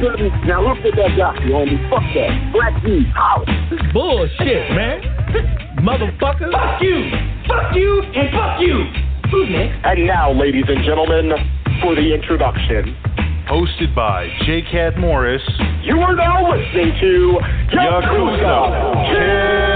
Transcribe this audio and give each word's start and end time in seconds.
didn't. 0.00 0.46
Now 0.46 0.62
look 0.62 0.78
at 0.84 0.94
that 0.96 1.12
guy, 1.16 1.34
you 1.44 1.52
homie. 1.52 1.78
Fuck 1.90 2.02
that. 2.14 2.52
Black 2.52 2.82
D, 2.82 3.04
holla. 3.14 3.46
Bullshit, 3.92 4.70
man. 4.72 5.02
Motherfucker. 5.82 6.50
Fuck 6.50 6.82
you. 6.82 7.10
Fuck 7.46 7.74
you 7.74 8.02
and 8.02 8.30
fuck 8.32 8.60
you. 8.60 8.84
Who's 9.30 9.50
next? 9.50 9.84
And 9.84 10.06
now, 10.06 10.32
ladies 10.32 10.64
and 10.68 10.84
gentlemen, 10.84 11.32
for 11.82 11.94
the 11.94 12.14
introduction. 12.14 12.96
Hosted 13.48 13.94
by 13.94 14.28
J. 14.44 14.62
Cat 14.70 14.98
Morris. 14.98 15.42
You 15.82 16.00
are 16.00 16.14
now 16.14 16.50
listening 16.50 16.92
to 17.00 17.38
Yakuza 17.72 19.08
Kick 19.08 19.67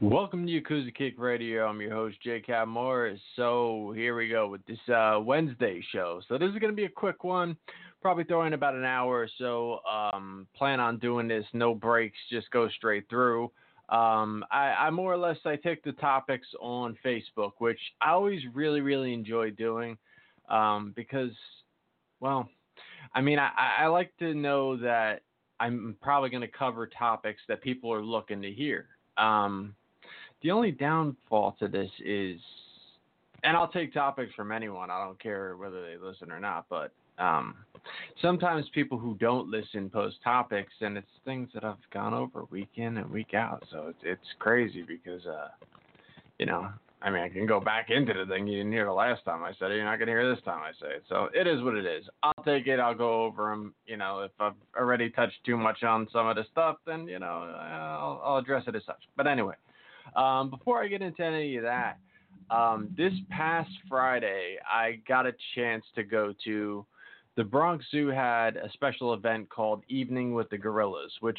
Welcome 0.00 0.46
to 0.46 0.52
Yakuza 0.52 0.94
Kick 0.94 1.14
Radio. 1.18 1.66
I'm 1.66 1.80
your 1.80 1.90
host, 1.90 2.18
J. 2.22 2.38
Cat 2.38 2.68
Morris. 2.68 3.18
So 3.34 3.92
here 3.96 4.14
we 4.16 4.28
go 4.28 4.46
with 4.46 4.64
this 4.64 4.78
uh, 4.88 5.18
Wednesday 5.20 5.82
show. 5.90 6.20
So 6.28 6.38
this 6.38 6.50
is 6.50 6.58
going 6.60 6.70
to 6.72 6.76
be 6.76 6.84
a 6.84 6.88
quick 6.88 7.24
one. 7.24 7.56
Probably 8.00 8.22
throw 8.22 8.44
in 8.44 8.52
about 8.52 8.76
an 8.76 8.84
hour 8.84 9.22
or 9.22 9.28
so. 9.38 9.80
Um, 9.90 10.46
plan 10.54 10.78
on 10.78 11.00
doing 11.00 11.26
this, 11.26 11.44
no 11.52 11.74
breaks, 11.74 12.16
just 12.30 12.48
go 12.52 12.68
straight 12.68 13.10
through. 13.10 13.50
Um, 13.88 14.44
I, 14.52 14.68
I 14.78 14.90
more 14.90 15.12
or 15.12 15.16
less 15.16 15.38
I 15.44 15.56
take 15.56 15.82
the 15.82 15.90
topics 15.92 16.46
on 16.60 16.96
Facebook, 17.04 17.54
which 17.58 17.80
I 18.00 18.10
always 18.10 18.42
really 18.54 18.80
really 18.80 19.12
enjoy 19.12 19.50
doing 19.50 19.98
um, 20.48 20.92
because, 20.94 21.32
well, 22.20 22.48
I 23.16 23.20
mean 23.20 23.40
I, 23.40 23.50
I 23.80 23.86
like 23.88 24.16
to 24.20 24.32
know 24.32 24.76
that 24.76 25.22
I'm 25.58 25.96
probably 26.00 26.30
going 26.30 26.42
to 26.42 26.46
cover 26.46 26.86
topics 26.86 27.40
that 27.48 27.62
people 27.62 27.92
are 27.92 28.04
looking 28.04 28.40
to 28.42 28.52
hear. 28.52 28.86
Um, 29.16 29.74
the 30.42 30.50
only 30.50 30.70
downfall 30.70 31.56
to 31.58 31.68
this 31.68 31.90
is, 32.04 32.40
and 33.42 33.56
I'll 33.56 33.68
take 33.68 33.92
topics 33.92 34.32
from 34.34 34.52
anyone. 34.52 34.90
I 34.90 35.04
don't 35.04 35.20
care 35.20 35.56
whether 35.56 35.82
they 35.82 35.96
listen 35.96 36.30
or 36.30 36.40
not. 36.40 36.66
But 36.68 36.92
um, 37.18 37.56
sometimes 38.22 38.66
people 38.74 38.98
who 38.98 39.14
don't 39.16 39.50
listen 39.50 39.90
post 39.90 40.16
topics, 40.22 40.72
and 40.80 40.96
it's 40.96 41.06
things 41.24 41.48
that 41.54 41.64
I've 41.64 41.76
gone 41.92 42.14
over 42.14 42.44
week 42.50 42.70
in 42.76 42.98
and 42.98 43.10
week 43.10 43.34
out. 43.34 43.64
So 43.70 43.86
it's 43.88 44.00
it's 44.02 44.28
crazy 44.38 44.82
because, 44.82 45.26
uh, 45.26 45.48
you 46.38 46.46
know, 46.46 46.68
I 47.02 47.10
mean, 47.10 47.22
I 47.22 47.28
can 47.28 47.46
go 47.46 47.60
back 47.60 47.90
into 47.90 48.12
the 48.12 48.26
thing 48.26 48.46
you 48.46 48.58
didn't 48.58 48.72
hear 48.72 48.84
the 48.84 48.92
last 48.92 49.24
time 49.24 49.42
I 49.42 49.52
said 49.58 49.70
it. 49.70 49.76
You're 49.76 49.84
not 49.84 49.98
gonna 49.98 50.12
hear 50.12 50.32
this 50.32 50.42
time 50.44 50.60
I 50.62 50.70
say 50.80 50.94
it. 50.96 51.04
So 51.08 51.28
it 51.34 51.46
is 51.48 51.62
what 51.62 51.74
it 51.74 51.86
is. 51.86 52.04
I'll 52.22 52.44
take 52.44 52.68
it. 52.68 52.78
I'll 52.78 52.94
go 52.94 53.24
over 53.24 53.50
them. 53.50 53.74
You 53.86 53.96
know, 53.96 54.20
if 54.20 54.32
I've 54.38 54.54
already 54.76 55.10
touched 55.10 55.38
too 55.44 55.56
much 55.56 55.82
on 55.82 56.08
some 56.12 56.28
of 56.28 56.36
the 56.36 56.44
stuff, 56.52 56.76
then 56.86 57.08
you 57.08 57.18
know, 57.18 57.54
I'll, 57.60 58.20
I'll 58.24 58.36
address 58.36 58.64
it 58.68 58.76
as 58.76 58.84
such. 58.86 59.02
But 59.16 59.26
anyway. 59.26 59.54
Um, 60.16 60.50
before 60.50 60.82
I 60.82 60.88
get 60.88 61.02
into 61.02 61.22
any 61.24 61.56
of 61.56 61.64
that, 61.64 61.98
um, 62.50 62.94
this 62.96 63.12
past 63.30 63.70
Friday, 63.88 64.56
I 64.66 65.00
got 65.06 65.26
a 65.26 65.32
chance 65.54 65.84
to 65.94 66.02
go 66.02 66.34
to 66.44 66.86
the 67.36 67.44
Bronx 67.44 67.84
Zoo 67.92 68.08
had 68.08 68.56
a 68.56 68.68
special 68.72 69.14
event 69.14 69.48
called 69.48 69.84
Evening 69.88 70.34
with 70.34 70.50
the 70.50 70.58
Gorillas, 70.58 71.12
which, 71.20 71.38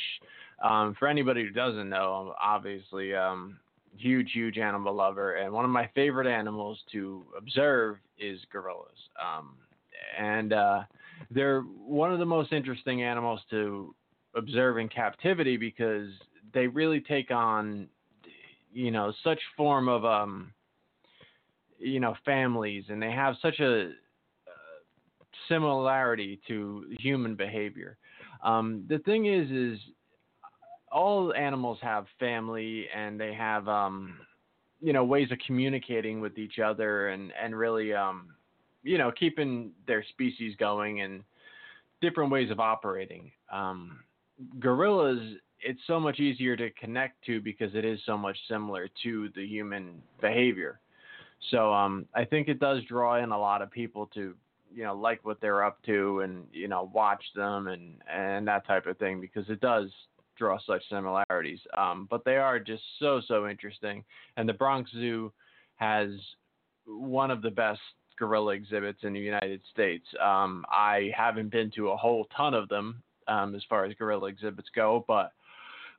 um, 0.63 0.95
for 0.97 1.09
anybody 1.09 1.43
who 1.43 1.49
doesn't 1.49 1.89
know, 1.89 2.33
I'm 2.39 2.55
obviously 2.55 3.13
um, 3.13 3.59
huge, 3.97 4.31
huge 4.31 4.57
animal 4.57 4.93
lover, 4.95 5.35
and 5.35 5.51
one 5.51 5.65
of 5.65 5.71
my 5.71 5.89
favorite 5.95 6.27
animals 6.27 6.79
to 6.93 7.25
observe 7.37 7.97
is 8.17 8.39
gorillas. 8.49 8.97
Um, 9.21 9.55
and 10.17 10.53
uh, 10.53 10.83
they're 11.31 11.61
one 11.61 12.13
of 12.13 12.19
the 12.19 12.25
most 12.25 12.53
interesting 12.53 13.03
animals 13.03 13.41
to 13.49 13.93
observe 14.35 14.77
in 14.77 14.87
captivity 14.87 15.57
because 15.57 16.09
they 16.53 16.67
really 16.67 17.01
take 17.01 17.29
on 17.29 17.89
you 18.71 18.91
know 18.91 19.13
such 19.23 19.39
form 19.57 19.87
of 19.87 20.05
um 20.05 20.53
you 21.79 21.99
know 21.99 22.15
families 22.25 22.85
and 22.89 23.01
they 23.01 23.11
have 23.11 23.35
such 23.41 23.59
a 23.59 23.87
uh, 23.87 23.91
similarity 25.47 26.39
to 26.47 26.85
human 26.99 27.35
behavior. 27.35 27.97
Um 28.43 28.85
the 28.87 28.99
thing 28.99 29.25
is 29.25 29.49
is 29.49 29.79
all 30.91 31.33
animals 31.33 31.77
have 31.81 32.05
family 32.19 32.87
and 32.95 33.19
they 33.19 33.33
have 33.33 33.67
um 33.67 34.17
you 34.81 34.93
know 34.93 35.03
ways 35.03 35.31
of 35.31 35.37
communicating 35.45 36.21
with 36.21 36.37
each 36.37 36.59
other 36.59 37.09
and 37.09 37.31
and 37.41 37.57
really 37.57 37.93
um 37.93 38.29
you 38.83 38.97
know 38.97 39.11
keeping 39.11 39.71
their 39.87 40.03
species 40.09 40.55
going 40.57 41.01
and 41.01 41.23
different 42.01 42.31
ways 42.31 42.51
of 42.51 42.59
operating. 42.59 43.31
Um 43.51 43.99
gorillas 44.59 45.37
it's 45.61 45.81
so 45.87 45.99
much 45.99 46.19
easier 46.19 46.55
to 46.55 46.69
connect 46.71 47.23
to 47.25 47.41
because 47.41 47.75
it 47.75 47.85
is 47.85 47.99
so 48.05 48.17
much 48.17 48.37
similar 48.47 48.89
to 49.03 49.29
the 49.35 49.45
human 49.45 50.01
behavior. 50.21 50.79
So 51.51 51.73
um, 51.73 52.05
I 52.13 52.25
think 52.25 52.47
it 52.47 52.59
does 52.59 52.83
draw 52.83 53.21
in 53.23 53.31
a 53.31 53.37
lot 53.37 53.61
of 53.61 53.71
people 53.71 54.09
to 54.13 54.35
you 54.73 54.83
know 54.83 54.95
like 54.95 55.25
what 55.25 55.41
they're 55.41 55.63
up 55.63 55.81
to 55.83 56.19
and 56.19 56.45
you 56.51 56.67
know 56.67 56.91
watch 56.93 57.23
them 57.35 57.67
and 57.67 57.95
and 58.11 58.47
that 58.47 58.67
type 58.67 58.85
of 58.85 58.97
thing 58.97 59.19
because 59.19 59.49
it 59.49 59.61
does 59.61 59.89
draw 60.37 60.57
such 60.65 60.81
similarities. 60.89 61.59
Um, 61.77 62.07
but 62.09 62.23
they 62.25 62.37
are 62.37 62.59
just 62.59 62.83
so 62.99 63.21
so 63.27 63.47
interesting. 63.47 64.03
And 64.37 64.47
the 64.47 64.53
Bronx 64.53 64.91
Zoo 64.91 65.31
has 65.75 66.09
one 66.85 67.31
of 67.31 67.41
the 67.41 67.51
best 67.51 67.81
gorilla 68.17 68.53
exhibits 68.53 68.99
in 69.03 69.13
the 69.13 69.19
United 69.19 69.61
States. 69.71 70.05
Um, 70.21 70.65
I 70.69 71.11
haven't 71.15 71.49
been 71.49 71.71
to 71.71 71.89
a 71.89 71.97
whole 71.97 72.27
ton 72.35 72.53
of 72.53 72.67
them 72.67 73.01
um, 73.27 73.55
as 73.55 73.63
far 73.69 73.85
as 73.85 73.93
gorilla 73.93 74.27
exhibits 74.27 74.67
go, 74.75 75.05
but 75.07 75.31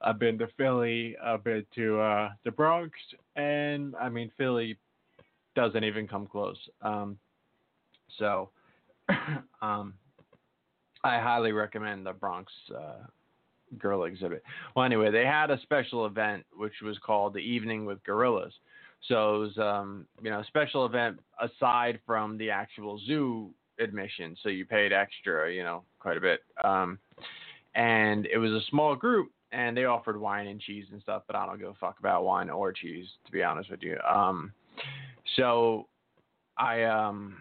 I've 0.02 0.18
been 0.18 0.38
to 0.38 0.48
Philly, 0.56 1.16
I've 1.22 1.44
been 1.44 1.64
to 1.74 2.00
uh, 2.00 2.30
the 2.44 2.50
Bronx, 2.50 2.98
and 3.36 3.94
I 3.96 4.08
mean 4.08 4.30
Philly 4.36 4.76
doesn't 5.54 5.84
even 5.84 6.08
come 6.08 6.26
close. 6.26 6.58
Um, 6.82 7.18
so 8.18 8.50
um, 9.62 9.94
I 11.04 11.18
highly 11.18 11.52
recommend 11.52 12.06
the 12.06 12.12
Bronx 12.12 12.52
uh, 12.74 13.06
exhibit. 14.04 14.42
Well, 14.74 14.84
anyway, 14.84 15.10
they 15.10 15.24
had 15.24 15.50
a 15.50 15.60
special 15.62 16.06
event 16.06 16.44
which 16.56 16.74
was 16.82 16.98
called 16.98 17.34
the 17.34 17.40
Evening 17.40 17.84
with 17.84 18.02
Gorillas. 18.04 18.52
So 19.08 19.36
it 19.36 19.38
was, 19.38 19.58
um, 19.58 20.06
you 20.22 20.30
know, 20.30 20.40
a 20.40 20.44
special 20.44 20.84
event 20.84 21.20
aside 21.40 22.00
from 22.04 22.36
the 22.36 22.50
actual 22.50 23.00
zoo 23.06 23.50
admission. 23.78 24.36
So 24.42 24.50
you 24.50 24.66
paid 24.66 24.92
extra, 24.92 25.52
you 25.52 25.62
know, 25.62 25.82
quite 25.98 26.18
a 26.18 26.20
bit. 26.20 26.40
Um, 26.62 26.98
and 27.74 28.26
it 28.26 28.38
was 28.38 28.50
a 28.50 28.60
small 28.68 28.94
group, 28.94 29.30
and 29.52 29.76
they 29.76 29.84
offered 29.84 30.18
wine 30.18 30.46
and 30.46 30.60
cheese 30.60 30.86
and 30.92 31.00
stuff, 31.02 31.22
but 31.26 31.36
I 31.36 31.46
don't 31.46 31.58
give 31.58 31.68
a 31.68 31.74
fuck 31.74 31.98
about 31.98 32.24
wine 32.24 32.50
or 32.50 32.72
cheese, 32.72 33.06
to 33.26 33.32
be 33.32 33.42
honest 33.42 33.70
with 33.70 33.82
you. 33.82 33.98
Um, 34.08 34.52
so 35.36 35.86
I, 36.56 36.84
um, 36.84 37.36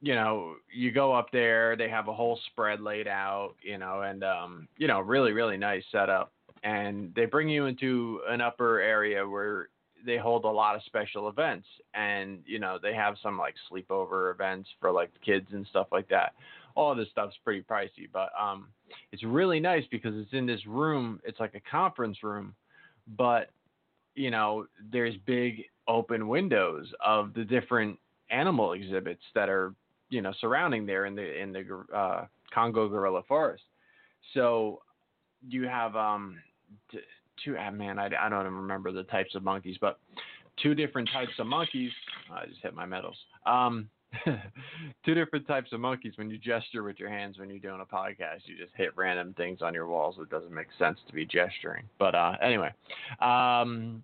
you 0.00 0.14
know, 0.14 0.56
you 0.74 0.90
go 0.90 1.12
up 1.12 1.30
there, 1.32 1.76
they 1.76 1.88
have 1.88 2.08
a 2.08 2.12
whole 2.12 2.38
spread 2.50 2.80
laid 2.80 3.06
out, 3.06 3.54
you 3.62 3.78
know, 3.78 4.02
and 4.02 4.24
um, 4.24 4.68
you 4.76 4.88
know, 4.88 5.00
really, 5.00 5.32
really 5.32 5.56
nice 5.56 5.84
setup. 5.92 6.32
And 6.64 7.12
they 7.14 7.24
bring 7.24 7.48
you 7.48 7.66
into 7.66 8.20
an 8.28 8.40
upper 8.40 8.80
area 8.80 9.26
where 9.26 9.68
they 10.04 10.16
hold 10.16 10.44
a 10.44 10.48
lot 10.48 10.74
of 10.74 10.82
special 10.84 11.28
events 11.28 11.66
and 11.94 12.40
you 12.46 12.58
know 12.58 12.78
they 12.82 12.94
have 12.94 13.14
some 13.22 13.38
like 13.38 13.54
sleepover 13.70 14.32
events 14.32 14.68
for 14.80 14.90
like 14.90 15.10
kids 15.24 15.46
and 15.52 15.66
stuff 15.68 15.86
like 15.92 16.08
that 16.08 16.34
all 16.74 16.94
this 16.94 17.08
stuff's 17.10 17.36
pretty 17.44 17.62
pricey 17.62 18.08
but 18.12 18.30
um 18.40 18.68
it's 19.12 19.22
really 19.22 19.60
nice 19.60 19.84
because 19.90 20.14
it's 20.16 20.32
in 20.32 20.46
this 20.46 20.64
room 20.66 21.20
it's 21.24 21.40
like 21.40 21.54
a 21.54 21.70
conference 21.70 22.22
room 22.22 22.54
but 23.16 23.50
you 24.14 24.30
know 24.30 24.66
there's 24.90 25.14
big 25.26 25.64
open 25.88 26.28
windows 26.28 26.86
of 27.04 27.34
the 27.34 27.44
different 27.44 27.98
animal 28.30 28.72
exhibits 28.72 29.22
that 29.34 29.48
are 29.48 29.74
you 30.10 30.20
know 30.20 30.32
surrounding 30.40 30.86
there 30.86 31.06
in 31.06 31.14
the 31.14 31.40
in 31.40 31.52
the 31.52 31.84
uh, 31.94 32.26
Congo 32.52 32.88
gorilla 32.88 33.22
forest. 33.26 33.64
So 34.34 34.80
you 35.48 35.64
have 35.64 35.96
um 35.96 36.36
t- 36.90 36.98
two 37.44 37.56
ah, 37.58 37.70
man 37.70 37.98
I, 37.98 38.06
I 38.06 38.28
don't 38.28 38.42
even 38.42 38.54
remember 38.54 38.92
the 38.92 39.04
types 39.04 39.34
of 39.34 39.42
monkeys 39.42 39.76
but 39.80 39.98
two 40.62 40.74
different 40.74 41.08
types 41.12 41.32
of 41.38 41.46
monkeys 41.46 41.90
I 42.32 42.46
just 42.46 42.60
hit 42.62 42.74
my 42.74 42.86
medals 42.86 43.16
um 43.46 43.88
two 45.04 45.14
different 45.14 45.46
types 45.46 45.72
of 45.72 45.80
monkeys. 45.80 46.14
When 46.16 46.30
you 46.30 46.38
gesture 46.38 46.82
with 46.82 46.98
your 46.98 47.08
hands 47.08 47.38
when 47.38 47.48
you're 47.48 47.58
doing 47.58 47.80
a 47.80 47.94
podcast 47.94 48.40
you 48.46 48.56
just 48.56 48.72
hit 48.76 48.96
random 48.96 49.34
things 49.36 49.62
on 49.62 49.74
your 49.74 49.86
walls 49.86 50.16
it 50.20 50.30
doesn't 50.30 50.52
make 50.52 50.68
sense 50.78 50.98
to 51.06 51.12
be 51.12 51.24
gesturing. 51.24 51.84
But 51.98 52.14
uh 52.14 52.32
anyway 52.42 52.72
um 53.20 54.02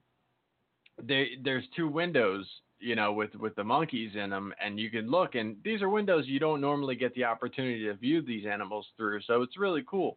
there 1.02 1.26
there's 1.44 1.64
two 1.76 1.88
windows 1.88 2.46
you 2.80 2.96
know 2.96 3.12
with 3.12 3.34
with 3.36 3.54
the 3.56 3.64
monkeys 3.64 4.12
in 4.14 4.30
them 4.30 4.52
and 4.64 4.78
you 4.78 4.90
can 4.90 5.10
look 5.10 5.34
and 5.34 5.56
these 5.64 5.82
are 5.82 5.88
windows 5.88 6.24
you 6.26 6.38
don't 6.38 6.60
normally 6.60 6.96
get 6.96 7.14
the 7.14 7.24
opportunity 7.24 7.84
to 7.84 7.94
view 7.94 8.22
these 8.22 8.46
animals 8.46 8.86
through 8.96 9.20
so 9.22 9.42
it's 9.42 9.58
really 9.58 9.84
cool 9.88 10.16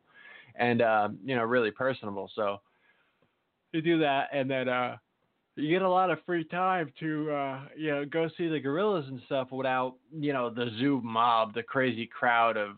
and 0.56 0.82
uh, 0.82 1.10
you 1.24 1.36
know 1.36 1.44
really 1.44 1.72
personable. 1.72 2.30
So 2.36 2.62
you 3.72 3.82
do 3.82 4.00
that, 4.00 4.30
and 4.34 4.50
then 4.50 4.70
uh, 4.70 4.98
you 5.62 5.70
get 5.70 5.82
a 5.82 5.90
lot 5.90 6.10
of 6.10 6.20
free 6.26 6.44
time 6.44 6.92
to 7.00 7.32
uh, 7.32 7.60
you 7.78 7.92
know 7.92 8.06
go 8.06 8.30
see 8.38 8.48
the 8.48 8.60
gorillas 8.60 9.06
and 9.08 9.22
stuff 9.26 9.52
without 9.52 9.96
you 10.12 10.34
know 10.34 10.50
the 10.50 10.70
zoo 10.80 11.02
mob, 11.04 11.54
the 11.54 11.64
crazy 11.64 12.08
crowd 12.08 12.58
of 12.58 12.78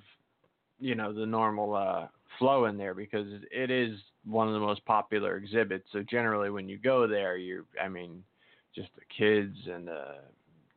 you 0.80 0.96
know 0.96 1.14
the 1.14 1.26
normal 1.26 1.74
uh, 1.74 2.08
flow 2.38 2.66
in 2.66 2.78
there 2.78 2.94
because 2.94 3.28
it 3.52 3.72
is 3.72 3.98
one 4.26 4.48
of 4.48 4.54
the 4.54 4.60
most 4.60 4.84
popular 4.86 5.38
exhibits. 5.38 5.88
So 5.92 6.04
generally, 6.04 6.50
when 6.50 6.68
you 6.68 6.78
go 6.78 7.08
there, 7.08 7.38
you 7.38 7.66
I 7.82 7.88
mean, 7.88 8.24
just 8.76 8.90
the 8.96 9.06
kids 9.16 9.56
and 9.72 9.88
the 9.88 10.16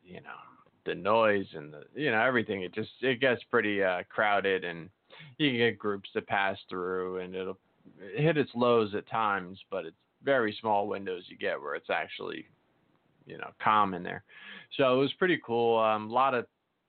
you 0.05 0.21
know 0.21 0.39
the 0.85 0.95
noise 0.95 1.47
and 1.55 1.73
the 1.73 1.83
you 1.95 2.11
know 2.11 2.23
everything. 2.23 2.63
It 2.63 2.75
just 2.75 2.91
it 3.03 3.21
gets 3.21 3.43
pretty 3.51 3.83
uh, 3.83 4.03
crowded 4.09 4.65
and 4.65 4.89
you 5.39 5.51
can 5.51 5.59
get 5.59 5.79
groups 5.79 6.09
to 6.13 6.23
pass 6.23 6.57
through 6.69 7.19
and 7.19 7.35
it'll 7.35 7.59
hit 8.17 8.37
its 8.37 8.51
lows 8.55 8.95
at 8.95 9.09
times, 9.09 9.59
but 9.71 9.87
it's 9.87 9.97
very 10.23 10.57
small 10.61 10.89
windows 10.89 11.25
you 11.29 11.37
get 11.37 11.61
where 11.61 11.75
it's 11.75 11.91
actually, 11.91 12.47
you 13.27 13.39
know, 13.39 13.51
calm 13.63 13.95
in 13.95 14.03
there. 14.03 14.25
So 14.77 14.95
it 14.95 14.99
was 14.99 15.13
pretty 15.15 15.41
cool. 15.45 15.79
Um, 15.79 16.11
a 16.11 16.13
lot 16.13 16.35
of 16.35 16.47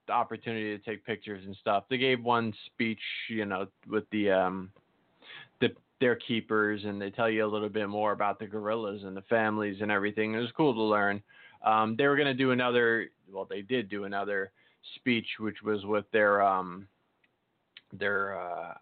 opportunity 0.09 0.77
to 0.77 0.83
take 0.83 1.05
pictures 1.05 1.43
and 1.45 1.55
stuff. 1.57 1.85
They 1.89 1.97
gave 1.97 2.23
one 2.23 2.53
speech, 2.65 2.99
you 3.29 3.45
know, 3.45 3.67
with 3.87 4.09
the 4.11 4.31
um, 4.31 4.71
the 5.59 5.69
their 5.99 6.15
keepers, 6.15 6.81
and 6.85 7.01
they 7.01 7.09
tell 7.09 7.29
you 7.29 7.45
a 7.45 7.47
little 7.47 7.69
bit 7.69 7.89
more 7.89 8.11
about 8.11 8.39
the 8.39 8.47
gorillas 8.47 9.03
and 9.03 9.15
the 9.15 9.23
families 9.23 9.77
and 9.81 9.91
everything. 9.91 10.33
It 10.33 10.39
was 10.39 10.51
cool 10.55 10.73
to 10.73 10.81
learn. 10.81 11.21
Um, 11.65 11.95
they 11.97 12.07
were 12.07 12.15
going 12.15 12.27
to 12.27 12.33
do 12.33 12.51
another. 12.51 13.09
Well, 13.31 13.47
they 13.49 13.61
did 13.61 13.89
do 13.89 14.05
another 14.05 14.51
speech, 14.95 15.27
which 15.39 15.61
was 15.63 15.85
with 15.85 16.05
their 16.11 16.41
um, 16.41 16.87
their 17.93 18.39
uh, 18.39 18.73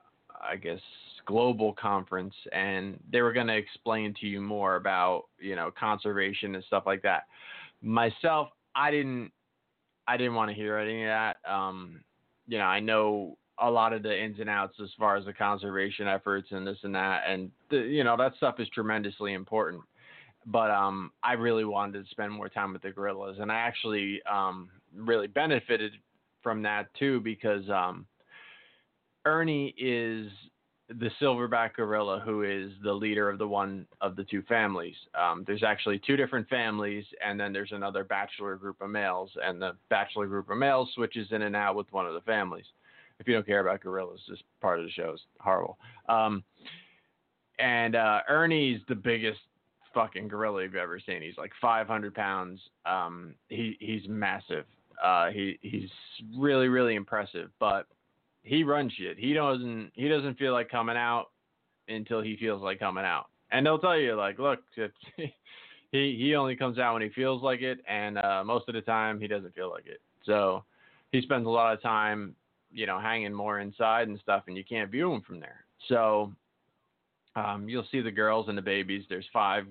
I 0.49 0.55
guess 0.55 0.79
global 1.25 1.73
conference 1.73 2.35
and 2.51 2.99
they 3.11 3.21
were 3.21 3.33
going 3.33 3.47
to 3.47 3.55
explain 3.55 4.13
to 4.21 4.27
you 4.27 4.39
more 4.39 4.75
about 4.75 5.23
you 5.39 5.55
know 5.55 5.71
conservation 5.77 6.55
and 6.55 6.63
stuff 6.65 6.83
like 6.85 7.01
that. 7.01 7.23
Myself 7.81 8.49
i 8.75 8.91
didn't 8.91 9.31
i 10.07 10.17
didn't 10.17 10.35
want 10.35 10.49
to 10.49 10.55
hear 10.55 10.77
any 10.77 11.03
of 11.03 11.07
that. 11.07 11.37
Um 11.49 12.01
you 12.47 12.57
know 12.57 12.65
i 12.65 12.79
know 12.79 13.37
a 13.59 13.69
lot 13.69 13.93
of 13.93 14.03
the 14.03 14.23
ins 14.23 14.39
and 14.39 14.49
outs 14.49 14.75
as 14.83 14.89
far 14.99 15.15
as 15.15 15.25
the 15.25 15.33
conservation 15.33 16.07
efforts 16.07 16.49
and 16.51 16.67
this 16.67 16.77
and 16.83 16.93
that 16.93 17.23
and 17.27 17.49
the, 17.69 17.77
you 17.77 18.03
know 18.03 18.15
that 18.17 18.35
stuff 18.37 18.59
is 18.59 18.67
tremendously 18.69 19.33
important. 19.33 19.81
But 20.45 20.69
um 20.69 21.11
i 21.23 21.33
really 21.33 21.65
wanted 21.65 22.03
to 22.03 22.09
spend 22.11 22.31
more 22.31 22.49
time 22.49 22.71
with 22.71 22.83
the 22.83 22.91
gorillas 22.91 23.37
and 23.39 23.51
i 23.51 23.55
actually 23.55 24.21
um 24.31 24.69
really 24.95 25.27
benefited 25.27 25.93
from 26.43 26.61
that 26.61 26.93
too 26.93 27.19
because 27.21 27.67
um 27.69 28.05
Ernie 29.25 29.73
is 29.77 30.31
the 30.87 31.09
silverback 31.19 31.73
gorilla 31.73 32.21
who 32.23 32.43
is 32.43 32.71
the 32.83 32.93
leader 32.93 33.29
of 33.29 33.39
the 33.39 33.47
one 33.47 33.87
of 34.01 34.15
the 34.15 34.23
two 34.23 34.43
families. 34.43 34.95
Um, 35.19 35.43
there's 35.47 35.63
actually 35.63 35.99
two 36.05 36.15
different 36.15 36.47
families, 36.47 37.05
and 37.25 37.39
then 37.39 37.51
there's 37.51 37.71
another 37.71 38.03
bachelor 38.03 38.55
group 38.55 38.79
of 38.81 38.89
males, 38.89 39.31
and 39.43 39.59
the 39.59 39.71
bachelor 39.89 40.27
group 40.27 40.49
of 40.49 40.57
males 40.57 40.89
switches 40.93 41.27
in 41.31 41.41
and 41.41 41.55
out 41.55 41.75
with 41.75 41.91
one 41.91 42.05
of 42.05 42.13
the 42.13 42.21
families. 42.21 42.65
If 43.19 43.27
you 43.27 43.33
don't 43.33 43.47
care 43.47 43.61
about 43.61 43.81
gorillas, 43.81 44.21
this 44.29 44.39
part 44.61 44.79
of 44.79 44.85
the 44.85 44.91
show 44.91 45.13
is 45.13 45.21
horrible. 45.39 45.79
Um, 46.07 46.43
and 47.57 47.95
uh, 47.95 48.19
Ernie's 48.29 48.81
the 48.87 48.95
biggest 48.95 49.39
fucking 49.93 50.27
gorilla 50.27 50.63
you've 50.63 50.75
ever 50.75 50.99
seen. 50.99 51.21
He's 51.21 51.37
like 51.37 51.51
500 51.61 52.13
pounds. 52.13 52.59
Um, 52.85 53.33
he 53.49 53.77
he's 53.79 54.07
massive. 54.07 54.65
Uh, 55.03 55.29
he 55.31 55.57
he's 55.61 55.89
really 56.37 56.67
really 56.67 56.95
impressive, 56.95 57.49
but 57.59 57.87
he 58.45 58.63
runs 58.63 58.93
shit. 58.93 59.17
He 59.17 59.33
doesn't 59.33 59.91
he 59.95 60.07
doesn't 60.07 60.37
feel 60.37 60.53
like 60.53 60.69
coming 60.69 60.95
out 60.95 61.31
until 61.89 62.21
he 62.21 62.37
feels 62.37 62.61
like 62.61 62.79
coming 62.79 63.03
out. 63.03 63.25
And 63.51 63.65
they'll 63.65 63.79
tell 63.79 63.97
you 63.97 64.15
like, 64.15 64.39
look, 64.39 64.59
he 65.17 65.33
he 65.91 66.35
only 66.35 66.55
comes 66.55 66.77
out 66.77 66.93
when 66.93 67.01
he 67.01 67.09
feels 67.09 67.41
like 67.41 67.61
it, 67.61 67.79
and 67.87 68.17
uh, 68.17 68.43
most 68.45 68.69
of 68.69 68.75
the 68.75 68.81
time 68.81 69.19
he 69.19 69.27
doesn't 69.27 69.55
feel 69.55 69.69
like 69.69 69.87
it. 69.87 69.99
So 70.25 70.63
he 71.11 71.21
spends 71.21 71.47
a 71.47 71.49
lot 71.49 71.73
of 71.73 71.81
time, 71.81 72.35
you 72.71 72.85
know, 72.85 72.99
hanging 72.99 73.33
more 73.33 73.59
inside 73.59 74.07
and 74.07 74.19
stuff, 74.19 74.43
and 74.47 74.55
you 74.55 74.63
can't 74.63 74.91
view 74.91 75.11
him 75.11 75.21
from 75.21 75.39
there. 75.39 75.65
So 75.89 76.31
um, 77.35 77.67
you'll 77.67 77.87
see 77.91 78.01
the 78.01 78.11
girls 78.11 78.47
and 78.47 78.57
the 78.57 78.61
babies. 78.61 79.05
There's 79.09 79.27
five 79.33 79.65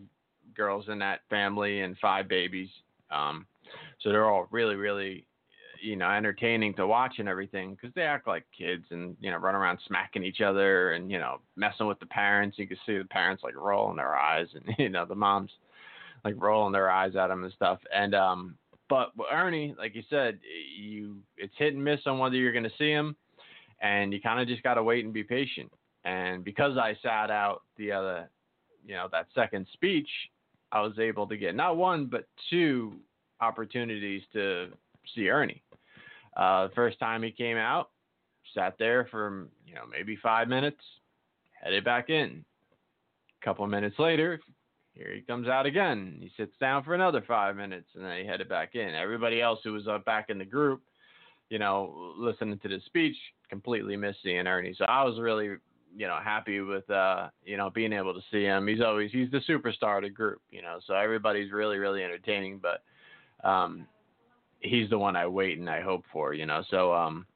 girls 0.57 0.87
in 0.89 0.99
that 0.99 1.21
family 1.31 1.81
and 1.81 1.97
five 1.99 2.29
babies. 2.29 2.69
Um, 3.11 3.47
so 4.01 4.11
they're 4.11 4.29
all 4.29 4.49
really, 4.51 4.77
really 4.77 5.27
you 5.85 5.97
know 5.97 6.11
entertaining 6.11 6.75
to 6.75 6.87
watch 6.87 7.17
and 7.19 7.29
everything 7.29 7.75
because 7.75 7.95
they 7.95 8.03
act 8.03 8.27
like 8.27 8.45
kids 8.57 8.85
and 8.91 9.17
you 9.21 9.31
know 9.31 9.37
run 9.37 9.55
around 9.55 9.79
smacking 9.87 10.25
each 10.25 10.41
other 10.41 10.93
and 10.93 11.11
you 11.11 11.19
know 11.19 11.41
messing 11.57 11.87
with 11.87 12.01
the 12.01 12.07
parents. 12.07 12.59
You 12.59 12.67
can 12.67 12.79
see 12.87 12.99
the 12.99 13.05
parents 13.05 13.43
like 13.45 13.55
rolling 13.55 13.97
their 13.97 14.17
eyes 14.17 14.47
and 14.55 14.75
you 14.79 14.89
know 14.89 15.05
the 15.05 15.15
moms 15.15 15.51
like 16.25 16.35
rolling 16.39 16.73
their 16.73 16.91
eyes 16.91 17.15
at 17.17 17.29
them 17.29 17.45
and 17.45 17.53
stuff. 17.53 17.79
And 17.95 18.15
um, 18.15 18.57
but 18.89 19.13
Ernie, 19.31 19.75
like 19.79 19.95
you 19.95 20.03
said, 20.09 20.39
you 20.79 21.17
it's 21.37 21.55
hit 21.59 21.75
and 21.75 21.85
miss 21.85 22.01
on 22.07 22.19
whether 22.19 22.37
you're 22.37 22.53
going 22.53 22.65
to 22.65 22.71
see 22.79 22.91
him, 22.91 23.15
and 23.81 24.13
you 24.13 24.21
kind 24.21 24.41
of 24.41 24.49
just 24.49 24.63
got 24.63 24.75
to 24.75 24.83
wait 24.83 25.05
and 25.05 25.13
be 25.13 25.25
patient. 25.25 25.71
And 26.05 26.45
because 26.45 26.77
I 26.77 26.97
sat 27.03 27.31
out 27.31 27.63
the 27.77 27.93
other, 27.93 28.29
you 28.87 28.95
know, 28.95 29.09
that 29.13 29.27
second 29.35 29.67
speech, 29.73 30.09
I 30.73 30.81
was 30.81 30.99
able 30.99 31.27
to 31.29 31.37
get 31.37 31.55
not 31.55 31.77
one 31.77 32.07
but 32.07 32.27
two 32.51 32.95
opportunities 33.41 34.23
to 34.33 34.69
see 35.15 35.29
Ernie. 35.29 35.63
Uh, 36.37 36.69
the 36.69 36.75
first 36.75 36.99
time 36.99 37.23
he 37.23 37.31
came 37.31 37.57
out, 37.57 37.91
sat 38.55 38.77
there 38.79 39.07
for 39.11 39.49
you 39.67 39.75
know 39.75 39.83
maybe 39.91 40.17
five 40.23 40.49
minutes, 40.49 40.81
headed 41.63 41.85
back 41.85 42.11
in. 42.11 42.45
A 43.41 43.45
couple 43.45 43.67
minutes 43.67 43.99
later, 43.99 44.41
Here 44.95 45.13
he 45.13 45.23
comes 45.23 45.49
out 45.49 45.67
again. 45.67 46.17
He 46.21 46.31
sits 46.37 46.53
down 46.61 46.85
for 46.85 46.95
another 46.95 47.23
five 47.27 47.57
minutes, 47.57 47.89
and 47.95 48.05
then 48.05 48.19
he 48.19 48.25
headed 48.25 48.49
back 48.49 48.77
in. 48.77 48.95
Everybody 48.95 49.43
else 49.43 49.59
who 49.65 49.73
was 49.73 49.89
up 49.89 50.05
back 50.05 50.31
in 50.31 50.39
the 50.39 50.45
group, 50.45 50.83
you 51.51 51.59
know, 51.59 52.15
listening 52.17 52.59
to 52.61 52.69
the 52.69 52.81
speech, 52.87 53.17
completely 53.51 53.97
missed 53.97 54.21
seeing 54.23 54.47
Ernie. 54.47 54.75
So 54.79 54.85
I 54.85 55.03
was 55.03 55.19
really, 55.19 55.47
you 55.97 56.07
know, 56.07 56.19
happy 56.23 56.61
with, 56.61 56.89
uh, 56.91 57.29
you 57.45 57.57
know, 57.57 57.71
being 57.71 57.93
able 57.93 58.15
to 58.15 58.21
see 58.31 58.45
him. 58.45 58.69
He's 58.69 58.81
always 58.81 59.11
he's 59.11 59.31
the 59.33 59.41
superstar 59.49 59.97
of 59.97 60.05
the 60.05 60.11
group, 60.11 60.41
you 60.51 60.63
know. 60.63 60.79
So 60.87 60.95
everybody's 60.95 61.51
really, 61.51 61.79
really 61.79 62.05
entertaining, 62.05 62.61
but 62.63 63.49
um, 63.49 63.89
he's 64.65 64.91
the 64.91 64.99
one 64.99 65.15
I 65.15 65.27
wait 65.27 65.59
and 65.59 65.71
I 65.71 65.81
hope 65.81 66.05
for, 66.13 66.35
you 66.35 66.47
know. 66.47 66.63
So 66.71 66.93
um, 66.93 67.27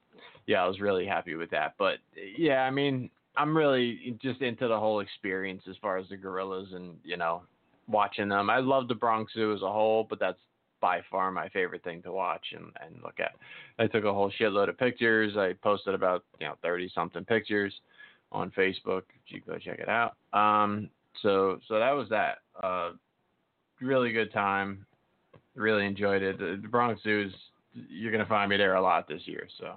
yeah, 0.47 0.63
I 0.63 0.67
was 0.67 0.79
really 0.79 1.05
happy 1.05 1.35
with 1.35 1.51
that. 1.51 1.75
But 1.77 1.99
yeah, 2.37 2.63
I 2.63 2.71
mean, 2.71 3.09
I'm 3.37 3.55
really 3.55 4.17
just 4.21 4.41
into 4.41 4.67
the 4.67 4.79
whole 4.79 4.99
experience 4.99 5.63
as 5.69 5.75
far 5.81 5.97
as 5.97 6.09
the 6.09 6.17
gorillas 6.17 6.69
and 6.73 6.97
you 7.03 7.17
know 7.17 7.43
watching 7.87 8.29
them. 8.29 8.49
I 8.49 8.59
love 8.59 8.87
the 8.87 8.95
Bronx 8.95 9.33
Zoo 9.33 9.53
as 9.53 9.61
a 9.61 9.71
whole, 9.71 10.05
but 10.09 10.19
that's 10.19 10.39
by 10.81 11.01
far 11.11 11.31
my 11.31 11.49
favorite 11.49 11.83
thing 11.83 12.01
to 12.01 12.11
watch 12.11 12.45
and, 12.53 12.71
and 12.81 13.01
look 13.03 13.19
at. 13.19 13.33
I 13.77 13.87
took 13.87 14.05
a 14.05 14.13
whole 14.13 14.31
shitload 14.39 14.69
of 14.69 14.77
pictures. 14.77 15.37
I 15.37 15.53
posted 15.61 15.93
about 15.93 16.23
you 16.39 16.47
know 16.47 16.55
30 16.63 16.91
something 16.93 17.25
pictures 17.25 17.73
on 18.31 18.51
Facebook. 18.51 19.03
You 19.27 19.41
go 19.45 19.57
check 19.57 19.79
it 19.79 19.89
out. 19.89 20.15
Um, 20.33 20.89
so 21.21 21.59
so 21.67 21.79
that 21.79 21.91
was 21.91 22.09
that. 22.09 22.39
Uh, 22.61 22.91
really 23.81 24.11
good 24.11 24.33
time. 24.33 24.85
Really 25.59 25.85
enjoyed 25.85 26.21
it. 26.21 26.39
The, 26.39 26.67
Bronx 26.69 27.03
Zoo 27.03 27.27
is 27.27 27.33
you're 27.89 28.13
gonna 28.13 28.25
find 28.25 28.49
me 28.49 28.55
there 28.55 28.75
a 28.75 28.81
lot 28.81 29.09
this 29.09 29.21
year. 29.25 29.45
So 29.59 29.73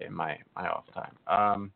in 0.00 0.12
my 0.12 0.36
my 0.56 0.68
off 0.68 0.84
time. 0.92 1.14
Um, 1.28 1.72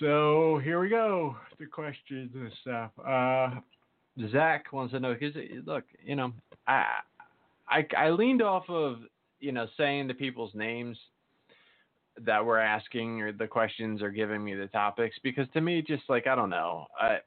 so 0.00 0.60
here 0.64 0.80
we 0.80 0.88
go. 0.88 1.36
The 1.60 1.66
questions 1.66 2.32
and 2.34 2.52
stuff. 2.62 2.90
Uh, 2.98 3.60
Zach 4.32 4.72
wants 4.72 4.92
to 4.92 4.98
know 4.98 5.14
because 5.14 5.36
look, 5.64 5.84
you 6.04 6.16
know, 6.16 6.32
I, 6.66 6.84
I 7.68 7.86
I 7.96 8.10
leaned 8.10 8.42
off 8.42 8.68
of 8.68 8.98
you 9.38 9.52
know 9.52 9.68
saying 9.76 10.08
the 10.08 10.14
people's 10.14 10.54
names 10.56 10.98
that 12.26 12.44
were 12.44 12.58
asking 12.58 13.22
or 13.22 13.32
the 13.32 13.46
questions 13.46 14.02
or 14.02 14.10
giving 14.10 14.42
me 14.42 14.54
the 14.54 14.66
topics 14.66 15.14
because 15.22 15.46
to 15.52 15.60
me 15.60 15.80
just 15.80 16.02
like 16.08 16.26
I 16.26 16.34
don't 16.34 16.50
know 16.50 16.86
I 16.98 17.18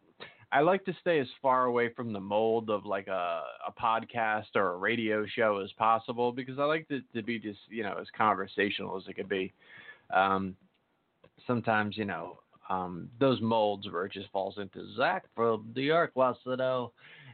I 0.51 0.61
like 0.61 0.83
to 0.85 0.95
stay 0.99 1.19
as 1.19 1.27
far 1.41 1.65
away 1.65 1.93
from 1.93 2.11
the 2.11 2.19
mold 2.19 2.69
of 2.69 2.85
like 2.85 3.07
a 3.07 3.43
a 3.67 3.71
podcast 3.71 4.55
or 4.55 4.73
a 4.73 4.77
radio 4.77 5.25
show 5.25 5.61
as 5.63 5.71
possible 5.73 6.31
because 6.31 6.59
I 6.59 6.63
like 6.63 6.87
to 6.89 7.01
to 7.13 7.23
be 7.23 7.39
just 7.39 7.59
you 7.69 7.83
know 7.83 7.97
as 7.99 8.07
conversational 8.17 8.97
as 8.97 9.03
it 9.07 9.15
could 9.15 9.29
be. 9.29 9.53
Um, 10.13 10.55
sometimes 11.47 11.97
you 11.97 12.05
know 12.05 12.39
um, 12.69 13.09
those 13.19 13.41
molds 13.41 13.89
where 13.91 14.05
it 14.05 14.13
just 14.13 14.31
falls 14.31 14.57
into 14.57 14.85
Zach 14.95 15.25
from 15.35 15.71
New 15.75 15.81
York 15.81 16.11
wants 16.15 16.39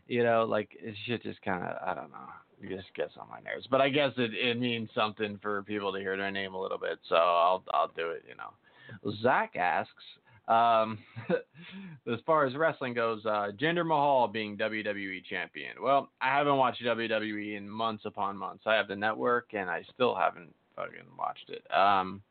you 0.08 0.24
know, 0.24 0.46
like 0.46 0.70
it 0.80 0.96
shit 1.06 1.24
just 1.24 1.42
kind 1.42 1.64
of 1.64 1.76
I 1.86 1.94
don't 1.94 2.12
know, 2.12 2.28
it 2.62 2.76
just 2.76 2.94
gets 2.96 3.14
on 3.20 3.30
my 3.30 3.40
nerves. 3.40 3.68
But 3.70 3.82
I 3.82 3.90
guess 3.90 4.12
it 4.18 4.32
it 4.34 4.60
means 4.60 4.90
something 4.96 5.38
for 5.42 5.64
people 5.64 5.92
to 5.94 6.00
hear 6.00 6.18
their 6.18 6.32
name 6.32 6.54
a 6.54 6.62
little 6.62 6.78
bit, 6.78 7.00
so 7.10 7.16
I'll 7.16 7.64
I'll 7.74 7.92
do 7.96 8.12
it. 8.12 8.24
You 8.28 8.36
know, 8.36 9.14
Zach 9.22 9.56
asks. 9.56 10.04
Um, 10.48 11.00
as 12.12 12.20
far 12.26 12.46
as 12.46 12.56
wrestling 12.56 12.94
goes, 12.94 13.26
uh, 13.26 13.52
Jinder 13.60 13.86
Mahal 13.86 14.28
being 14.28 14.58
WWE 14.58 15.24
champion. 15.30 15.72
Well, 15.82 16.10
I 16.22 16.36
haven't 16.38 16.58
watched 16.58 16.82
WWE 16.84 17.58
in 17.58 17.70
months 17.70 18.06
upon 18.06 18.38
months. 18.38 18.64
I 18.66 18.76
have 18.76 18.88
the 18.88 18.96
network, 18.96 19.50
and 19.54 19.70
I 19.70 19.84
still 19.94 20.16
haven't 20.16 20.54
fucking 20.76 21.06
watched 21.18 21.50
it. 21.50 21.64
Um, 21.76 22.22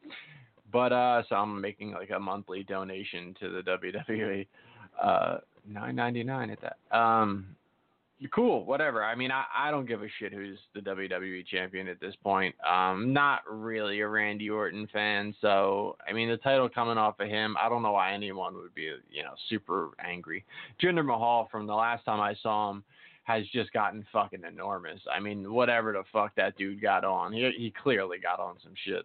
but 0.73 0.92
uh, 0.92 1.23
so 1.28 1.37
I'm 1.37 1.61
making 1.61 1.92
like 1.92 2.11
a 2.11 2.18
monthly 2.18 2.62
donation 2.62 3.35
to 3.40 3.50
the 3.50 3.62
WWE. 3.62 4.46
Uh, 5.00 5.38
nine 5.68 5.94
ninety 5.94 6.25
nine 6.25 6.50
at 6.50 6.58
that. 6.62 6.96
Um, 6.96 7.54
cool, 8.35 8.64
whatever. 8.64 9.04
I 9.04 9.14
mean, 9.14 9.30
I, 9.30 9.44
I 9.56 9.70
don't 9.70 9.87
give 9.87 10.02
a 10.02 10.08
shit 10.18 10.32
who's 10.32 10.58
the 10.75 10.80
WWE 10.80 11.46
champion 11.46 11.88
at 11.88 12.00
this 12.00 12.14
point. 12.23 12.54
Um, 12.66 13.12
not 13.12 13.40
really 13.50 14.00
a 14.00 14.08
Randy 14.08 14.50
Orton 14.50 14.88
fan, 14.92 15.35
so 15.40 15.96
I 16.08 16.12
mean, 16.12 16.28
the 16.28 16.37
title 16.38 16.68
coming 16.68 16.99
off 16.99 17.20
of 17.20 17.28
him, 17.28 17.56
I 17.61 17.68
don't 17.68 17.82
know 17.82 17.92
why 17.92 18.12
anyone 18.12 18.54
would 18.54 18.75
be, 18.75 18.90
you 19.11 19.23
know, 19.23 19.35
super 19.49 19.90
angry. 20.04 20.44
Jinder 20.82 21.04
Mahal, 21.04 21.49
from 21.50 21.66
the 21.66 21.75
last 21.75 22.04
time 22.04 22.20
I 22.20 22.35
saw 22.42 22.70
him, 22.70 22.85
has 23.25 23.44
just 23.52 23.73
gotten 23.73 24.06
fucking 24.12 24.44
enormous. 24.46 25.00
I 25.12 25.20
mean, 25.20 25.52
whatever 25.52 25.92
the 25.92 26.04
fuck 26.12 26.35
that 26.37 26.56
dude 26.56 26.80
got 26.80 27.04
on, 27.04 27.32
he 27.32 27.50
he 27.56 27.73
clearly 27.82 28.18
got 28.18 28.40
on 28.40 28.56
some 28.62 28.75
shit 28.85 29.04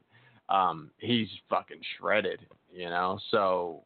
um, 0.52 0.92
he's 1.00 1.30
fucking 1.50 1.80
shredded, 1.98 2.46
you 2.72 2.90
know. 2.90 3.20
So, 3.32 3.84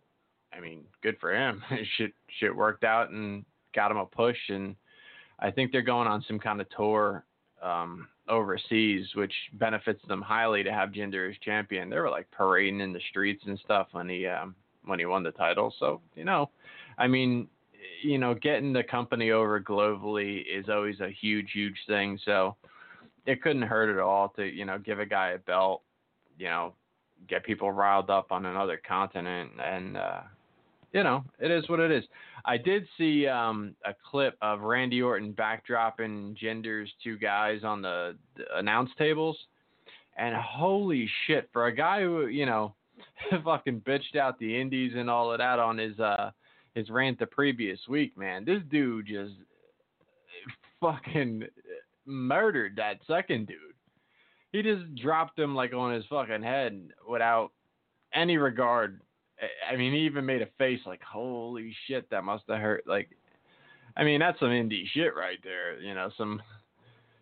I 0.51 0.60
mean, 0.60 0.84
good 1.03 1.17
for 1.22 1.34
him. 1.34 1.63
shit, 1.98 2.12
shit 2.39 2.55
worked 2.55 2.84
out 2.84 3.12
and 3.12 3.46
got 3.75 3.91
him 3.91 3.98
a 3.98 4.05
push, 4.05 4.38
and 4.50 4.75
I 5.39 5.51
think 5.51 5.72
they're 5.72 5.82
going 5.82 6.08
on 6.08 6.24
some 6.27 6.39
kind 6.39 6.62
of 6.62 6.70
tour 6.70 7.25
um, 7.62 8.08
overseas, 8.30 9.08
which 9.15 9.34
benefits 9.54 10.01
them 10.08 10.22
highly 10.22 10.63
to 10.63 10.72
have 10.72 10.89
Jinder 10.89 11.30
as 11.30 11.38
champion. 11.44 11.89
They 11.89 12.00
were 12.00 12.10
like 12.10 12.30
parading 12.32 12.82
in 12.82 12.94
the 12.94 13.01
streets 13.10 13.44
and 13.46 13.60
stuff 13.60 13.88
when 13.92 14.10
he 14.10 14.27
um, 14.27 14.56
when 14.86 15.00
he 15.00 15.06
won 15.06 15.24
the 15.24 15.32
title. 15.32 15.74
So, 15.80 16.01
you 16.15 16.25
know, 16.25 16.50
I 16.98 17.08
mean, 17.08 17.48
you 18.04 18.18
know, 18.18 18.36
getting 18.36 18.72
the 18.72 18.84
company 18.84 19.32
over 19.32 19.60
globally 19.60 20.44
is 20.48 20.70
always 20.70 21.00
a 21.00 21.10
huge, 21.10 21.51
huge 21.54 21.77
thing. 21.88 22.20
So 22.24 22.56
it 23.25 23.42
couldn't 23.42 23.63
hurt 23.63 23.89
at 23.89 24.00
all 24.00 24.30
to, 24.36 24.46
you 24.46 24.65
know, 24.65 24.77
give 24.77 25.00
a 25.00 25.06
guy 25.06 25.30
a 25.32 25.39
belt 25.39 25.82
you 26.38 26.48
know, 26.48 26.74
get 27.27 27.44
people 27.44 27.72
riled 27.72 28.10
up 28.10 28.32
on 28.32 28.46
another 28.46 28.80
continent 28.88 29.51
and 29.63 29.98
uh 29.98 30.22
you 30.94 31.04
know, 31.04 31.24
it 31.39 31.51
is 31.51 31.68
what 31.70 31.80
it 31.80 31.92
is. 31.92 32.04
I 32.46 32.58
did 32.58 32.88
see 32.98 33.27
um, 33.27 33.75
a 33.86 33.94
clip 34.10 34.38
of 34.42 34.62
Randy 34.62 35.01
Orton 35.01 35.34
backdropping 35.34 36.38
Jinder's 36.38 36.92
two 37.04 37.18
guys 37.18 37.63
on 37.63 37.82
the, 37.82 38.15
the 38.36 38.44
announce 38.58 38.92
tables, 38.98 39.38
and 40.18 40.36
holy 40.36 41.10
shit, 41.25 41.50
for 41.51 41.68
a 41.68 41.75
guy 41.75 42.01
who 42.01 42.27
you 42.27 42.46
know 42.46 42.74
fucking 43.44 43.82
bitched 43.82 44.15
out 44.15 44.39
the 44.39 44.60
Indies 44.60 44.94
and 44.96 45.10
all 45.10 45.32
of 45.32 45.39
that 45.39 45.60
on 45.60 45.77
his 45.77 46.00
uh 46.00 46.32
his 46.74 46.89
rant 46.89 47.20
the 47.20 47.25
previous 47.25 47.80
week, 47.88 48.18
man, 48.18 48.46
this 48.46 48.62
dude 48.70 49.08
just 49.08 49.34
fucking 50.82 51.44
murdered 52.06 52.75
that 52.75 53.00
second 53.08 53.48
dude 53.48 53.58
he 54.56 54.62
just 54.62 54.96
dropped 54.96 55.38
him 55.38 55.54
like 55.54 55.74
on 55.74 55.94
his 55.94 56.06
fucking 56.10 56.42
head 56.42 56.89
without 57.08 57.51
any 58.13 58.38
regard. 58.38 59.01
I 59.70 59.75
mean, 59.75 59.94
he 59.94 60.00
even 60.01 60.25
made 60.25 60.42
a 60.42 60.48
face 60.58 60.80
like, 60.86 61.01
"Holy 61.04 61.75
shit, 61.88 62.10
that 62.10 62.24
must 62.24 62.44
have 62.48 62.60
hurt." 62.60 62.86
Like, 62.88 63.10
I 63.98 64.04
mean, 64.04 64.20
that's 64.20 64.39
some 64.39 64.50
indie 64.50 64.88
shit 64.94 65.15
right 65.15 65.39
there. 65.44 65.80
You 65.80 65.94
know, 65.94 66.10
some 66.18 66.42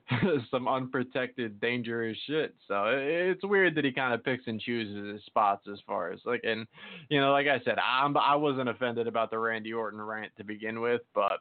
some 0.51 0.67
unprotected, 0.67 1.59
dangerous 1.59 2.17
shit. 2.27 2.55
So 2.67 2.85
it's 2.87 3.43
weird 3.43 3.75
that 3.75 3.85
he 3.85 3.91
kind 3.91 4.13
of 4.13 4.23
picks 4.23 4.47
and 4.47 4.59
chooses 4.59 5.13
his 5.13 5.25
spots 5.25 5.67
as 5.71 5.79
far 5.87 6.11
as 6.11 6.19
like, 6.25 6.41
and 6.43 6.67
you 7.09 7.19
know, 7.19 7.31
like 7.31 7.47
I 7.47 7.59
said, 7.63 7.77
I'm 7.79 8.15
I 8.17 8.35
wasn't 8.35 8.69
offended 8.69 9.07
about 9.07 9.31
the 9.31 9.39
Randy 9.39 9.73
Orton 9.73 10.01
rant 10.01 10.31
to 10.37 10.43
begin 10.43 10.81
with, 10.81 11.01
but 11.15 11.39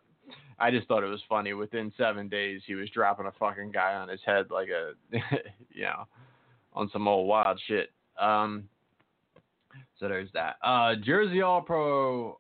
I 0.59 0.71
just 0.71 0.87
thought 0.87 1.03
it 1.03 1.09
was 1.09 1.23
funny. 1.29 1.53
Within 1.53 1.93
seven 1.97 2.29
days, 2.29 2.63
he 2.67 2.75
was 2.75 2.91
dropping 2.91 3.27
a 3.27 3.33
fucking 3.33 3.73
guy 3.73 3.95
on 3.95 4.09
his 4.09 4.21
head 4.25 4.47
like 4.51 4.69
a, 4.69 4.93
you 5.71 5.83
know, 5.83 6.07
on 6.73 6.89
some 6.93 7.09
old 7.09 7.29
wild 7.29 7.61
shit. 7.67 7.91
Um, 8.19 8.69
so 9.99 10.09
there's 10.09 10.31
that. 10.35 10.57
Uh, 10.65 10.95
Jersey 10.97 11.43
All 11.43 11.63
Pro 11.63 12.39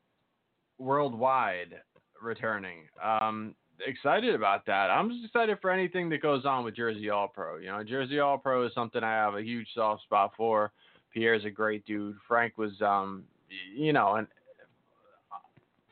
Worldwide 0.79 1.75
returning. 2.21 2.89
Um, 3.03 3.55
excited 3.87 4.35
about 4.35 4.67
that. 4.67 4.91
I'm 4.91 5.11
just 5.11 5.25
excited 5.25 5.59
for 5.61 5.71
anything 5.71 6.09
that 6.11 6.23
goes 6.23 6.45
on 6.45 6.65
with 6.65 6.77
Jersey 6.77 7.11
All 7.11 7.29
Pro. 7.29 7.59
You 7.59 7.67
know, 7.67 7.83
Jersey 7.83 8.21
All 8.21 8.39
Pro 8.39 8.67
is 8.67 8.75
something 8.75 9.03
I 9.03 9.12
have 9.12 9.35
a 9.35 9.43
huge 9.43 9.69
soft 9.75 10.03
spot 10.03 10.33
for. 10.37 10.73
Pierre's 11.12 11.45
a 11.45 11.51
great 11.51 11.85
dude. 11.85 12.17
Frank 12.27 12.57
was, 12.57 12.73
um, 12.81 13.25
you 13.77 13.93
know, 13.93 14.15
an 14.15 14.27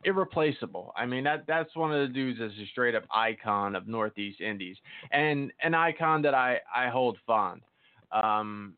irreplaceable. 0.04 0.92
I 0.96 1.04
mean 1.04 1.24
that 1.24 1.44
that's 1.46 1.76
one 1.76 1.92
of 1.92 2.00
the 2.00 2.12
dudes 2.12 2.38
that's 2.40 2.54
a 2.54 2.66
straight 2.70 2.94
up 2.94 3.04
icon 3.14 3.76
of 3.76 3.86
Northeast 3.86 4.40
Indies 4.40 4.76
and 5.12 5.52
an 5.62 5.74
icon 5.74 6.22
that 6.22 6.34
I 6.34 6.58
I 6.74 6.88
hold 6.88 7.18
fond. 7.26 7.60
Um, 8.10 8.74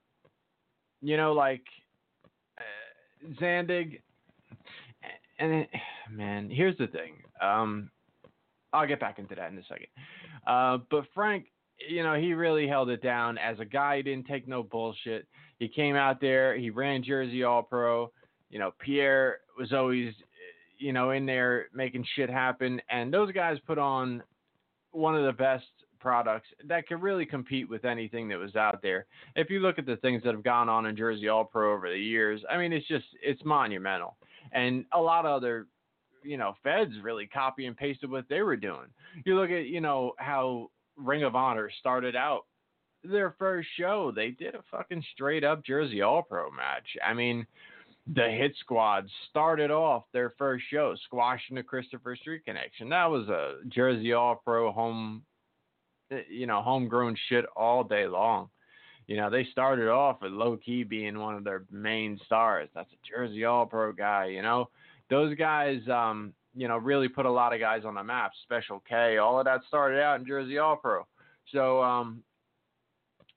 you 1.01 1.17
know, 1.17 1.33
like 1.33 1.63
Zandig, 3.41 4.01
and 5.39 5.67
man, 6.11 6.51
here's 6.51 6.77
the 6.79 6.87
thing. 6.87 7.15
Um, 7.41 7.91
I'll 8.73 8.87
get 8.87 9.01
back 9.01 9.19
into 9.19 9.35
that 9.35 9.51
in 9.53 9.59
a 9.59 9.63
second. 9.65 9.87
Uh, 10.47 10.79
but 10.91 11.05
Frank, 11.15 11.47
you 11.89 12.03
know, 12.03 12.15
he 12.15 12.35
really 12.35 12.67
held 12.67 12.89
it 12.89 13.03
down 13.03 13.39
as 13.39 13.59
a 13.61 13.65
guy. 13.65 13.99
He 13.99 14.03
didn't 14.03 14.27
take 14.27 14.49
no 14.49 14.63
bullshit. 14.63 15.27
He 15.59 15.69
came 15.69 15.97
out 15.97 16.21
there. 16.21 16.57
He 16.57 16.71
ran 16.71 17.03
Jersey 17.03 17.45
All 17.45 17.63
Pro. 17.63 18.11
You 18.51 18.59
know, 18.59 18.73
Pierre 18.81 19.39
was 19.59 19.73
always 19.73 20.15
you 20.83 20.93
know, 20.93 21.13
in 21.13 21.25
there 21.25 21.69
making 21.73 22.05
shit 22.17 22.29
happen. 22.29 22.81
And 22.91 23.15
those 23.15 23.31
guys 23.33 23.59
put 23.67 23.79
on 23.79 24.23
one 24.91 25.15
of 25.15 25.25
the 25.25 25.33
best 25.33 25.65
products 26.03 26.49
that 26.67 26.87
could 26.87 27.01
really 27.01 27.25
compete 27.25 27.71
with 27.71 27.87
anything 27.87 28.29
that 28.29 28.39
was 28.39 28.57
out 28.57 28.83
there. 28.83 29.07
If 29.37 29.49
you 29.49 29.61
look 29.61 29.79
at 29.79 29.87
the 29.87 29.97
things 29.97 30.23
that 30.25 30.35
have 30.35 30.45
gone 30.45 30.69
on 30.69 30.85
in 30.87 30.97
Jersey 30.97 31.29
All 31.29 31.45
Pro 31.45 31.73
over 31.73 31.89
the 31.89 31.99
years, 31.99 32.43
I 32.51 32.59
mean, 32.59 32.73
it's 32.73 32.87
just 32.89 33.07
it's 33.23 33.43
monumental. 33.45 34.17
And 34.53 34.85
a 34.93 35.01
lot 35.01 35.25
of 35.25 35.33
other 35.33 35.67
you 36.25 36.37
know, 36.37 36.55
feds 36.63 36.93
really 37.03 37.27
copy 37.27 37.67
and 37.67 37.77
pasted 37.77 38.11
what 38.11 38.29
they 38.29 38.43
were 38.43 38.57
doing. 38.57 38.87
You 39.25 39.37
look 39.37 39.51
at, 39.51 39.67
you 39.67 39.81
know, 39.81 40.13
how 40.19 40.71
Ring 40.97 41.25
of 41.25 41.35
Honor 41.35 41.71
started 41.81 42.17
out 42.17 42.43
their 43.05 43.35
first 43.39 43.69
show, 43.77 44.13
they 44.15 44.31
did 44.31 44.55
a 44.55 44.63
fucking 44.71 45.05
straight 45.13 45.45
up 45.45 45.65
Jersey 45.65 46.03
All 46.03 46.23
Pro 46.23 46.51
match. 46.51 46.87
I 47.05 47.15
mean, 47.15 47.47
the 48.15 48.29
Hit 48.29 48.53
Squad 48.61 49.07
started 49.31 49.71
off 49.71 50.05
their 50.13 50.35
first 50.39 50.65
show 50.71 50.95
squashing 51.05 51.57
the 51.57 51.63
Christopher 51.63 52.17
Street 52.17 52.45
Connection. 52.45 52.89
That 52.89 53.11
was 53.11 53.29
a 53.29 53.57
Jersey 53.69 54.13
All 54.13 54.41
Pro 54.45 54.73
home, 54.73 55.23
you 56.29 56.47
know, 56.47 56.63
homegrown 56.63 57.17
shit 57.29 57.45
all 57.57 57.85
day 57.85 58.07
long. 58.07 58.49
You 59.07 59.17
know, 59.17 59.31
they 59.31 59.47
started 59.51 59.89
off 59.89 60.23
with 60.23 60.33
Low 60.33 60.57
Ki 60.57 60.85
being 60.85 61.19
one 61.19 61.35
of 61.35 61.45
their 61.45 61.65
main 61.71 62.19
stars. 62.25 62.69
That's 62.75 62.91
a 62.93 63.09
Jersey 63.09 63.45
All 63.45 63.67
Pro 63.67 63.93
guy. 63.93 64.27
You 64.27 64.43
know, 64.43 64.69
those 65.11 65.35
guys, 65.37 65.81
um, 65.89 66.33
you 66.55 66.69
know, 66.69 66.77
really 66.77 67.09
put 67.09 67.27
a 67.27 67.31
lot 67.31 67.53
of 67.53 67.61
guys 67.61 67.83
on 67.85 67.95
the 67.95 68.05
map. 68.05 68.33
Special 68.45 68.83
K, 68.89 69.19
all 69.19 69.39
of 69.39 69.45
that 69.45 69.61
started 69.67 70.01
out 70.01 70.21
in 70.21 70.27
Jersey 70.27 70.59
All 70.59 70.77
Pro. 70.77 71.07
So, 71.53 71.83
um, 71.83 72.23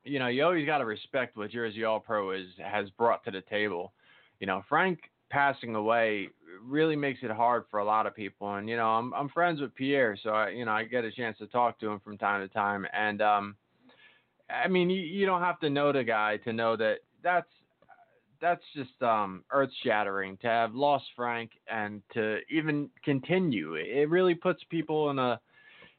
you 0.04 0.20
know, 0.20 0.28
you 0.28 0.44
always 0.44 0.66
got 0.66 0.78
to 0.78 0.86
respect 0.86 1.36
what 1.36 1.50
Jersey 1.50 1.84
All 1.84 2.00
Pro 2.00 2.32
is 2.32 2.48
has 2.64 2.90
brought 2.92 3.24
to 3.26 3.32
the 3.32 3.42
table. 3.42 3.92
You 4.40 4.48
know, 4.48 4.64
Frank 4.70 5.00
passing 5.30 5.76
away 5.76 6.30
really 6.64 6.96
makes 6.96 7.20
it 7.24 7.32
hard 7.32 7.66
for 7.70 7.80
a 7.80 7.86
lot 7.86 8.08
of 8.08 8.16
people. 8.16 8.56
And 8.56 8.70
you 8.70 8.78
know, 8.78 8.88
I'm 8.88 9.14
I'm 9.14 9.30
friends 9.30 9.62
with 9.62 9.76
Pierre, 9.76 10.18
so 10.22 10.32
I 10.32 10.50
you 10.50 10.66
know 10.66 10.72
I 10.72 10.84
get 10.84 11.04
a 11.04 11.12
chance 11.12 11.38
to 11.40 11.48
talk 11.48 11.80
to 11.80 11.90
him 11.90 12.00
from 12.00 12.18
time 12.18 12.48
to 12.48 12.54
time. 12.54 12.86
And 12.94 13.22
um, 13.22 13.56
I 14.50 14.68
mean, 14.68 14.90
you, 14.90 15.02
you 15.02 15.26
don't 15.26 15.42
have 15.42 15.60
to 15.60 15.70
know 15.70 15.92
the 15.92 16.04
guy 16.04 16.38
to 16.38 16.54
know 16.54 16.76
that 16.78 16.98
that's 17.24 17.50
that's 18.42 18.64
just 18.76 19.02
um, 19.02 19.44
earth 19.52 19.72
shattering 19.84 20.38
to 20.38 20.48
have 20.48 20.76
lost 20.76 21.06
Frank 21.16 21.52
and 21.68 22.02
to 22.14 22.40
even 22.50 22.90
continue. 23.04 23.76
It 23.76 24.10
really 24.10 24.36
puts 24.36 24.64
people 24.70 25.10
in 25.10 25.20
a 25.20 25.40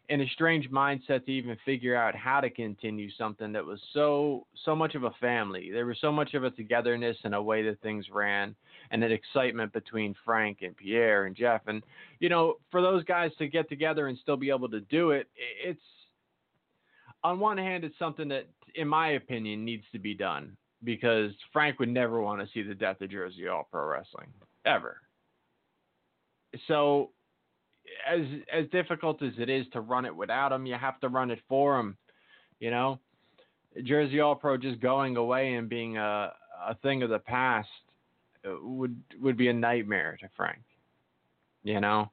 in 0.08 0.20
a 0.20 0.26
strange 0.28 0.70
mindset 0.70 1.24
to 1.26 1.32
even 1.32 1.56
figure 1.64 1.96
out 1.96 2.14
how 2.14 2.40
to 2.40 2.50
continue 2.50 3.10
something 3.18 3.52
that 3.52 3.64
was 3.64 3.80
so 3.92 4.46
so 4.64 4.74
much 4.76 4.94
of 4.94 5.04
a 5.04 5.10
family. 5.20 5.70
There 5.72 5.86
was 5.86 5.98
so 6.00 6.12
much 6.12 6.34
of 6.34 6.44
a 6.44 6.50
togetherness 6.50 7.16
and 7.24 7.34
a 7.34 7.42
way 7.42 7.62
that 7.64 7.80
things 7.80 8.06
ran, 8.12 8.54
and 8.90 9.02
an 9.02 9.12
excitement 9.12 9.72
between 9.72 10.14
Frank 10.24 10.58
and 10.62 10.76
Pierre 10.76 11.26
and 11.26 11.34
Jeff. 11.34 11.62
And 11.66 11.82
you 12.20 12.28
know, 12.28 12.54
for 12.70 12.80
those 12.80 13.04
guys 13.04 13.30
to 13.38 13.48
get 13.48 13.68
together 13.68 14.06
and 14.06 14.18
still 14.18 14.36
be 14.36 14.50
able 14.50 14.68
to 14.70 14.80
do 14.80 15.10
it, 15.10 15.28
it's 15.36 15.80
on 17.24 17.40
one 17.40 17.58
hand, 17.58 17.82
it's 17.82 17.98
something 17.98 18.28
that, 18.28 18.46
in 18.76 18.86
my 18.86 19.10
opinion, 19.10 19.64
needs 19.64 19.84
to 19.92 19.98
be 19.98 20.14
done 20.14 20.56
because 20.84 21.32
Frank 21.52 21.80
would 21.80 21.88
never 21.88 22.20
want 22.20 22.40
to 22.40 22.48
see 22.52 22.62
the 22.62 22.74
death 22.74 23.00
of 23.00 23.10
Jersey 23.10 23.48
All 23.48 23.66
Pro 23.70 23.84
Wrestling 23.84 24.28
ever. 24.64 24.98
So 26.68 27.10
as 28.08 28.20
as 28.52 28.66
difficult 28.70 29.22
as 29.22 29.32
it 29.38 29.48
is 29.48 29.66
to 29.72 29.80
run 29.80 30.04
it 30.04 30.14
without 30.14 30.52
him, 30.52 30.66
you 30.66 30.74
have 30.74 31.00
to 31.00 31.08
run 31.08 31.30
it 31.30 31.40
for 31.48 31.78
him. 31.78 31.96
You 32.60 32.70
know, 32.70 32.98
Jersey 33.84 34.20
All 34.20 34.34
Pro 34.34 34.56
just 34.56 34.80
going 34.80 35.16
away 35.16 35.54
and 35.54 35.68
being 35.68 35.96
a 35.96 36.32
a 36.66 36.74
thing 36.76 37.02
of 37.02 37.10
the 37.10 37.18
past 37.18 37.68
uh, 38.46 38.54
would 38.62 38.96
would 39.20 39.36
be 39.36 39.48
a 39.48 39.52
nightmare 39.52 40.16
to 40.20 40.28
Frank. 40.36 40.62
You 41.62 41.80
know, 41.80 42.10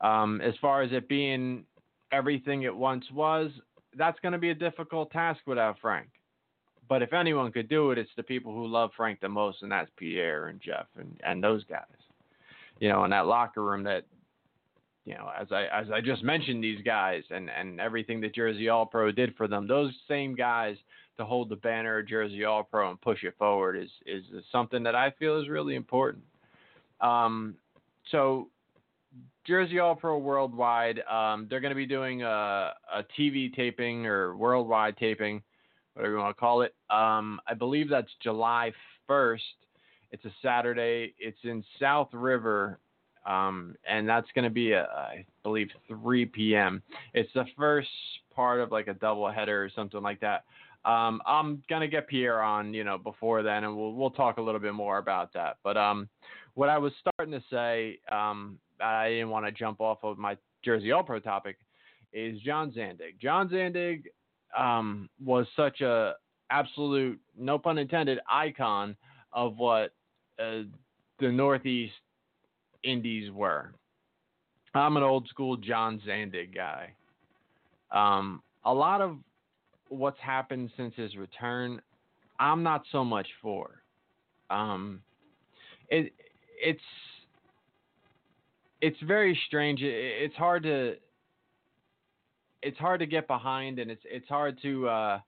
um, 0.00 0.40
as 0.40 0.54
far 0.60 0.82
as 0.82 0.92
it 0.92 1.08
being 1.08 1.64
everything 2.12 2.62
it 2.62 2.74
once 2.74 3.04
was, 3.12 3.50
that's 3.96 4.20
going 4.20 4.32
to 4.32 4.38
be 4.38 4.50
a 4.50 4.54
difficult 4.54 5.10
task 5.10 5.40
without 5.46 5.76
Frank. 5.80 6.08
But 6.88 7.02
if 7.02 7.12
anyone 7.12 7.52
could 7.52 7.68
do 7.68 7.90
it, 7.90 7.98
it's 7.98 8.10
the 8.16 8.22
people 8.22 8.52
who 8.54 8.66
love 8.66 8.90
Frank 8.96 9.20
the 9.20 9.28
most, 9.28 9.62
and 9.62 9.72
that's 9.72 9.90
Pierre 9.96 10.48
and 10.48 10.60
Jeff 10.60 10.86
and, 10.98 11.18
and 11.24 11.42
those 11.42 11.64
guys. 11.64 11.86
You 12.80 12.88
know, 12.88 13.04
in 13.04 13.10
that 13.10 13.26
locker 13.26 13.62
room 13.62 13.82
that 13.84 14.04
you 15.04 15.14
know, 15.14 15.30
as 15.38 15.48
I 15.50 15.64
as 15.64 15.86
I 15.92 16.00
just 16.00 16.22
mentioned, 16.22 16.62
these 16.62 16.82
guys 16.84 17.22
and 17.30 17.50
and 17.50 17.80
everything 17.80 18.20
that 18.20 18.34
Jersey 18.34 18.68
All 18.68 18.86
Pro 18.86 19.10
did 19.10 19.34
for 19.36 19.48
them, 19.48 19.66
those 19.66 19.92
same 20.08 20.34
guys 20.34 20.76
to 21.18 21.24
hold 21.24 21.48
the 21.48 21.56
banner 21.56 21.98
of 21.98 22.08
Jersey 22.08 22.44
All 22.44 22.62
Pro 22.62 22.90
and 22.90 23.00
push 23.00 23.24
it 23.24 23.34
forward 23.38 23.76
is 23.76 23.90
is 24.06 24.24
something 24.50 24.82
that 24.84 24.94
I 24.94 25.10
feel 25.18 25.40
is 25.40 25.48
really 25.48 25.74
important. 25.74 26.24
Um, 27.00 27.56
so 28.10 28.48
Jersey 29.46 29.80
All 29.80 29.96
Pro 29.96 30.18
Worldwide, 30.18 31.00
um, 31.10 31.46
they're 31.50 31.60
going 31.60 31.72
to 31.72 31.76
be 31.76 31.86
doing 31.86 32.22
a, 32.22 32.72
a 32.94 33.04
TV 33.18 33.52
taping 33.52 34.06
or 34.06 34.36
worldwide 34.36 34.96
taping, 34.96 35.42
whatever 35.94 36.14
you 36.14 36.20
want 36.20 36.36
to 36.36 36.40
call 36.40 36.62
it. 36.62 36.74
Um, 36.90 37.40
I 37.48 37.54
believe 37.54 37.88
that's 37.88 38.10
July 38.22 38.72
1st. 39.10 39.40
It's 40.12 40.24
a 40.24 40.32
Saturday. 40.42 41.14
It's 41.18 41.38
in 41.42 41.64
South 41.80 42.10
River, 42.12 42.78
um, 43.26 43.76
and 43.88 44.08
that's 44.08 44.28
going 44.34 44.44
to 44.44 44.50
be, 44.50 44.72
a, 44.72 44.84
I 44.84 45.24
believe, 45.42 45.68
3 45.88 46.26
p.m. 46.26 46.82
It's 47.14 47.32
the 47.34 47.44
first 47.56 47.88
part 48.34 48.60
of 48.60 48.72
like 48.72 48.88
a 48.88 48.94
double 48.94 49.30
header 49.30 49.64
or 49.64 49.70
something 49.70 50.02
like 50.02 50.20
that. 50.20 50.44
Um, 50.84 51.22
I'm 51.26 51.62
gonna 51.70 51.86
get 51.86 52.08
Pierre 52.08 52.42
on, 52.42 52.74
you 52.74 52.82
know, 52.82 52.98
before 52.98 53.44
then, 53.44 53.62
and 53.62 53.76
we'll 53.76 53.92
we'll 53.92 54.10
talk 54.10 54.38
a 54.38 54.42
little 54.42 54.60
bit 54.60 54.74
more 54.74 54.98
about 54.98 55.32
that. 55.34 55.58
But 55.62 55.76
um, 55.76 56.08
what 56.54 56.68
I 56.68 56.78
was 56.78 56.92
starting 56.98 57.32
to 57.32 57.44
say, 57.50 58.00
um, 58.10 58.58
I 58.80 59.10
didn't 59.10 59.30
want 59.30 59.46
to 59.46 59.52
jump 59.52 59.80
off 59.80 59.98
of 60.02 60.18
my 60.18 60.36
Jersey 60.64 60.90
All 60.90 61.04
Pro 61.04 61.20
topic, 61.20 61.56
is 62.12 62.40
John 62.40 62.72
Zandig. 62.72 63.20
John 63.20 63.48
Zandig 63.48 64.04
um, 64.58 65.08
was 65.24 65.46
such 65.56 65.82
a 65.82 66.14
absolute, 66.50 67.18
no 67.38 67.58
pun 67.58 67.78
intended, 67.78 68.18
icon 68.30 68.96
of 69.32 69.56
what 69.56 69.94
uh, 70.38 70.62
the 71.20 71.30
Northeast 71.30 71.94
indies 72.84 73.30
were. 73.30 73.72
I'm 74.74 74.96
an 74.96 75.02
old 75.02 75.28
school 75.28 75.56
John 75.56 76.00
Zandig 76.06 76.54
guy. 76.54 76.94
Um, 77.90 78.42
a 78.64 78.72
lot 78.72 79.00
of 79.00 79.18
what's 79.88 80.18
happened 80.20 80.70
since 80.76 80.94
his 80.96 81.16
return, 81.16 81.82
I'm 82.38 82.62
not 82.62 82.82
so 82.90 83.04
much 83.04 83.28
for. 83.42 83.82
Um, 84.50 85.02
it 85.88 86.12
it's 86.62 86.80
it's 88.80 88.96
very 89.06 89.38
strange. 89.46 89.80
it's 89.82 90.34
hard 90.34 90.62
to 90.64 90.94
it's 92.62 92.78
hard 92.78 93.00
to 93.00 93.06
get 93.06 93.26
behind, 93.26 93.78
and 93.78 93.90
it's 93.90 94.02
it's 94.04 94.28
hard 94.28 94.58
to 94.62 94.88
uh, 94.88 95.20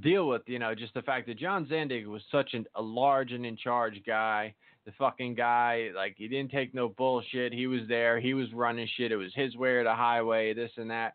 deal 0.00 0.28
with. 0.28 0.42
You 0.46 0.58
know, 0.58 0.74
just 0.74 0.94
the 0.94 1.02
fact 1.02 1.26
that 1.26 1.38
John 1.38 1.66
Zandig 1.66 2.06
was 2.06 2.22
such 2.30 2.54
an, 2.54 2.66
a 2.74 2.82
large 2.82 3.32
and 3.32 3.44
in 3.46 3.56
charge 3.56 4.02
guy 4.06 4.54
the 4.86 4.92
fucking 4.92 5.34
guy. 5.34 5.90
Like 5.94 6.14
he 6.16 6.28
didn't 6.28 6.52
take 6.52 6.72
no 6.72 6.88
bullshit. 6.88 7.52
He 7.52 7.66
was 7.66 7.82
there. 7.88 8.18
He 8.18 8.32
was 8.32 8.50
running 8.54 8.88
shit. 8.96 9.12
It 9.12 9.16
was 9.16 9.34
his 9.34 9.54
way 9.56 9.70
or 9.70 9.84
the 9.84 9.94
highway. 9.94 10.54
This 10.54 10.70
and 10.76 10.90
that. 10.90 11.14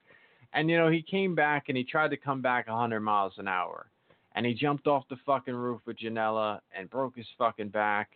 And 0.54 0.70
you 0.70 0.78
know 0.78 0.92
he 0.92 1.02
came 1.02 1.34
back 1.34 1.70
and 1.70 1.78
he 1.78 1.84
tried 1.84 2.10
to 2.10 2.18
come 2.18 2.42
back 2.42 2.68
100 2.68 3.00
miles 3.00 3.34
an 3.38 3.48
hour, 3.48 3.88
and 4.36 4.46
he 4.46 4.54
jumped 4.54 4.86
off 4.86 5.06
the 5.10 5.16
fucking 5.26 5.56
roof 5.56 5.80
with 5.86 5.98
Janela 5.98 6.60
and 6.78 6.90
broke 6.90 7.16
his 7.16 7.26
fucking 7.38 7.70
back, 7.70 8.10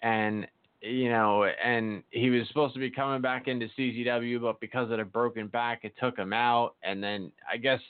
and 0.00 0.46
you 0.80 1.10
know, 1.10 1.44
and 1.44 2.04
he 2.10 2.30
was 2.30 2.46
supposed 2.48 2.74
to 2.74 2.80
be 2.80 2.90
coming 2.90 3.20
back 3.20 3.48
into 3.48 3.68
CZW, 3.78 4.40
but 4.40 4.60
because 4.60 4.90
of 4.90 4.98
the 4.98 5.04
broken 5.04 5.48
back, 5.48 5.80
it 5.82 5.94
took 6.00 6.16
him 6.16 6.32
out. 6.32 6.74
And 6.82 7.02
then 7.02 7.30
I 7.52 7.56
guess 7.56 7.80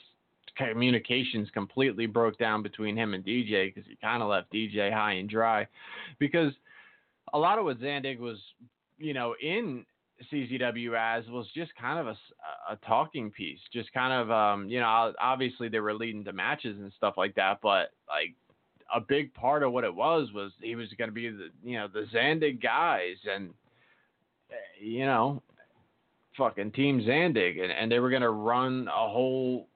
communications 0.55 1.49
completely 1.53 2.05
broke 2.05 2.37
down 2.37 2.61
between 2.61 2.95
him 2.95 3.13
and 3.13 3.23
DJ 3.23 3.73
because 3.73 3.89
he 3.89 3.95
kind 3.97 4.21
of 4.21 4.29
left 4.29 4.51
DJ 4.51 4.91
high 4.91 5.13
and 5.13 5.29
dry, 5.29 5.67
because 6.19 6.53
a 7.33 7.37
lot 7.37 7.57
of 7.57 7.65
what 7.65 7.79
Zandig 7.79 8.19
was, 8.19 8.37
you 8.97 9.13
know, 9.13 9.35
in 9.41 9.85
CZW 10.31 10.97
as 10.97 11.27
was 11.29 11.47
just 11.55 11.71
kind 11.75 11.99
of 11.99 12.07
a, 12.07 12.17
a 12.71 12.75
talking 12.87 13.31
piece, 13.31 13.59
just 13.71 13.91
kind 13.93 14.13
of, 14.13 14.31
um, 14.31 14.69
you 14.69 14.79
know, 14.79 15.13
obviously 15.19 15.69
they 15.69 15.79
were 15.79 15.93
leading 15.93 16.23
to 16.23 16.33
matches 16.33 16.77
and 16.79 16.91
stuff 16.95 17.15
like 17.17 17.35
that, 17.35 17.59
but 17.61 17.91
like 18.07 18.33
a 18.93 19.01
big 19.01 19.33
part 19.33 19.63
of 19.63 19.71
what 19.71 19.83
it 19.83 19.93
was 19.93 20.31
was 20.33 20.51
he 20.61 20.75
was 20.75 20.89
going 20.97 21.09
to 21.09 21.13
be 21.13 21.29
the, 21.29 21.49
you 21.63 21.77
know, 21.77 21.87
the 21.91 22.05
Zandig 22.13 22.61
guys 22.61 23.15
and, 23.29 23.49
you 24.79 25.05
know, 25.05 25.41
fucking 26.37 26.71
Team 26.71 27.01
Zandig, 27.01 27.61
and, 27.61 27.71
and 27.71 27.91
they 27.91 27.99
were 27.99 28.09
going 28.09 28.21
to 28.21 28.29
run 28.29 28.87
a 28.87 29.09
whole 29.09 29.67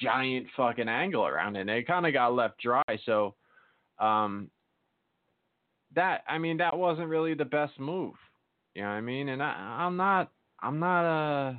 giant 0.00 0.46
fucking 0.56 0.88
angle 0.88 1.26
around 1.26 1.56
it. 1.56 1.62
And 1.62 1.70
it 1.70 1.86
kind 1.86 2.06
of 2.06 2.12
got 2.12 2.34
left 2.34 2.60
dry. 2.60 2.82
So, 3.04 3.34
um, 3.98 4.50
that 5.94 6.22
I 6.28 6.38
mean 6.38 6.56
that 6.58 6.76
wasn't 6.76 7.08
really 7.08 7.34
the 7.34 7.44
best 7.44 7.78
move. 7.78 8.14
You 8.74 8.82
know 8.82 8.88
what 8.88 8.94
I 8.94 9.00
mean? 9.00 9.28
And 9.28 9.42
I, 9.42 9.52
I'm 9.80 9.96
not 9.96 10.30
I'm 10.60 10.78
not 10.78 11.04
a 11.04 11.58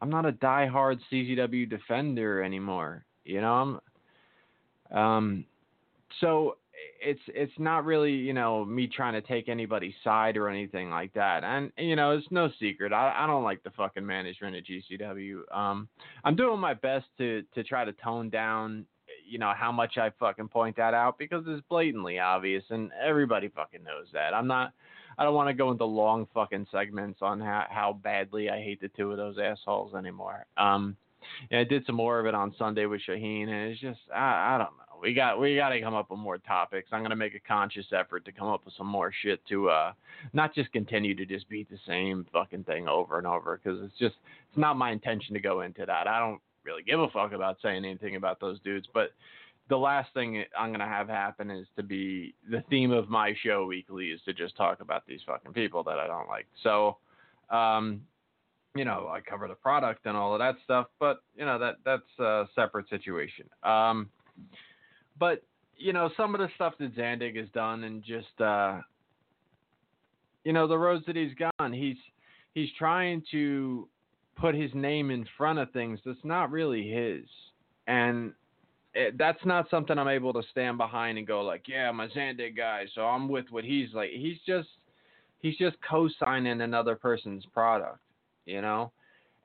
I'm 0.00 0.10
not 0.10 0.26
a 0.26 0.32
diehard 0.32 0.98
CZW 1.12 1.68
defender 1.68 2.42
anymore. 2.42 3.04
You 3.24 3.40
know, 3.40 3.80
I'm 4.92 4.98
um 4.98 5.44
so 6.20 6.56
it's 7.02 7.20
it's 7.28 7.52
not 7.58 7.84
really 7.84 8.12
you 8.12 8.32
know 8.32 8.64
me 8.64 8.86
trying 8.86 9.14
to 9.14 9.22
take 9.22 9.48
anybody's 9.48 9.94
side 10.04 10.36
or 10.36 10.48
anything 10.48 10.90
like 10.90 11.12
that 11.14 11.44
and 11.44 11.72
you 11.76 11.96
know 11.96 12.12
it's 12.12 12.26
no 12.30 12.50
secret 12.60 12.92
i, 12.92 13.14
I 13.16 13.26
don't 13.26 13.44
like 13.44 13.62
the 13.62 13.70
fucking 13.70 14.04
management 14.04 14.56
at 14.56 14.64
gcw 14.66 15.40
um 15.50 15.88
i'm 16.24 16.36
doing 16.36 16.60
my 16.60 16.74
best 16.74 17.06
to 17.18 17.42
to 17.54 17.64
try 17.64 17.84
to 17.84 17.92
tone 17.92 18.28
down 18.28 18.86
you 19.30 19.38
know 19.38 19.52
how 19.56 19.70
much 19.72 19.96
I 19.96 20.10
fucking 20.18 20.48
point 20.48 20.76
that 20.76 20.92
out 20.94 21.18
because 21.18 21.44
it's 21.46 21.64
blatantly 21.68 22.18
obvious 22.18 22.64
and 22.70 22.90
everybody 23.00 23.48
fucking 23.48 23.84
knows 23.84 24.06
that. 24.12 24.34
I'm 24.34 24.46
not. 24.46 24.72
I 25.18 25.24
don't 25.24 25.34
want 25.34 25.48
to 25.48 25.54
go 25.54 25.70
into 25.70 25.84
long 25.84 26.26
fucking 26.32 26.66
segments 26.72 27.20
on 27.22 27.40
how 27.40 27.66
how 27.70 27.98
badly 28.02 28.50
I 28.50 28.58
hate 28.58 28.80
the 28.80 28.88
two 28.88 29.10
of 29.10 29.16
those 29.16 29.38
assholes 29.38 29.94
anymore. 29.94 30.46
Um, 30.56 30.96
I 31.52 31.64
did 31.64 31.84
some 31.86 31.94
more 31.94 32.18
of 32.18 32.26
it 32.26 32.34
on 32.34 32.54
Sunday 32.58 32.86
with 32.86 33.02
Shaheen, 33.08 33.48
and 33.48 33.70
it's 33.70 33.80
just 33.80 34.00
I, 34.14 34.54
I 34.54 34.58
don't 34.58 34.76
know. 34.76 34.89
We 35.00 35.14
got 35.14 35.40
we 35.40 35.56
got 35.56 35.70
to 35.70 35.80
come 35.80 35.94
up 35.94 36.10
with 36.10 36.18
more 36.18 36.38
topics. 36.38 36.88
I'm 36.92 37.02
gonna 37.02 37.16
make 37.16 37.34
a 37.34 37.40
conscious 37.40 37.86
effort 37.92 38.24
to 38.26 38.32
come 38.32 38.48
up 38.48 38.64
with 38.64 38.74
some 38.76 38.86
more 38.86 39.12
shit 39.22 39.40
to 39.48 39.68
uh 39.70 39.92
not 40.32 40.54
just 40.54 40.72
continue 40.72 41.14
to 41.14 41.26
just 41.26 41.48
beat 41.48 41.70
the 41.70 41.78
same 41.86 42.26
fucking 42.32 42.64
thing 42.64 42.88
over 42.88 43.18
and 43.18 43.26
over 43.26 43.60
because 43.62 43.82
it's 43.82 43.98
just 43.98 44.16
it's 44.48 44.58
not 44.58 44.76
my 44.76 44.90
intention 44.90 45.34
to 45.34 45.40
go 45.40 45.62
into 45.62 45.86
that. 45.86 46.06
I 46.06 46.18
don't 46.18 46.40
really 46.64 46.82
give 46.82 47.00
a 47.00 47.08
fuck 47.08 47.32
about 47.32 47.56
saying 47.62 47.84
anything 47.84 48.16
about 48.16 48.40
those 48.40 48.60
dudes, 48.60 48.86
but 48.92 49.12
the 49.68 49.76
last 49.76 50.12
thing 50.12 50.44
I'm 50.58 50.72
gonna 50.72 50.86
have 50.86 51.08
happen 51.08 51.50
is 51.50 51.66
to 51.76 51.82
be 51.82 52.34
the 52.50 52.62
theme 52.68 52.90
of 52.90 53.08
my 53.08 53.34
show 53.42 53.64
weekly 53.66 54.06
is 54.08 54.20
to 54.26 54.34
just 54.34 54.56
talk 54.56 54.80
about 54.80 55.06
these 55.06 55.20
fucking 55.26 55.52
people 55.52 55.82
that 55.84 55.98
I 55.98 56.06
don't 56.06 56.28
like. 56.28 56.46
So, 56.62 56.98
um, 57.50 58.02
you 58.74 58.84
know, 58.84 59.08
I 59.08 59.20
cover 59.20 59.48
the 59.48 59.54
product 59.54 60.06
and 60.06 60.16
all 60.16 60.34
of 60.34 60.40
that 60.40 60.56
stuff, 60.64 60.88
but 60.98 61.22
you 61.36 61.44
know 61.44 61.58
that 61.58 61.76
that's 61.84 62.18
a 62.18 62.46
separate 62.54 62.88
situation. 62.88 63.48
Um, 63.62 64.10
but 65.20 65.42
you 65.76 65.92
know, 65.92 66.10
some 66.16 66.34
of 66.34 66.40
the 66.40 66.48
stuff 66.56 66.74
that 66.80 66.96
Zandig 66.96 67.36
has 67.36 67.48
done, 67.54 67.84
and 67.84 68.02
just 68.02 68.40
uh, 68.40 68.80
you 70.44 70.52
know, 70.52 70.66
the 70.66 70.76
roads 70.76 71.04
that 71.06 71.14
he's 71.14 71.34
gone, 71.34 71.72
he's 71.72 71.96
he's 72.54 72.70
trying 72.76 73.22
to 73.30 73.86
put 74.36 74.54
his 74.54 74.70
name 74.74 75.10
in 75.10 75.26
front 75.36 75.58
of 75.58 75.70
things 75.70 76.00
that's 76.04 76.18
not 76.24 76.50
really 76.50 76.90
his, 76.90 77.24
and 77.86 78.32
it, 78.94 79.16
that's 79.18 79.44
not 79.44 79.70
something 79.70 79.98
I'm 79.98 80.08
able 80.08 80.32
to 80.32 80.42
stand 80.50 80.78
behind 80.78 81.18
and 81.18 81.26
go 81.26 81.42
like, 81.42 81.68
yeah, 81.68 81.88
I'm 81.88 82.00
a 82.00 82.08
Zandig 82.08 82.56
guy, 82.56 82.86
so 82.94 83.02
I'm 83.02 83.28
with 83.28 83.46
what 83.50 83.64
he's 83.64 83.92
like. 83.94 84.10
He's 84.10 84.38
just 84.46 84.68
he's 85.40 85.56
just 85.56 85.76
co-signing 85.88 86.60
another 86.62 86.96
person's 86.96 87.44
product, 87.52 87.98
you 88.46 88.60
know, 88.60 88.92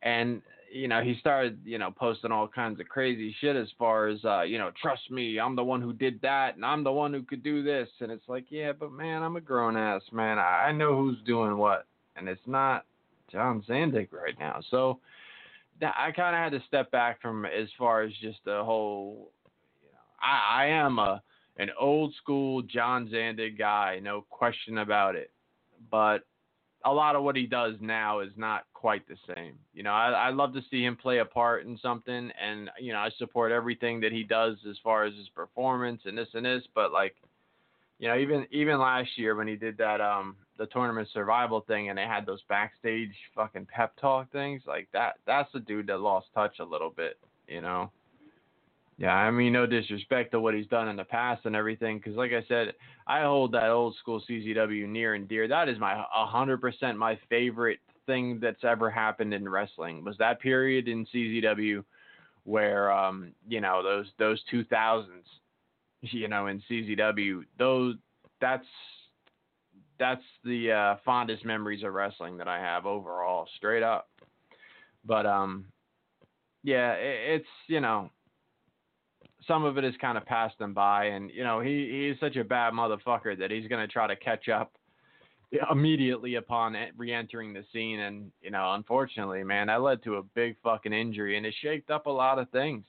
and 0.01 0.41
you 0.75 0.89
know 0.89 1.01
he 1.01 1.15
started 1.21 1.57
you 1.63 1.77
know 1.77 1.89
posting 1.89 2.31
all 2.31 2.47
kinds 2.49 2.81
of 2.81 2.89
crazy 2.89 3.33
shit 3.39 3.55
as 3.55 3.69
far 3.79 4.07
as 4.07 4.23
uh, 4.25 4.41
you 4.41 4.57
know 4.57 4.71
trust 4.81 5.09
me, 5.09 5.39
I'm 5.39 5.55
the 5.55 5.63
one 5.63 5.81
who 5.81 5.93
did 5.93 6.21
that, 6.21 6.55
and 6.55 6.65
I'm 6.65 6.83
the 6.83 6.91
one 6.91 7.13
who 7.13 7.23
could 7.23 7.43
do 7.43 7.63
this, 7.63 7.87
and 8.01 8.11
it's 8.11 8.27
like 8.27 8.45
yeah, 8.49 8.73
but 8.73 8.91
man, 8.91 9.23
I'm 9.23 9.37
a 9.37 9.41
grown 9.41 9.77
ass 9.77 10.01
man, 10.11 10.37
I, 10.37 10.71
know 10.73 10.97
who's 10.97 11.17
doing 11.25 11.57
what, 11.57 11.85
and 12.17 12.27
it's 12.27 12.45
not 12.45 12.85
John 13.31 13.63
Zandig 13.67 14.11
right 14.11 14.37
now, 14.37 14.61
so. 14.69 14.99
I 15.81 16.11
kind 16.15 16.33
of 16.33 16.41
had 16.41 16.57
to 16.57 16.65
step 16.69 16.89
back 16.91 17.21
from 17.21 17.43
as 17.43 17.67
far 17.77 18.03
as 18.03 18.13
just 18.21 18.37
the 18.45 18.63
whole 18.63 19.29
you 19.83 19.89
know, 19.91 19.99
I, 20.21 20.63
I 20.63 20.65
am 20.67 20.99
a 20.99 21.21
an 21.57 21.69
old 21.77 22.13
school 22.15 22.61
John 22.61 23.09
Zandig 23.09 23.57
guy, 23.57 23.99
no 24.01 24.25
question 24.29 24.77
about 24.77 25.17
it. 25.17 25.31
But 25.91 26.19
a 26.85 26.91
lot 26.91 27.15
of 27.15 27.23
what 27.23 27.35
he 27.35 27.47
does 27.47 27.73
now 27.81 28.19
is 28.19 28.31
not 28.37 28.65
quite 28.73 29.07
the 29.07 29.17
same. 29.35 29.57
You 29.73 29.83
know, 29.83 29.91
I, 29.91 30.11
I 30.11 30.29
love 30.29 30.53
to 30.53 30.61
see 30.69 30.83
him 30.83 30.95
play 30.95 31.17
a 31.17 31.25
part 31.25 31.65
in 31.65 31.77
something, 31.81 32.31
and 32.39 32.69
you 32.79 32.93
know, 32.93 32.99
I 32.99 33.09
support 33.17 33.51
everything 33.51 33.99
that 34.01 34.11
he 34.11 34.23
does 34.23 34.57
as 34.69 34.77
far 34.83 35.03
as 35.03 35.13
his 35.15 35.27
performance 35.29 36.01
and 36.05 36.17
this 36.17 36.27
and 36.33 36.45
this. 36.45 36.63
But 36.75 36.91
like, 36.91 37.15
you 37.97 38.07
know, 38.07 38.17
even 38.17 38.45
even 38.51 38.79
last 38.79 39.09
year 39.17 39.35
when 39.35 39.47
he 39.47 39.55
did 39.55 39.77
that 39.79 39.99
um 39.99 40.35
the 40.57 40.67
tournament 40.67 41.09
survival 41.11 41.61
thing, 41.61 41.89
and 41.89 41.97
they 41.97 42.03
had 42.03 42.25
those 42.25 42.43
backstage 42.47 43.13
fucking 43.35 43.65
pep 43.65 43.93
talk 43.99 44.31
things, 44.31 44.61
like 44.67 44.87
that. 44.93 45.15
That's 45.25 45.51
the 45.53 45.59
dude 45.59 45.87
that 45.87 45.99
lost 45.99 46.27
touch 46.35 46.59
a 46.59 46.65
little 46.65 46.91
bit. 46.91 47.17
You 47.47 47.61
know. 47.61 47.91
Yeah, 48.97 49.13
I 49.13 49.29
mean, 49.29 49.51
no 49.51 49.65
disrespect 49.65 50.31
to 50.31 50.39
what 50.39 50.53
he's 50.53 50.67
done 50.67 50.87
in 50.87 50.95
the 50.95 51.03
past 51.03 51.45
and 51.45 51.55
everything, 51.55 51.97
because 51.97 52.15
like 52.15 52.31
I 52.31 52.45
said, 52.47 52.73
I 53.07 53.23
hold 53.23 53.51
that 53.51 53.69
old 53.69 53.95
school 53.97 54.21
CZW 54.21 54.87
near 54.87 55.15
and 55.15 55.27
dear. 55.27 55.47
That 55.49 55.67
is 55.67 55.77
my 55.79 56.01
100% 56.15 56.95
my 56.97 57.19
favorite 57.29 57.79
thing 58.05 58.39
that's 58.39 58.63
ever 58.63 58.89
happened 58.89 59.33
in 59.33 59.49
wrestling 59.49 60.03
was 60.05 60.17
that 60.19 60.39
period 60.39 60.87
in 60.87 61.05
CZW 61.13 61.83
where 62.43 62.91
um 62.91 63.33
you 63.47 63.59
know 63.59 63.81
those 63.81 64.05
those 64.19 64.39
2000s 64.53 65.25
you 66.01 66.27
know 66.27 66.47
in 66.47 66.61
CZW 66.69 67.43
those 67.57 67.95
that's 68.39 68.67
that's 69.97 70.21
the 70.43 70.71
uh, 70.71 70.95
fondest 71.05 71.45
memories 71.45 71.83
of 71.83 71.93
wrestling 71.93 72.37
that 72.37 72.47
I 72.47 72.59
have 72.59 72.85
overall 72.85 73.47
straight 73.57 73.83
up 73.83 74.09
but 75.03 75.25
um 75.25 75.65
yeah 76.63 76.93
it, 76.93 77.41
it's 77.41 77.49
you 77.67 77.79
know 77.79 78.11
some 79.47 79.63
of 79.63 79.77
it 79.77 79.83
is 79.83 79.93
kind 80.01 80.17
of 80.17 80.25
passed 80.25 80.59
him 80.59 80.73
by, 80.73 81.05
and 81.05 81.29
you 81.31 81.43
know 81.43 81.59
he 81.59 82.09
he's 82.09 82.19
such 82.19 82.35
a 82.35 82.43
bad 82.43 82.73
motherfucker 82.73 83.37
that 83.37 83.51
he's 83.51 83.67
gonna 83.67 83.87
try 83.87 84.07
to 84.07 84.15
catch 84.15 84.49
up 84.49 84.73
immediately 85.71 86.35
upon 86.35 86.75
re-entering 86.97 87.53
the 87.53 87.63
scene, 87.71 87.99
and 88.01 88.31
you 88.41 88.51
know 88.51 88.73
unfortunately, 88.73 89.43
man, 89.43 89.67
that 89.67 89.81
led 89.81 90.03
to 90.03 90.15
a 90.15 90.23
big 90.23 90.55
fucking 90.63 90.93
injury, 90.93 91.37
and 91.37 91.45
it 91.45 91.53
shaked 91.61 91.89
up 91.89 92.05
a 92.05 92.11
lot 92.11 92.39
of 92.39 92.49
things. 92.49 92.83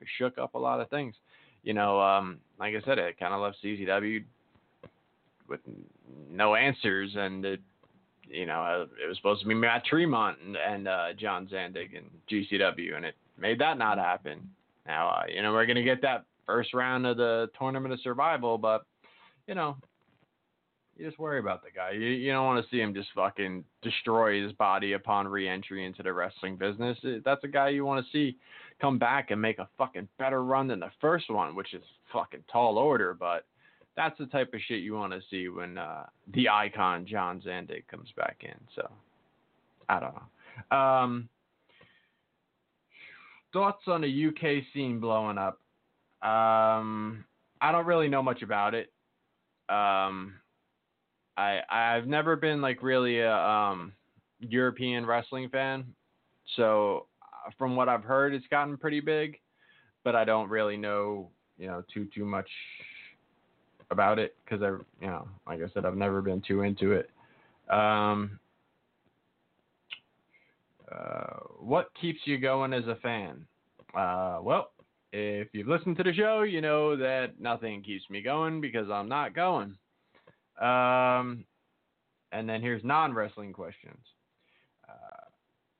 It 0.00 0.06
shook 0.16 0.38
up 0.38 0.54
a 0.54 0.58
lot 0.58 0.80
of 0.80 0.88
things. 0.90 1.14
You 1.62 1.74
know, 1.74 2.00
um, 2.00 2.38
like 2.58 2.74
I 2.74 2.80
said, 2.84 2.98
it 2.98 3.18
kind 3.18 3.34
of 3.34 3.40
left 3.40 3.58
CZW 3.62 4.24
with 5.48 5.60
no 6.30 6.54
answers, 6.54 7.10
and 7.16 7.44
it, 7.44 7.60
you 8.28 8.46
know 8.46 8.86
it 9.02 9.08
was 9.08 9.16
supposed 9.16 9.42
to 9.42 9.48
be 9.48 9.54
Matt 9.54 9.84
Tremont 9.84 10.38
and, 10.44 10.56
and 10.56 10.88
uh, 10.88 11.12
John 11.18 11.46
Zandig 11.46 11.96
and 11.96 12.06
GCW, 12.30 12.96
and 12.96 13.04
it 13.04 13.14
made 13.38 13.58
that 13.60 13.78
not 13.78 13.98
happen. 13.98 14.50
Now, 14.88 15.08
uh, 15.10 15.22
you 15.32 15.42
know, 15.42 15.52
we're 15.52 15.66
going 15.66 15.76
to 15.76 15.82
get 15.82 16.02
that 16.02 16.24
first 16.46 16.74
round 16.74 17.06
of 17.06 17.18
the 17.18 17.48
tournament 17.58 17.92
of 17.92 18.00
survival, 18.00 18.58
but, 18.58 18.86
you 19.46 19.54
know, 19.54 19.76
you 20.96 21.06
just 21.06 21.18
worry 21.18 21.38
about 21.38 21.62
the 21.62 21.70
guy. 21.70 21.92
You, 21.92 22.00
you 22.00 22.32
don't 22.32 22.46
want 22.46 22.64
to 22.64 22.70
see 22.70 22.80
him 22.80 22.94
just 22.94 23.10
fucking 23.14 23.64
destroy 23.82 24.42
his 24.42 24.52
body 24.54 24.94
upon 24.94 25.28
re-entry 25.28 25.84
into 25.84 26.02
the 26.02 26.12
wrestling 26.12 26.56
business. 26.56 26.98
That's 27.24 27.44
a 27.44 27.48
guy 27.48 27.68
you 27.68 27.84
want 27.84 28.04
to 28.04 28.10
see 28.10 28.36
come 28.80 28.98
back 28.98 29.30
and 29.30 29.40
make 29.40 29.58
a 29.58 29.68
fucking 29.76 30.08
better 30.18 30.42
run 30.42 30.68
than 30.68 30.80
the 30.80 30.90
first 31.00 31.30
one, 31.30 31.54
which 31.54 31.74
is 31.74 31.82
fucking 32.12 32.44
tall 32.50 32.78
order. 32.78 33.14
But 33.14 33.44
that's 33.96 34.16
the 34.18 34.26
type 34.26 34.54
of 34.54 34.60
shit 34.66 34.80
you 34.80 34.94
want 34.94 35.12
to 35.12 35.20
see 35.30 35.48
when 35.48 35.78
uh, 35.78 36.06
the 36.32 36.48
icon 36.48 37.06
John 37.06 37.42
Zandig 37.46 37.86
comes 37.88 38.08
back 38.16 38.38
in. 38.42 38.58
So 38.74 38.90
I 39.88 40.00
don't 40.00 40.14
know. 40.14 40.76
Um, 40.76 41.28
thoughts 43.52 43.82
on 43.86 44.00
the 44.02 44.28
UK 44.28 44.64
scene 44.72 45.00
blowing 45.00 45.38
up? 45.38 45.60
Um, 46.22 47.24
I 47.60 47.72
don't 47.72 47.86
really 47.86 48.08
know 48.08 48.22
much 48.22 48.42
about 48.42 48.74
it. 48.74 48.92
Um, 49.68 50.34
I 51.36 51.60
I've 51.70 52.06
never 52.06 52.36
been 52.36 52.60
like 52.60 52.82
really 52.82 53.20
a 53.20 53.34
um, 53.36 53.92
European 54.40 55.06
wrestling 55.06 55.48
fan, 55.50 55.86
so 56.56 57.06
uh, 57.22 57.50
from 57.58 57.76
what 57.76 57.88
I've 57.88 58.02
heard, 58.02 58.34
it's 58.34 58.46
gotten 58.48 58.76
pretty 58.76 59.00
big, 59.00 59.38
but 60.04 60.16
I 60.16 60.24
don't 60.24 60.48
really 60.48 60.76
know 60.76 61.30
you 61.58 61.66
know 61.66 61.84
too 61.92 62.08
too 62.14 62.24
much 62.24 62.48
about 63.90 64.18
it 64.18 64.36
because 64.44 64.62
I 64.62 64.68
you 65.02 65.10
know 65.10 65.28
like 65.46 65.60
I 65.62 65.72
said 65.72 65.84
I've 65.84 65.96
never 65.96 66.22
been 66.22 66.42
too 66.46 66.62
into 66.62 66.92
it. 66.92 67.10
Um, 67.70 68.38
uh, 70.92 71.38
what 71.58 71.90
keeps 72.00 72.20
you 72.24 72.38
going 72.38 72.72
as 72.72 72.86
a 72.86 72.96
fan? 72.96 73.46
Uh, 73.96 74.38
well, 74.42 74.70
if 75.12 75.48
you've 75.52 75.68
listened 75.68 75.96
to 75.96 76.02
the 76.02 76.12
show, 76.12 76.42
you 76.42 76.60
know 76.60 76.96
that 76.96 77.40
nothing 77.40 77.82
keeps 77.82 78.08
me 78.10 78.22
going 78.22 78.60
because 78.60 78.90
I'm 78.90 79.08
not 79.08 79.34
going. 79.34 79.76
Um, 80.60 81.44
and 82.32 82.48
then 82.48 82.60
here's 82.60 82.84
non 82.84 83.14
wrestling 83.14 83.52
questions. 83.52 84.04
Uh, 84.88 85.24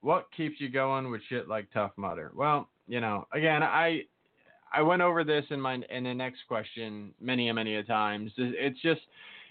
what 0.01 0.29
keeps 0.37 0.61
you 0.61 0.71
going 0.71 1.11
with 1.11 1.21
shit 1.29 1.49
like 1.49 1.71
Tough 1.73 1.92
Mudder? 1.97 2.33
Well, 2.35 2.68
you 2.87 3.01
know, 3.01 3.27
again, 3.33 3.62
I 3.62 4.03
I 4.73 4.83
went 4.83 5.03
over 5.03 5.25
this 5.25 5.44
in 5.51 5.61
my 5.61 5.81
in 5.90 6.05
the 6.05 6.14
next 6.14 6.40
question 6.49 7.12
many 7.21 7.49
and 7.49 7.57
many 7.57 7.77
a 7.77 7.83
times. 7.83 8.33
It's 8.37 8.81
just 8.81 9.01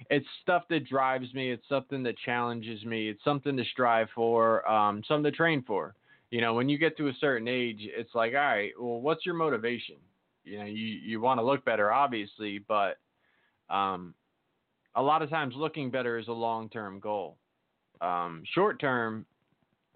it's 0.10 0.26
stuff 0.42 0.64
that 0.70 0.88
drives 0.88 1.34
me. 1.34 1.52
It's 1.52 1.68
something 1.68 2.04
that 2.04 2.16
challenges 2.26 2.84
me. 2.86 3.10
It's 3.10 3.24
something 3.24 3.58
to 3.58 3.64
strive 3.66 4.08
for. 4.14 4.68
Um, 4.70 5.04
something 5.08 5.32
to 5.32 5.36
train 5.36 5.64
for. 5.66 5.96
You 6.30 6.42
know, 6.42 6.54
when 6.54 6.68
you 6.68 6.78
get 6.78 6.98
to 6.98 7.08
a 7.08 7.14
certain 7.20 7.48
age, 7.48 7.80
it's 7.82 8.14
like, 8.14 8.34
all 8.34 8.40
right, 8.40 8.72
well, 8.80 9.00
what's 9.00 9.26
your 9.26 9.36
motivation? 9.36 9.96
You 10.44 10.60
know, 10.60 10.66
you 10.66 10.86
you 10.86 11.22
want 11.22 11.40
to 11.40 11.46
look 11.46 11.64
better, 11.66 11.92
obviously, 11.92 12.60
but 12.60 12.98
um, 13.70 14.14
a 14.96 15.02
lot 15.02 15.22
of 15.22 15.30
times 15.30 15.54
looking 15.56 15.92
better 15.92 16.18
is 16.18 16.28
a 16.28 16.34
long 16.34 16.70
term 16.70 17.00
goal. 17.00 17.38
Um, 18.02 18.44
short 18.54 18.80
term, 18.80 19.26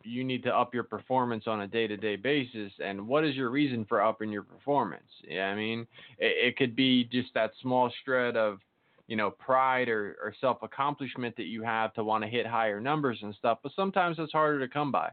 you 0.03 0.23
need 0.23 0.43
to 0.43 0.55
up 0.55 0.73
your 0.73 0.83
performance 0.83 1.45
on 1.47 1.61
a 1.61 1.67
day 1.67 1.87
to 1.87 1.97
day 1.97 2.15
basis. 2.15 2.71
And 2.83 3.07
what 3.07 3.25
is 3.25 3.35
your 3.35 3.49
reason 3.49 3.85
for 3.85 4.01
upping 4.01 4.31
your 4.31 4.43
performance? 4.43 5.03
Yeah, 5.27 5.47
I 5.47 5.55
mean, 5.55 5.87
it, 6.17 6.47
it 6.47 6.57
could 6.57 6.75
be 6.75 7.05
just 7.05 7.33
that 7.33 7.51
small 7.61 7.91
shred 8.03 8.37
of 8.37 8.59
you 9.11 9.17
know, 9.17 9.29
pride 9.29 9.89
or, 9.89 10.15
or 10.23 10.33
self 10.39 10.63
accomplishment 10.63 11.35
that 11.35 11.47
you 11.47 11.63
have 11.63 11.93
to 11.95 12.01
want 12.01 12.23
to 12.23 12.29
hit 12.29 12.47
higher 12.47 12.79
numbers 12.79 13.19
and 13.21 13.35
stuff. 13.35 13.57
But 13.61 13.73
sometimes 13.75 14.15
it's 14.19 14.31
harder 14.31 14.61
to 14.61 14.71
come 14.71 14.89
by. 14.89 15.09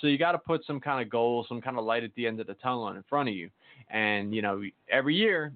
So 0.00 0.08
you 0.08 0.18
got 0.18 0.32
to 0.32 0.38
put 0.38 0.66
some 0.66 0.80
kind 0.80 1.00
of 1.00 1.08
goal, 1.08 1.46
some 1.48 1.60
kind 1.60 1.78
of 1.78 1.84
light 1.84 2.02
at 2.02 2.12
the 2.16 2.26
end 2.26 2.40
of 2.40 2.48
the 2.48 2.54
tunnel 2.54 2.88
in 2.88 3.04
front 3.08 3.28
of 3.28 3.36
you. 3.36 3.48
And, 3.88 4.34
you 4.34 4.42
know, 4.42 4.64
every 4.90 5.14
year 5.14 5.52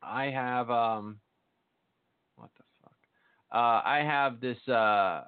I 0.00 0.26
have, 0.26 0.70
um, 0.70 1.18
what 2.36 2.50
the 2.56 2.62
fuck? 2.80 2.94
Uh, 3.50 3.82
I 3.84 4.04
have 4.06 4.40
this, 4.40 4.68
uh, 4.68 5.24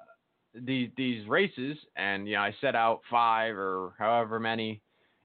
these, 0.55 0.89
these 0.95 1.27
races 1.27 1.75
and, 1.97 2.29
you 2.29 2.35
know, 2.35 2.43
I 2.43 2.55
set 2.61 2.75
out 2.75 3.01
five 3.11 3.57
or 3.57 3.91
however 3.99 4.39
many 4.39 4.79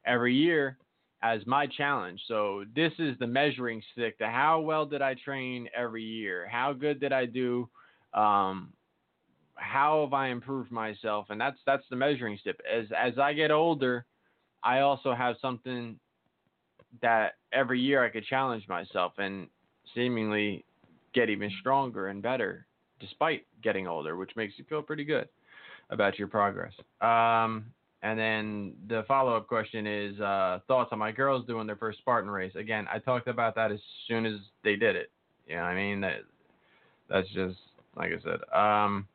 every 0.05 0.35
year 0.35 0.77
as 1.25 1.45
my 1.47 1.67
challenge. 1.67 2.21
So 2.29 2.65
this 2.77 2.93
is 2.99 3.19
the 3.19 3.27
measuring 3.27 3.83
stick 3.93 4.19
to 4.19 4.27
how 4.27 4.61
well 4.61 4.85
did 4.85 5.01
I 5.01 5.15
train 5.15 5.69
every 5.75 6.05
year? 6.05 6.47
How 6.47 6.75
good 6.75 7.01
did 7.01 7.13
I 7.13 7.25
do? 7.25 7.69
Um, 8.13 8.75
how 9.55 10.03
have 10.05 10.13
I 10.13 10.29
improved 10.29 10.71
myself? 10.71 11.27
And 11.31 11.41
that's 11.41 11.57
that's 11.65 11.85
the 11.89 11.97
measuring 11.97 12.37
stick. 12.39 12.61
As 12.71 12.87
as 12.97 13.19
I 13.19 13.33
get 13.33 13.51
older, 13.51 14.05
I 14.63 14.81
also 14.81 15.15
have 15.15 15.37
something 15.41 15.99
that 17.01 17.33
every 17.53 17.81
year 17.81 18.05
I 18.05 18.11
could 18.11 18.27
challenge 18.27 18.69
myself 18.69 19.15
and 19.19 19.49
seemingly 19.95 20.65
get 21.15 21.31
even 21.31 21.51
stronger 21.61 22.09
and 22.09 22.23
better 22.23 22.67
despite 23.01 23.47
getting 23.63 23.87
older, 23.87 24.17
which 24.17 24.31
makes 24.37 24.55
you 24.59 24.65
feel 24.69 24.83
pretty 24.83 25.05
good 25.05 25.29
about 25.91 26.19
your 26.19 26.29
progress. 26.29 26.73
Um, 27.01 27.67
and 28.05 28.19
then 28.19 28.75
the 28.87 29.03
follow 29.09 29.35
up 29.35 29.49
question 29.49 29.87
is 29.87 30.21
uh, 30.21 30.61
thoughts 30.69 30.91
on 30.93 30.99
my 30.99 31.11
girls 31.11 31.47
doing 31.47 31.67
their 31.67 31.75
first 31.75 31.99
Spartan 31.99 32.31
race. 32.31 32.53
Again, 32.55 32.87
I 32.93 32.99
talked 32.99 33.29
about 33.29 33.55
that 33.55 33.73
as 33.73 33.81
soon 34.07 34.27
as 34.27 34.35
they 34.63 34.77
did 34.77 34.95
it. 34.95 35.11
You 35.49 35.57
know, 35.57 35.63
I 35.63 35.75
mean 35.75 36.03
that 36.03 36.19
that's 37.09 37.27
just 37.29 37.57
like 37.97 38.13
I 38.13 38.23
said. 38.23 38.41
Um, 38.55 39.09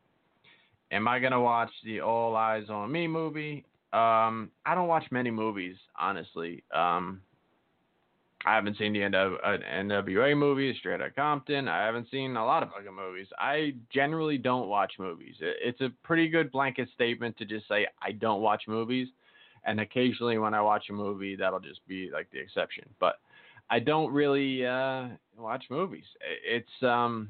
am 0.90 1.06
I 1.06 1.20
gonna 1.20 1.40
watch 1.40 1.70
the 1.84 2.00
All 2.00 2.34
Eyes 2.34 2.64
on 2.68 2.90
Me 2.90 3.06
movie? 3.06 3.64
Um, 3.92 4.50
I 4.66 4.74
don't 4.74 4.88
watch 4.88 5.04
many 5.12 5.30
movies, 5.30 5.76
honestly. 5.98 6.64
Um, 6.74 7.22
I 8.46 8.54
haven't 8.54 8.78
seen 8.78 8.94
the 8.94 9.00
NWA 9.00 10.36
movie, 10.36 10.74
Straight 10.78 11.00
Outta 11.00 11.10
Compton. 11.10 11.68
I 11.68 11.84
haven't 11.84 12.10
seen 12.10 12.36
a 12.36 12.44
lot 12.44 12.62
of 12.62 12.70
fucking 12.70 12.94
movies. 12.94 13.26
I 13.38 13.74
generally 13.92 14.38
don't 14.38 14.68
watch 14.68 14.94
movies. 14.98 15.34
It's 15.40 15.80
a 15.82 15.90
pretty 16.02 16.28
good 16.28 16.50
blanket 16.50 16.88
statement 16.94 17.36
to 17.36 17.44
just 17.44 17.68
say 17.68 17.86
I 18.02 18.12
don't 18.12 18.40
watch 18.40 18.62
movies, 18.66 19.08
and 19.64 19.80
occasionally 19.80 20.38
when 20.38 20.54
I 20.54 20.62
watch 20.62 20.84
a 20.88 20.94
movie, 20.94 21.36
that'll 21.36 21.60
just 21.60 21.86
be 21.86 22.10
like 22.10 22.30
the 22.30 22.38
exception. 22.38 22.84
But 22.98 23.16
I 23.68 23.78
don't 23.78 24.10
really 24.10 24.64
uh, 24.64 25.08
watch 25.36 25.64
movies. 25.68 26.06
It's 26.42 26.82
um, 26.82 27.28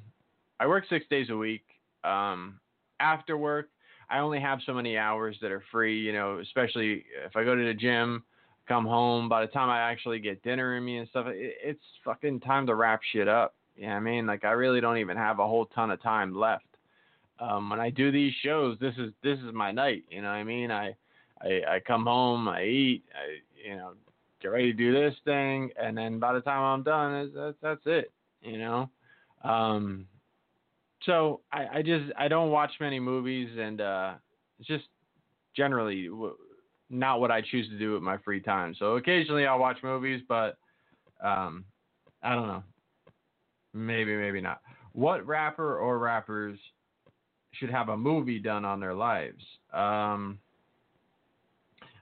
I 0.60 0.68
work 0.68 0.84
six 0.88 1.06
days 1.10 1.28
a 1.30 1.36
week. 1.36 1.64
Um, 2.04 2.60
after 3.00 3.36
work, 3.36 3.70
I 4.10 4.20
only 4.20 4.40
have 4.40 4.60
so 4.64 4.74
many 4.74 4.96
hours 4.96 5.36
that 5.42 5.50
are 5.50 5.64
free. 5.72 5.98
You 5.98 6.12
know, 6.12 6.38
especially 6.38 7.04
if 7.26 7.34
I 7.34 7.42
go 7.42 7.56
to 7.56 7.64
the 7.64 7.74
gym 7.74 8.22
come 8.70 8.86
home. 8.86 9.28
By 9.28 9.40
the 9.40 9.50
time 9.50 9.68
I 9.68 9.90
actually 9.90 10.20
get 10.20 10.44
dinner 10.44 10.76
in 10.76 10.84
me 10.84 10.98
and 10.98 11.08
stuff, 11.08 11.26
it, 11.26 11.56
it's 11.62 11.82
fucking 12.04 12.40
time 12.40 12.68
to 12.68 12.74
wrap 12.76 13.00
shit 13.12 13.26
up. 13.26 13.54
You 13.74 13.82
know 13.82 13.88
what 13.88 13.96
I 13.96 14.00
mean? 14.00 14.26
Like 14.26 14.44
I 14.44 14.52
really 14.52 14.80
don't 14.80 14.98
even 14.98 15.16
have 15.16 15.40
a 15.40 15.46
whole 15.46 15.66
ton 15.66 15.90
of 15.90 16.00
time 16.00 16.38
left. 16.38 16.64
Um, 17.40 17.70
when 17.70 17.80
I 17.80 17.90
do 17.90 18.12
these 18.12 18.32
shows, 18.44 18.78
this 18.80 18.94
is 18.96 19.12
this 19.24 19.38
is 19.38 19.52
my 19.52 19.72
night. 19.72 20.04
You 20.08 20.22
know 20.22 20.28
what 20.28 20.34
I 20.34 20.44
mean? 20.44 20.70
I 20.70 20.94
I, 21.42 21.62
I 21.68 21.80
come 21.84 22.04
home, 22.04 22.46
I 22.48 22.62
eat, 22.62 23.02
I 23.12 23.68
you 23.68 23.76
know 23.76 23.94
get 24.40 24.48
ready 24.48 24.72
to 24.72 24.78
do 24.78 24.92
this 24.92 25.14
thing, 25.24 25.70
and 25.76 25.96
then 25.98 26.20
by 26.20 26.32
the 26.32 26.40
time 26.40 26.62
I'm 26.62 26.82
done, 26.84 27.32
that's 27.34 27.56
that's 27.60 27.82
it. 27.86 28.12
You 28.40 28.58
know. 28.58 28.90
Um, 29.42 30.06
so 31.02 31.40
I, 31.52 31.78
I 31.78 31.82
just 31.82 32.12
I 32.16 32.28
don't 32.28 32.50
watch 32.50 32.72
many 32.78 33.00
movies, 33.00 33.48
and 33.58 33.80
uh, 33.80 34.12
it's 34.58 34.68
just 34.68 34.84
generally 35.56 36.08
not 36.90 37.20
what 37.20 37.30
I 37.30 37.40
choose 37.40 37.68
to 37.68 37.78
do 37.78 37.94
with 37.94 38.02
my 38.02 38.18
free 38.18 38.40
time. 38.40 38.74
So 38.78 38.96
occasionally 38.96 39.46
I'll 39.46 39.58
watch 39.58 39.78
movies, 39.82 40.22
but 40.28 40.58
um, 41.22 41.64
I 42.22 42.34
don't 42.34 42.48
know. 42.48 42.64
Maybe, 43.72 44.16
maybe 44.16 44.40
not. 44.40 44.60
What 44.92 45.24
rapper 45.26 45.78
or 45.78 45.98
rappers 45.98 46.58
should 47.52 47.70
have 47.70 47.88
a 47.88 47.96
movie 47.96 48.40
done 48.40 48.64
on 48.64 48.80
their 48.80 48.94
lives? 48.94 49.42
Um, 49.72 50.40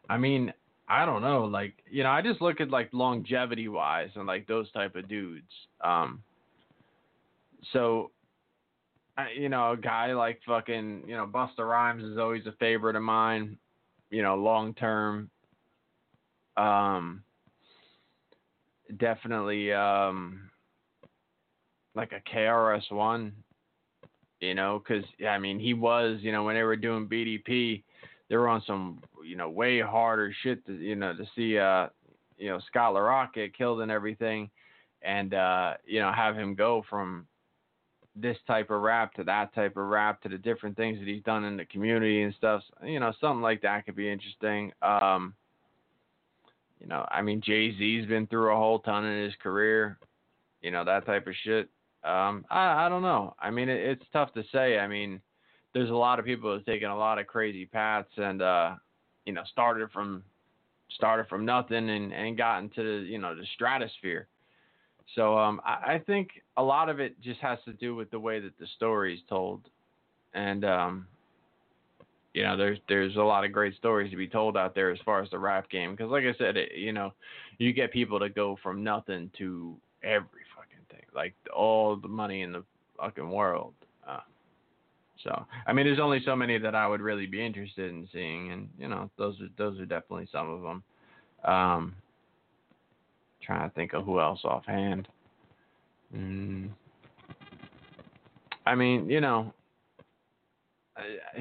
I 0.08 0.16
mean, 0.16 0.52
I 0.88 1.04
don't 1.04 1.20
know. 1.20 1.44
Like, 1.44 1.74
you 1.90 2.02
know, 2.02 2.10
I 2.10 2.22
just 2.22 2.40
look 2.40 2.62
at 2.62 2.70
like 2.70 2.88
longevity 2.92 3.68
wise 3.68 4.08
and 4.14 4.26
like 4.26 4.46
those 4.46 4.70
type 4.72 4.96
of 4.96 5.06
dudes. 5.06 5.52
Um, 5.82 6.22
so, 7.74 8.10
I, 9.18 9.32
you 9.38 9.50
know, 9.50 9.72
a 9.72 9.76
guy 9.76 10.14
like 10.14 10.40
fucking, 10.46 11.02
you 11.06 11.14
know, 11.14 11.26
Busta 11.26 11.58
Rhymes 11.58 12.04
is 12.04 12.16
always 12.16 12.46
a 12.46 12.52
favorite 12.52 12.96
of 12.96 13.02
mine 13.02 13.58
you 14.10 14.22
know, 14.22 14.34
long 14.34 14.74
term. 14.74 15.30
Um, 16.56 17.22
definitely 18.96 19.72
um, 19.72 20.50
like 21.94 22.12
a 22.12 22.30
KRS 22.34 22.90
One, 22.90 23.32
you 24.40 24.54
know, 24.54 24.82
because 24.82 25.04
I 25.28 25.38
mean 25.38 25.58
he 25.58 25.74
was, 25.74 26.18
you 26.20 26.32
know, 26.32 26.44
when 26.44 26.56
they 26.56 26.62
were 26.62 26.76
doing 26.76 27.08
BDP, 27.08 27.82
they 28.28 28.36
were 28.36 28.48
on 28.48 28.62
some, 28.66 29.00
you 29.24 29.36
know, 29.36 29.48
way 29.48 29.80
harder 29.80 30.34
shit 30.42 30.64
to, 30.66 30.74
you 30.74 30.96
know, 30.96 31.14
to 31.14 31.24
see, 31.36 31.58
uh, 31.58 31.88
you 32.36 32.48
know, 32.48 32.60
Scott 32.68 32.94
La 32.94 33.00
Rock 33.00 33.34
get 33.34 33.56
killed 33.56 33.80
and 33.80 33.90
everything, 33.90 34.50
and 35.02 35.34
uh, 35.34 35.74
you 35.84 36.00
know, 36.00 36.12
have 36.12 36.36
him 36.36 36.54
go 36.54 36.84
from 36.88 37.26
this 38.20 38.36
type 38.46 38.70
of 38.70 38.80
rap 38.80 39.14
to 39.14 39.24
that 39.24 39.54
type 39.54 39.76
of 39.76 39.86
rap 39.86 40.22
to 40.22 40.28
the 40.28 40.38
different 40.38 40.76
things 40.76 40.98
that 40.98 41.08
he's 41.08 41.22
done 41.22 41.44
in 41.44 41.56
the 41.56 41.64
community 41.64 42.22
and 42.22 42.34
stuff. 42.34 42.62
You 42.84 43.00
know, 43.00 43.12
something 43.20 43.42
like 43.42 43.62
that 43.62 43.86
could 43.86 43.96
be 43.96 44.10
interesting. 44.10 44.72
Um, 44.82 45.34
you 46.80 46.86
know, 46.86 47.06
I 47.10 47.22
mean, 47.22 47.40
Jay 47.40 47.76
Z's 47.76 48.06
been 48.06 48.26
through 48.26 48.52
a 48.52 48.56
whole 48.56 48.78
ton 48.80 49.04
in 49.04 49.24
his 49.24 49.34
career. 49.42 49.98
You 50.62 50.70
know, 50.70 50.84
that 50.84 51.06
type 51.06 51.26
of 51.26 51.34
shit. 51.44 51.68
Um, 52.04 52.44
I 52.50 52.86
I 52.86 52.88
don't 52.88 53.02
know. 53.02 53.34
I 53.40 53.50
mean, 53.50 53.68
it, 53.68 53.80
it's 53.80 54.04
tough 54.12 54.32
to 54.34 54.44
say. 54.52 54.78
I 54.78 54.86
mean, 54.86 55.20
there's 55.74 55.90
a 55.90 55.94
lot 55.94 56.18
of 56.18 56.24
people 56.24 56.52
who've 56.52 56.64
taken 56.64 56.90
a 56.90 56.96
lot 56.96 57.18
of 57.18 57.26
crazy 57.26 57.66
paths 57.66 58.10
and 58.16 58.42
uh, 58.42 58.74
you 59.24 59.32
know, 59.32 59.42
started 59.50 59.90
from 59.90 60.22
started 60.90 61.28
from 61.28 61.44
nothing 61.44 61.90
and 61.90 62.12
and 62.12 62.36
gotten 62.36 62.70
to 62.70 63.00
you 63.00 63.18
know 63.18 63.34
the 63.34 63.46
stratosphere. 63.54 64.26
So 65.14 65.38
um, 65.38 65.60
I, 65.64 65.94
I, 65.94 66.02
think 66.06 66.30
a 66.56 66.62
lot 66.62 66.88
of 66.88 67.00
it 67.00 67.20
just 67.22 67.40
has 67.40 67.58
to 67.64 67.72
do 67.72 67.94
with 67.94 68.10
the 68.10 68.20
way 68.20 68.40
that 68.40 68.58
the 68.58 68.66
story 68.76 69.14
is 69.14 69.20
told, 69.28 69.62
and 70.34 70.64
um, 70.64 71.06
you 72.34 72.42
know, 72.42 72.56
there's 72.56 72.78
there's 72.88 73.16
a 73.16 73.22
lot 73.22 73.44
of 73.44 73.52
great 73.52 73.74
stories 73.76 74.10
to 74.10 74.16
be 74.16 74.28
told 74.28 74.56
out 74.56 74.74
there 74.74 74.90
as 74.90 74.98
far 75.04 75.22
as 75.22 75.30
the 75.30 75.38
rap 75.38 75.70
game. 75.70 75.92
Because 75.92 76.10
like 76.10 76.24
I 76.24 76.36
said, 76.38 76.56
it, 76.56 76.72
you 76.76 76.92
know, 76.92 77.12
you 77.58 77.72
get 77.72 77.92
people 77.92 78.18
to 78.20 78.28
go 78.28 78.58
from 78.62 78.84
nothing 78.84 79.30
to 79.38 79.76
every 80.02 80.44
fucking 80.54 80.84
thing, 80.90 81.06
like 81.14 81.34
all 81.54 81.96
the 81.96 82.08
money 82.08 82.42
in 82.42 82.52
the 82.52 82.64
fucking 82.98 83.28
world. 83.30 83.72
Uh, 84.06 84.20
so 85.24 85.46
I 85.66 85.72
mean, 85.72 85.86
there's 85.86 85.98
only 85.98 86.22
so 86.24 86.36
many 86.36 86.58
that 86.58 86.74
I 86.74 86.86
would 86.86 87.00
really 87.00 87.26
be 87.26 87.44
interested 87.44 87.90
in 87.90 88.06
seeing, 88.12 88.52
and 88.52 88.68
you 88.78 88.88
know, 88.88 89.10
those 89.16 89.40
are 89.40 89.48
those 89.56 89.80
are 89.80 89.86
definitely 89.86 90.28
some 90.30 90.50
of 90.50 90.62
them. 90.62 90.82
Um, 91.44 91.94
trying 93.48 93.68
to 93.68 93.74
think 93.74 93.94
of 93.94 94.04
who 94.04 94.20
else 94.20 94.40
offhand. 94.44 95.08
Mm. 96.14 96.68
I 98.66 98.74
mean, 98.74 99.08
you 99.08 99.22
know, 99.22 99.54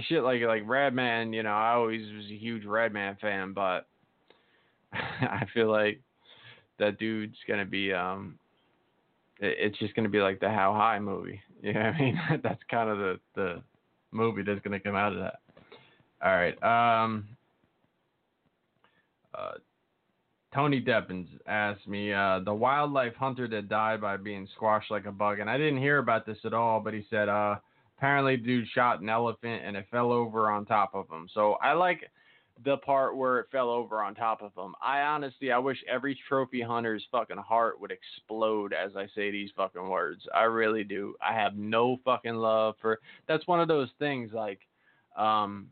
shit 0.07 0.23
like 0.23 0.41
like 0.41 0.63
Redman. 0.65 1.33
You 1.33 1.43
know, 1.43 1.51
I 1.51 1.73
always 1.73 2.01
was 2.13 2.25
a 2.31 2.35
huge 2.35 2.63
Redman 2.63 3.17
fan, 3.19 3.51
but 3.51 3.87
I 4.93 5.45
feel 5.53 5.69
like 5.69 5.99
that 6.79 6.97
dude's 6.97 7.35
gonna 7.45 7.65
be 7.65 7.91
um, 7.91 8.39
it's 9.41 9.77
just 9.77 9.93
gonna 9.93 10.07
be 10.07 10.19
like 10.21 10.39
the 10.39 10.49
How 10.49 10.73
High 10.73 10.99
movie. 10.99 11.41
You 11.59 11.73
know 11.73 11.79
what 11.79 11.95
I 11.95 11.99
mean? 11.99 12.21
that's 12.43 12.61
kind 12.69 12.87
of 12.87 12.99
the 12.99 13.19
the 13.33 13.63
movie 14.11 14.43
that's 14.43 14.61
gonna 14.61 14.79
come 14.79 14.95
out 14.95 15.11
of 15.11 15.19
that. 15.19 15.39
All 16.23 16.31
right. 16.31 16.53
Um. 17.03 17.27
Uh, 19.33 19.53
Tony 20.53 20.81
Deppins 20.81 21.27
asked 21.45 21.87
me, 21.87 22.13
uh, 22.13 22.39
the 22.43 22.53
wildlife 22.53 23.15
hunter 23.15 23.47
that 23.49 23.69
died 23.69 24.01
by 24.01 24.17
being 24.17 24.47
squashed 24.55 24.89
like 24.89 25.05
a 25.05 25.11
bug, 25.11 25.39
and 25.39 25.49
I 25.49 25.57
didn't 25.57 25.79
hear 25.79 25.97
about 25.97 26.25
this 26.25 26.37
at 26.45 26.53
all, 26.53 26.79
but 26.79 26.93
he 26.93 27.05
said, 27.09 27.29
uh, 27.29 27.55
apparently 27.97 28.37
dude 28.37 28.67
shot 28.73 29.01
an 29.01 29.09
elephant 29.09 29.63
and 29.65 29.75
it 29.75 29.87
fell 29.91 30.11
over 30.11 30.49
on 30.51 30.65
top 30.65 30.93
of 30.93 31.09
him. 31.09 31.27
So 31.33 31.53
I 31.63 31.73
like 31.73 32.09
the 32.63 32.77
part 32.77 33.15
where 33.15 33.39
it 33.39 33.47
fell 33.51 33.69
over 33.69 34.01
on 34.01 34.15
top 34.15 34.41
of 34.41 34.51
him. 34.55 34.73
I 34.81 35.01
honestly, 35.01 35.51
I 35.51 35.57
wish 35.57 35.77
every 35.87 36.17
trophy 36.27 36.61
hunter's 36.61 37.05
fucking 37.11 37.37
heart 37.37 37.79
would 37.79 37.91
explode 37.91 38.73
as 38.73 38.95
I 38.95 39.07
say 39.15 39.31
these 39.31 39.51
fucking 39.55 39.89
words. 39.89 40.23
I 40.33 40.43
really 40.43 40.83
do. 40.83 41.15
I 41.21 41.33
have 41.33 41.55
no 41.55 41.97
fucking 42.03 42.35
love 42.35 42.75
for. 42.81 42.99
That's 43.27 43.47
one 43.47 43.59
of 43.59 43.67
those 43.67 43.89
things 43.99 44.31
like, 44.33 44.59
um, 45.17 45.67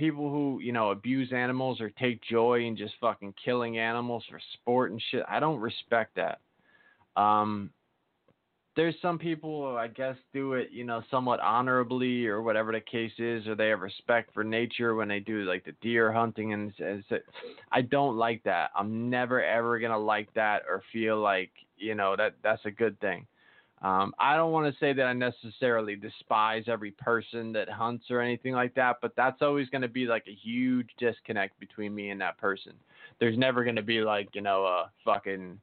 people 0.00 0.30
who 0.30 0.60
you 0.62 0.72
know 0.72 0.90
abuse 0.90 1.30
animals 1.30 1.78
or 1.78 1.90
take 1.90 2.22
joy 2.22 2.64
in 2.64 2.74
just 2.74 2.94
fucking 3.02 3.34
killing 3.44 3.78
animals 3.78 4.24
for 4.30 4.40
sport 4.54 4.90
and 4.90 5.02
shit. 5.10 5.22
I 5.28 5.38
don't 5.38 5.60
respect 5.60 6.16
that. 6.16 6.40
Um, 7.20 7.70
there's 8.76 8.94
some 9.02 9.18
people 9.18 9.76
I 9.76 9.88
guess 9.88 10.16
do 10.32 10.54
it, 10.54 10.70
you 10.72 10.84
know, 10.84 11.02
somewhat 11.10 11.38
honorably 11.40 12.26
or 12.26 12.40
whatever 12.40 12.72
the 12.72 12.80
case 12.80 13.12
is, 13.18 13.46
or 13.46 13.54
they 13.54 13.68
have 13.68 13.80
respect 13.80 14.32
for 14.32 14.42
nature 14.42 14.94
when 14.94 15.08
they 15.08 15.20
do 15.20 15.42
like 15.42 15.66
the 15.66 15.74
deer 15.82 16.10
hunting 16.10 16.54
and, 16.54 16.72
and 16.78 17.04
I 17.70 17.82
don't 17.82 18.16
like 18.16 18.42
that. 18.44 18.70
I'm 18.74 19.10
never 19.10 19.44
ever 19.44 19.78
gonna 19.78 19.98
like 19.98 20.32
that 20.32 20.62
or 20.66 20.82
feel 20.94 21.20
like 21.20 21.50
you 21.76 21.94
know 21.94 22.16
that 22.16 22.36
that's 22.42 22.64
a 22.64 22.70
good 22.70 22.98
thing. 23.00 23.26
Um, 23.82 24.14
I 24.18 24.36
don't 24.36 24.52
want 24.52 24.72
to 24.72 24.78
say 24.78 24.92
that 24.92 25.04
I 25.04 25.14
necessarily 25.14 25.96
despise 25.96 26.64
every 26.66 26.90
person 26.90 27.50
that 27.52 27.68
hunts 27.70 28.10
or 28.10 28.20
anything 28.20 28.52
like 28.52 28.74
that, 28.74 28.98
but 29.00 29.16
that's 29.16 29.40
always 29.40 29.70
going 29.70 29.82
to 29.82 29.88
be 29.88 30.04
like 30.04 30.24
a 30.28 30.34
huge 30.34 30.90
disconnect 30.98 31.58
between 31.58 31.94
me 31.94 32.10
and 32.10 32.20
that 32.20 32.36
person. 32.36 32.74
There's 33.20 33.38
never 33.38 33.64
going 33.64 33.76
to 33.76 33.82
be 33.82 34.02
like 34.02 34.28
you 34.34 34.42
know 34.42 34.64
a 34.66 34.90
fucking 35.04 35.58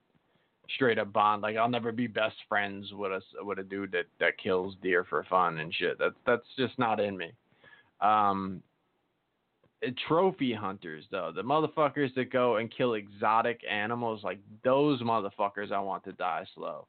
straight 0.76 0.98
up 0.98 1.14
bond. 1.14 1.44
Like 1.44 1.58
I'll 1.58 1.70
never 1.70 1.92
be 1.92 2.08
best 2.08 2.36
friends 2.50 2.92
with 2.92 3.12
a 3.12 3.46
with 3.46 3.60
a 3.60 3.64
dude 3.64 3.92
that 3.92 4.06
that 4.20 4.38
kills 4.38 4.76
deer 4.82 5.04
for 5.04 5.24
fun 5.30 5.60
and 5.60 5.74
shit. 5.74 6.00
That's 6.00 6.16
that's 6.26 6.48
just 6.58 6.78
not 6.80 7.00
in 7.00 7.16
me. 7.18 7.32
Um, 8.02 8.64
eh, 9.84 9.92
trophy 10.08 10.54
hunters 10.54 11.06
though, 11.12 11.32
the 11.36 11.44
motherfuckers 11.44 12.14
that 12.16 12.32
go 12.32 12.58
and 12.58 12.74
kill 12.76 12.96
exotic 12.96 13.62
animals, 13.70 14.24
like 14.24 14.40
those 14.64 15.02
motherfuckers, 15.02 15.72
I 15.72 15.80
want 15.80 16.04
to 16.06 16.14
die 16.14 16.46
slow. 16.56 16.88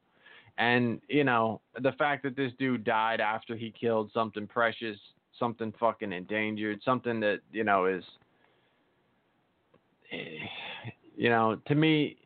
And 0.58 1.00
you 1.08 1.22
know 1.24 1.60
the 1.80 1.92
fact 1.92 2.24
that 2.24 2.36
this 2.36 2.52
dude 2.58 2.84
died 2.84 3.20
after 3.20 3.56
he 3.56 3.72
killed 3.78 4.10
something 4.12 4.46
precious, 4.46 4.98
something 5.38 5.72
fucking 5.78 6.12
endangered, 6.12 6.80
something 6.84 7.20
that 7.20 7.38
you 7.52 7.62
know 7.62 7.86
is, 7.86 8.02
eh, 10.10 10.46
you 11.16 11.28
know, 11.28 11.58
to 11.68 11.74
me 11.74 12.16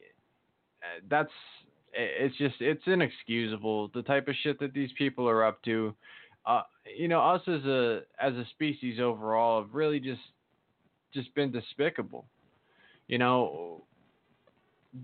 that's 1.09 1.31
it's 1.95 2.37
just 2.39 2.55
it's 2.61 2.83
inexcusable 2.87 3.89
the 3.89 4.03
type 4.03 4.29
of 4.29 4.35
shit 4.43 4.59
that 4.61 4.73
these 4.73 4.91
people 4.97 5.29
are 5.29 5.45
up 5.45 5.63
to. 5.65 5.95
Uh, 6.47 6.63
you 6.97 7.07
know, 7.07 7.21
us 7.21 7.43
as 7.47 7.65
a 7.65 8.01
as 8.19 8.33
a 8.35 8.47
species 8.51 8.99
overall 8.99 9.63
have 9.63 9.75
really 9.75 10.01
just 10.01 10.21
just 11.13 11.35
been 11.35 11.53
despicable. 11.53 12.25
You 13.09 13.19
know, 13.19 13.85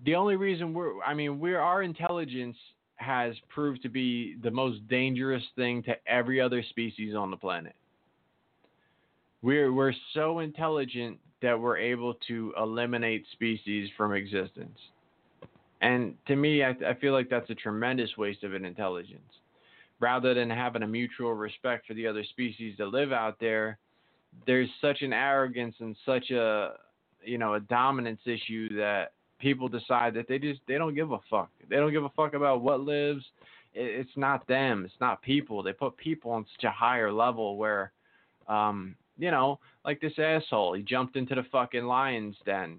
the 0.05 0.15
only 0.15 0.37
reason 0.37 0.73
we're 0.73 1.03
I 1.03 1.15
mean, 1.15 1.39
we're 1.39 1.61
our 1.61 1.83
intelligence 1.83 2.57
has 2.99 3.35
proved 3.49 3.83
to 3.83 3.89
be 3.89 4.37
the 4.43 4.51
most 4.51 4.87
dangerous 4.89 5.43
thing 5.57 5.83
to 5.85 5.95
every 6.07 6.41
other 6.41 6.63
species 6.63 7.15
on 7.15 7.31
the 7.31 7.37
planet. 7.37 7.75
We're 9.41 9.73
we're 9.73 9.95
so 10.15 10.41
intelligent 10.41 11.19
that 11.41 11.59
we're 11.59 11.79
able 11.79 12.15
to 12.27 12.53
eliminate 12.61 13.25
species 13.33 13.89
from 13.97 14.13
existence. 14.13 14.79
And 15.81 16.15
to 16.27 16.35
me, 16.35 16.65
I, 16.65 16.71
I 16.87 16.95
feel 17.01 17.13
like 17.13 17.31
that's 17.31 17.49
a 17.51 17.55
tremendous 17.55 18.11
waste 18.19 18.43
of 18.43 18.53
an 18.53 18.65
intelligence. 18.65 19.21
Rather 20.01 20.35
than 20.35 20.51
having 20.51 20.83
a 20.83 20.87
mutual 20.87 21.35
respect 21.35 21.87
for 21.87 21.95
the 21.95 22.07
other 22.07 22.25
species 22.25 22.75
that 22.79 22.89
live 22.89 23.13
out 23.13 23.39
there, 23.39 23.79
there's 24.47 24.69
such 24.81 25.03
an 25.03 25.13
arrogance 25.13 25.77
and 25.79 25.97
such 26.05 26.31
a 26.31 26.75
you 27.25 27.39
know 27.39 27.55
a 27.55 27.61
dominance 27.61 28.21
issue 28.27 28.77
that 28.77 29.13
people 29.39 29.69
decide 29.69 30.15
that 30.15 30.29
they 30.29 30.39
just 30.39 30.61
they 30.69 30.79
don't 30.79 30.95
give 30.95 31.13
a 31.13 31.19
fuck. 31.31 31.51
They 31.69 31.77
don't 31.77 31.93
give 31.93 32.05
a 32.05 32.11
fuck 32.11 32.35
about 32.35 32.63
what 32.63 32.81
lives. 32.81 33.25
It's 33.75 34.17
not 34.17 34.47
them. 34.49 34.85
It's 34.85 35.01
not 35.01 35.23
people. 35.23 35.63
They 35.63 35.73
put 35.73 35.97
people 35.97 36.31
on 36.31 36.47
such 36.57 36.65
a 36.65 36.71
higher 36.71 37.13
level 37.13 37.57
where, 37.57 37.93
um, 38.49 38.97
you 39.19 39.31
know, 39.31 39.61
like 39.85 40.01
this 40.01 40.19
asshole. 40.19 40.75
He 40.75 40.83
jumped 40.83 41.17
into 41.17 41.35
the 41.35 41.45
fucking 41.53 41.85
lion's 41.85 42.37
den 42.45 42.79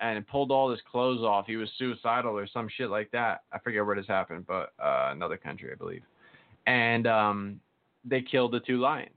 and 0.00 0.26
pulled 0.26 0.50
all 0.50 0.70
his 0.70 0.80
clothes 0.90 1.22
off. 1.22 1.46
He 1.46 1.56
was 1.56 1.70
suicidal 1.78 2.36
or 2.36 2.46
some 2.46 2.68
shit 2.76 2.90
like 2.90 3.10
that. 3.12 3.42
I 3.52 3.58
forget 3.58 3.86
where 3.86 3.96
this 3.96 4.06
happened, 4.06 4.46
but 4.46 4.72
uh, 4.82 5.10
another 5.12 5.36
country, 5.36 5.70
I 5.72 5.76
believe. 5.76 6.02
And 6.66 7.06
um, 7.06 7.60
they 8.04 8.20
killed 8.20 8.52
the 8.52 8.60
two 8.60 8.78
lions. 8.78 9.10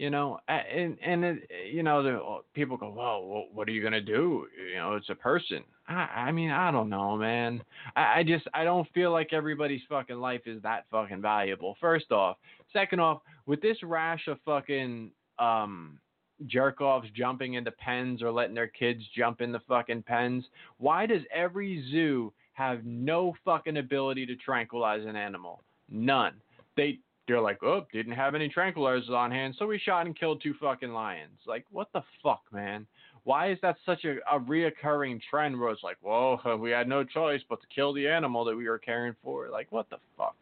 You 0.00 0.08
know, 0.08 0.38
and 0.48 0.96
and 1.04 1.22
it, 1.22 1.50
you 1.70 1.82
know, 1.82 2.02
the 2.02 2.38
people 2.54 2.78
go, 2.78 2.88
"Well, 2.88 3.48
what 3.52 3.68
are 3.68 3.70
you 3.70 3.82
gonna 3.82 4.00
do?" 4.00 4.46
You 4.72 4.76
know, 4.76 4.94
it's 4.94 5.10
a 5.10 5.14
person. 5.14 5.62
I, 5.86 5.92
I 6.28 6.32
mean, 6.32 6.50
I 6.50 6.70
don't 6.70 6.88
know, 6.88 7.18
man. 7.18 7.62
I, 7.94 8.20
I 8.20 8.22
just 8.22 8.48
I 8.54 8.64
don't 8.64 8.88
feel 8.94 9.12
like 9.12 9.34
everybody's 9.34 9.82
fucking 9.90 10.16
life 10.16 10.40
is 10.46 10.62
that 10.62 10.86
fucking 10.90 11.20
valuable. 11.20 11.76
First 11.82 12.12
off, 12.12 12.38
second 12.72 13.00
off, 13.00 13.20
with 13.44 13.60
this 13.60 13.76
rash 13.82 14.26
of 14.26 14.38
fucking 14.46 15.10
um 15.38 15.98
jerk 16.46 16.80
offs 16.80 17.08
jumping 17.14 17.52
into 17.52 17.70
pens 17.70 18.22
or 18.22 18.32
letting 18.32 18.54
their 18.54 18.68
kids 18.68 19.02
jump 19.14 19.42
in 19.42 19.52
the 19.52 19.60
fucking 19.68 20.04
pens. 20.04 20.46
Why 20.78 21.04
does 21.04 21.20
every 21.30 21.84
zoo 21.92 22.32
have 22.54 22.86
no 22.86 23.34
fucking 23.44 23.76
ability 23.76 24.24
to 24.24 24.36
tranquilize 24.36 25.04
an 25.04 25.16
animal? 25.16 25.60
None. 25.90 26.36
They 26.74 27.00
they're 27.30 27.40
like, 27.40 27.62
oh, 27.62 27.86
didn't 27.92 28.12
have 28.12 28.34
any 28.34 28.48
tranquilizers 28.48 29.10
on 29.10 29.30
hand, 29.30 29.54
so 29.58 29.66
we 29.66 29.78
shot 29.78 30.06
and 30.06 30.18
killed 30.18 30.42
two 30.42 30.54
fucking 30.60 30.92
lions. 30.92 31.38
Like, 31.46 31.64
what 31.70 31.88
the 31.92 32.02
fuck, 32.22 32.42
man? 32.52 32.86
Why 33.24 33.50
is 33.50 33.58
that 33.62 33.76
such 33.84 34.04
a, 34.04 34.16
a 34.34 34.40
reoccurring 34.40 35.20
trend 35.30 35.58
where 35.58 35.70
it's 35.70 35.82
like, 35.82 35.98
whoa, 36.00 36.56
we 36.60 36.70
had 36.70 36.88
no 36.88 37.04
choice 37.04 37.40
but 37.48 37.60
to 37.60 37.66
kill 37.74 37.92
the 37.92 38.08
animal 38.08 38.44
that 38.44 38.56
we 38.56 38.68
were 38.68 38.78
caring 38.78 39.14
for? 39.22 39.48
Like, 39.48 39.70
what 39.70 39.88
the 39.90 39.98
fuck? 40.16 40.36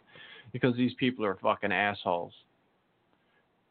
Because 0.53 0.77
these 0.77 0.95
people 0.95 1.25
are 1.25 1.37
fucking 1.43 1.73
assholes 1.73 2.33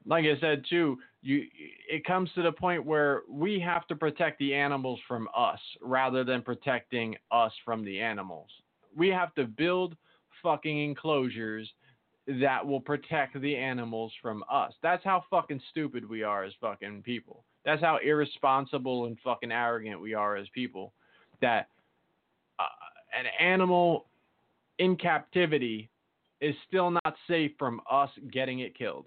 like 0.08 0.26
I 0.26 0.40
said 0.40 0.64
too, 0.70 0.98
you 1.22 1.44
it 1.90 2.06
comes 2.06 2.30
to 2.36 2.42
the 2.42 2.52
point 2.52 2.86
where 2.86 3.24
we 3.30 3.60
have 3.60 3.86
to 3.88 3.96
protect 3.96 4.40
the 4.40 4.54
animals 4.54 5.00
from 5.08 5.28
us 5.36 5.60
rather 5.82 6.24
than 6.24 6.42
protecting 6.42 7.16
us 7.32 7.52
from 7.66 7.84
the 7.84 8.00
animals. 8.00 8.48
We 8.96 9.10
have 9.10 9.36
to 9.36 9.44
build 9.44 9.96
fucking 10.42 10.80
enclosures 10.80 11.70
that 12.28 12.66
will 12.66 12.82
protect 12.82 13.40
the 13.40 13.56
animals 13.56 14.12
from 14.22 14.44
us. 14.52 14.74
That's 14.84 15.04
how 15.04 15.24
fucking 15.30 15.62
stupid 15.72 16.08
we 16.08 16.24
are 16.24 16.44
as 16.44 16.54
fucking 16.60 17.04
people. 17.04 17.44
That's 17.64 17.82
how 17.82 18.00
irresponsible 18.04 19.06
and 19.06 19.18
fucking 19.24 19.52
arrogant 19.52 20.02
we 20.02 20.14
are 20.14 20.36
as 20.36 20.48
people. 20.54 20.94
That 21.42 21.70
uh, 22.60 22.64
an 23.18 23.26
animal 23.40 24.08
in 24.80 24.96
captivity 24.96 25.90
is 26.42 26.56
still 26.68 26.92
not 26.92 27.16
safe 27.28 27.52
from 27.58 27.82
us 27.90 28.10
getting 28.32 28.60
it 28.60 28.78
killed 28.78 29.06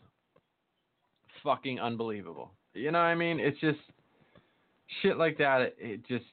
fucking 1.43 1.81
unbelievable. 1.81 2.51
You 2.75 2.91
know 2.91 2.99
what 2.99 3.07
I 3.07 3.15
mean? 3.15 3.41
It's 3.41 3.59
just 3.61 3.79
shit 5.03 5.17
like 5.17 5.39
that. 5.39 5.61
It, 5.61 5.77
it 5.79 6.07
just 6.07 6.25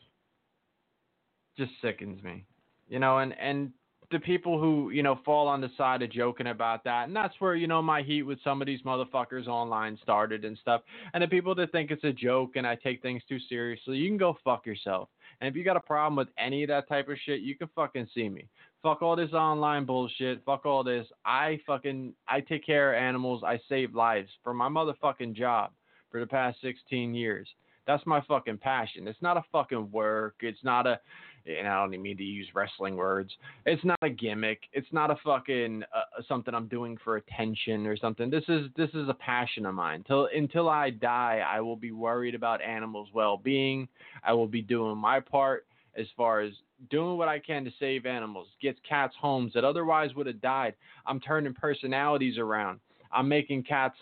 just 1.57 1.71
sickens 1.81 2.21
me. 2.23 2.45
You 2.87 2.99
know, 2.99 3.19
and 3.19 3.33
and 3.39 3.71
the 4.09 4.19
people 4.19 4.59
who 4.59 4.89
you 4.91 5.03
know 5.03 5.19
fall 5.25 5.47
on 5.47 5.61
the 5.61 5.69
side 5.77 6.01
of 6.01 6.11
joking 6.11 6.47
about 6.47 6.83
that, 6.85 7.07
and 7.07 7.15
that's 7.15 7.35
where 7.39 7.55
you 7.55 7.67
know 7.67 7.81
my 7.81 8.01
heat 8.01 8.23
with 8.23 8.39
some 8.43 8.61
of 8.61 8.65
these 8.65 8.81
motherfuckers 8.83 9.47
online 9.47 9.97
started 10.01 10.45
and 10.45 10.57
stuff. 10.57 10.81
And 11.13 11.21
the 11.21 11.27
people 11.27 11.53
that 11.55 11.71
think 11.71 11.91
it's 11.91 12.03
a 12.03 12.13
joke 12.13 12.55
and 12.55 12.65
I 12.65 12.75
take 12.75 13.01
things 13.01 13.21
too 13.27 13.39
seriously, 13.49 13.97
you 13.97 14.09
can 14.09 14.17
go 14.17 14.37
fuck 14.43 14.65
yourself. 14.65 15.09
And 15.41 15.49
if 15.49 15.55
you 15.55 15.63
got 15.63 15.77
a 15.77 15.81
problem 15.81 16.15
with 16.15 16.29
any 16.37 16.63
of 16.63 16.69
that 16.69 16.87
type 16.87 17.09
of 17.09 17.17
shit, 17.25 17.41
you 17.41 17.55
can 17.55 17.69
fucking 17.75 18.07
see 18.13 18.29
me. 18.29 18.47
Fuck 18.81 19.01
all 19.01 19.15
this 19.15 19.33
online 19.33 19.85
bullshit. 19.85 20.43
Fuck 20.45 20.65
all 20.65 20.83
this. 20.83 21.07
I 21.25 21.59
fucking 21.67 22.13
I 22.27 22.39
take 22.41 22.65
care 22.65 22.93
of 22.93 23.01
animals. 23.01 23.43
I 23.45 23.59
save 23.67 23.93
lives 23.93 24.29
for 24.43 24.53
my 24.53 24.69
motherfucking 24.69 25.35
job 25.35 25.71
for 26.09 26.19
the 26.19 26.27
past 26.27 26.61
16 26.61 27.13
years. 27.13 27.47
That's 27.85 28.05
my 28.05 28.21
fucking 28.27 28.57
passion. 28.57 29.07
It's 29.07 29.21
not 29.21 29.37
a 29.37 29.45
fucking 29.51 29.91
work. 29.91 30.35
It's 30.41 30.63
not 30.63 30.85
a 30.85 30.99
and 31.47 31.67
I 31.67 31.81
don't 31.81 31.93
even 31.93 32.03
mean 32.03 32.17
to 32.17 32.23
use 32.23 32.47
wrestling 32.53 32.95
words. 32.95 33.31
It's 33.65 33.83
not 33.83 33.97
a 34.01 34.09
gimmick. 34.09 34.61
It's 34.73 34.87
not 34.91 35.11
a 35.11 35.15
fucking 35.23 35.83
uh, 35.95 36.21
something 36.27 36.53
I'm 36.53 36.67
doing 36.67 36.97
for 37.03 37.17
attention 37.17 37.85
or 37.87 37.97
something. 37.97 38.29
This 38.29 38.43
is 38.47 38.67
this 38.75 38.89
is 38.93 39.09
a 39.09 39.13
passion 39.13 39.65
of 39.65 39.75
mine. 39.75 40.03
Till 40.07 40.27
until 40.35 40.69
I 40.69 40.89
die, 40.89 41.41
I 41.47 41.61
will 41.61 41.75
be 41.75 41.91
worried 41.91 42.35
about 42.35 42.61
animals' 42.61 43.09
well-being. 43.13 43.87
I 44.23 44.33
will 44.33 44.47
be 44.47 44.61
doing 44.61 44.97
my 44.97 45.19
part 45.19 45.65
as 45.97 46.07
far 46.15 46.41
as 46.41 46.53
doing 46.91 47.17
what 47.17 47.27
I 47.27 47.39
can 47.39 47.65
to 47.65 47.71
save 47.79 48.05
animals, 48.05 48.47
get 48.61 48.77
cats 48.87 49.15
homes 49.19 49.53
that 49.53 49.63
otherwise 49.63 50.13
would 50.15 50.27
have 50.27 50.41
died. 50.41 50.75
I'm 51.05 51.19
turning 51.19 51.53
personalities 51.53 52.37
around. 52.37 52.79
I'm 53.11 53.27
making 53.27 53.63
cats 53.63 53.95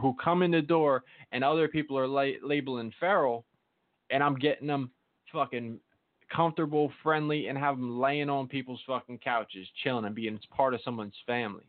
who 0.00 0.14
come 0.22 0.42
in 0.42 0.50
the 0.50 0.62
door 0.62 1.04
and 1.32 1.42
other 1.42 1.68
people 1.68 1.98
are 1.98 2.06
la- 2.06 2.38
labeling 2.42 2.92
feral, 3.00 3.44
and 4.10 4.22
I'm 4.22 4.34
getting 4.34 4.66
them 4.66 4.90
fucking 5.32 5.78
comfortable, 6.34 6.92
friendly, 7.02 7.48
and 7.48 7.58
have 7.58 7.76
them 7.76 8.00
laying 8.00 8.30
on 8.30 8.48
people's 8.48 8.80
fucking 8.86 9.18
couches, 9.18 9.66
chilling 9.82 10.04
and 10.04 10.14
being 10.14 10.38
part 10.50 10.74
of 10.74 10.80
someone's 10.84 11.14
family. 11.26 11.64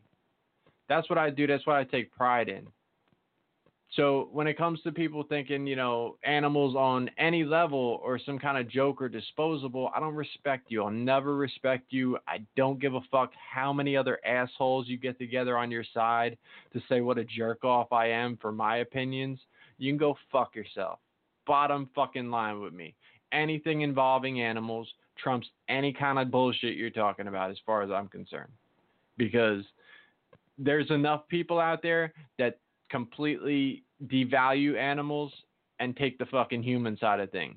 That's 0.88 1.08
what 1.08 1.18
I 1.18 1.30
do. 1.30 1.46
That's 1.46 1.66
what 1.66 1.76
I 1.76 1.84
take 1.84 2.12
pride 2.12 2.48
in. 2.48 2.68
So 3.96 4.28
when 4.32 4.48
it 4.48 4.58
comes 4.58 4.82
to 4.82 4.90
people 4.90 5.22
thinking, 5.22 5.68
you 5.68 5.76
know, 5.76 6.16
animals 6.24 6.74
on 6.74 7.08
any 7.16 7.44
level 7.44 8.00
or 8.02 8.18
some 8.18 8.40
kind 8.40 8.58
of 8.58 8.68
joke 8.68 9.00
or 9.00 9.08
disposable, 9.08 9.90
I 9.94 10.00
don't 10.00 10.16
respect 10.16 10.70
you. 10.70 10.82
I'll 10.82 10.90
never 10.90 11.36
respect 11.36 11.92
you. 11.92 12.18
I 12.26 12.38
don't 12.56 12.80
give 12.80 12.94
a 12.94 13.00
fuck 13.10 13.30
how 13.52 13.72
many 13.72 13.96
other 13.96 14.18
assholes 14.26 14.88
you 14.88 14.96
get 14.96 15.16
together 15.18 15.56
on 15.56 15.70
your 15.70 15.84
side 15.94 16.36
to 16.72 16.82
say 16.88 17.02
what 17.02 17.18
a 17.18 17.24
jerk 17.24 17.62
off 17.62 17.92
I 17.92 18.08
am 18.08 18.36
for 18.38 18.50
my 18.50 18.78
opinions. 18.78 19.38
You 19.78 19.92
can 19.92 19.98
go 19.98 20.16
fuck 20.32 20.56
yourself. 20.56 20.98
Bottom 21.46 21.88
fucking 21.94 22.30
line 22.30 22.60
with 22.60 22.72
me 22.72 22.96
anything 23.34 23.82
involving 23.82 24.40
animals, 24.40 24.88
trumps 25.22 25.46
any 25.68 25.92
kind 25.92 26.18
of 26.18 26.30
bullshit 26.30 26.76
you're 26.76 26.90
talking 26.90 27.26
about 27.26 27.50
as 27.50 27.56
far 27.66 27.82
as 27.82 27.90
I'm 27.90 28.08
concerned. 28.08 28.52
Because 29.16 29.64
there's 30.58 30.90
enough 30.90 31.26
people 31.28 31.58
out 31.58 31.82
there 31.82 32.12
that 32.38 32.58
completely 32.88 33.82
devalue 34.06 34.76
animals 34.76 35.32
and 35.80 35.96
take 35.96 36.18
the 36.18 36.26
fucking 36.26 36.62
human 36.62 36.96
side 36.98 37.20
of 37.20 37.30
things. 37.30 37.56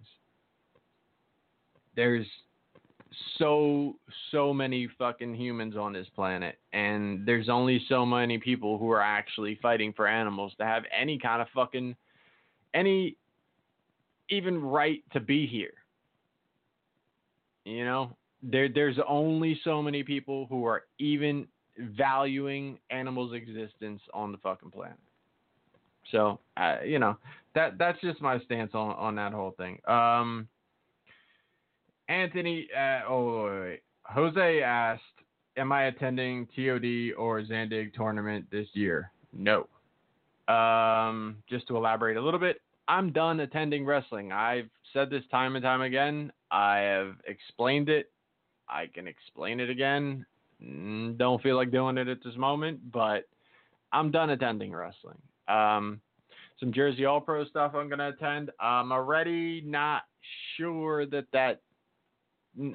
There's 1.95 2.25
so 3.37 3.95
so 4.31 4.53
many 4.53 4.87
fucking 4.99 5.33
humans 5.33 5.75
on 5.75 5.93
this 5.93 6.07
planet 6.15 6.57
and 6.73 7.25
there's 7.25 7.49
only 7.49 7.83
so 7.87 8.05
many 8.05 8.37
people 8.37 8.77
who 8.77 8.91
are 8.91 9.01
actually 9.01 9.57
fighting 9.61 9.93
for 9.93 10.07
animals 10.07 10.53
to 10.59 10.65
have 10.65 10.83
any 10.97 11.17
kind 11.17 11.41
of 11.41 11.47
fucking 11.55 11.95
any 12.73 13.15
even 14.29 14.61
right 14.61 15.03
to 15.13 15.19
be 15.19 15.47
here. 15.47 15.73
You 17.65 17.85
know, 17.85 18.15
there 18.41 18.69
there's 18.69 18.97
only 19.07 19.59
so 19.63 19.81
many 19.81 20.03
people 20.03 20.45
who 20.49 20.65
are 20.65 20.83
even 20.99 21.47
valuing 21.77 22.79
animals' 22.89 23.33
existence 23.33 24.01
on 24.13 24.31
the 24.31 24.37
fucking 24.39 24.71
planet. 24.71 24.97
So, 26.11 26.39
uh, 26.55 26.77
you 26.85 26.99
know, 26.99 27.17
that 27.55 27.77
that's 27.77 27.99
just 28.01 28.21
my 28.21 28.39
stance 28.39 28.71
on 28.73 28.95
on 28.95 29.15
that 29.15 29.33
whole 29.33 29.51
thing. 29.57 29.79
Um, 29.87 30.47
Anthony, 32.07 32.67
uh, 32.75 33.01
oh 33.09 33.45
wait, 33.45 33.59
wait. 33.59 33.79
Jose 34.03 34.61
asked, 34.61 35.01
"Am 35.57 35.71
I 35.71 35.85
attending 35.85 36.47
TOD 36.55 37.13
or 37.17 37.41
Zandig 37.41 37.93
tournament 37.93 38.45
this 38.51 38.67
year?" 38.73 39.11
No. 39.33 39.67
Um, 40.47 41.43
just 41.49 41.67
to 41.67 41.75
elaborate 41.75 42.15
a 42.15 42.21
little 42.21 42.39
bit, 42.39 42.61
I'm 42.87 43.11
done 43.11 43.39
attending 43.39 43.85
wrestling. 43.85 44.31
I've 44.31 44.69
said 44.93 45.09
this 45.09 45.23
time 45.29 45.55
and 45.55 45.63
time 45.63 45.81
again. 45.81 46.31
I 46.51 46.77
have 46.77 47.15
explained 47.25 47.89
it. 47.89 48.11
I 48.69 48.87
can 48.93 49.07
explain 49.07 49.59
it 49.59 49.69
again. 49.69 50.25
Mm, 50.63 51.17
don't 51.17 51.41
feel 51.41 51.55
like 51.55 51.71
doing 51.71 51.97
it 51.97 52.07
at 52.07 52.23
this 52.23 52.35
moment, 52.35 52.91
but 52.91 53.27
I'm 53.91 54.11
done 54.11 54.29
attending 54.29 54.73
wrestling. 54.73 55.17
Um, 55.47 56.01
some 56.59 56.73
Jersey 56.73 57.05
All 57.05 57.21
Pro 57.21 57.45
stuff 57.45 57.73
I'm 57.75 57.87
going 57.87 57.99
to 57.99 58.09
attend. 58.09 58.51
I'm 58.59 58.91
already 58.91 59.61
not 59.61 60.03
sure 60.57 61.05
that 61.07 61.25
that 61.33 61.61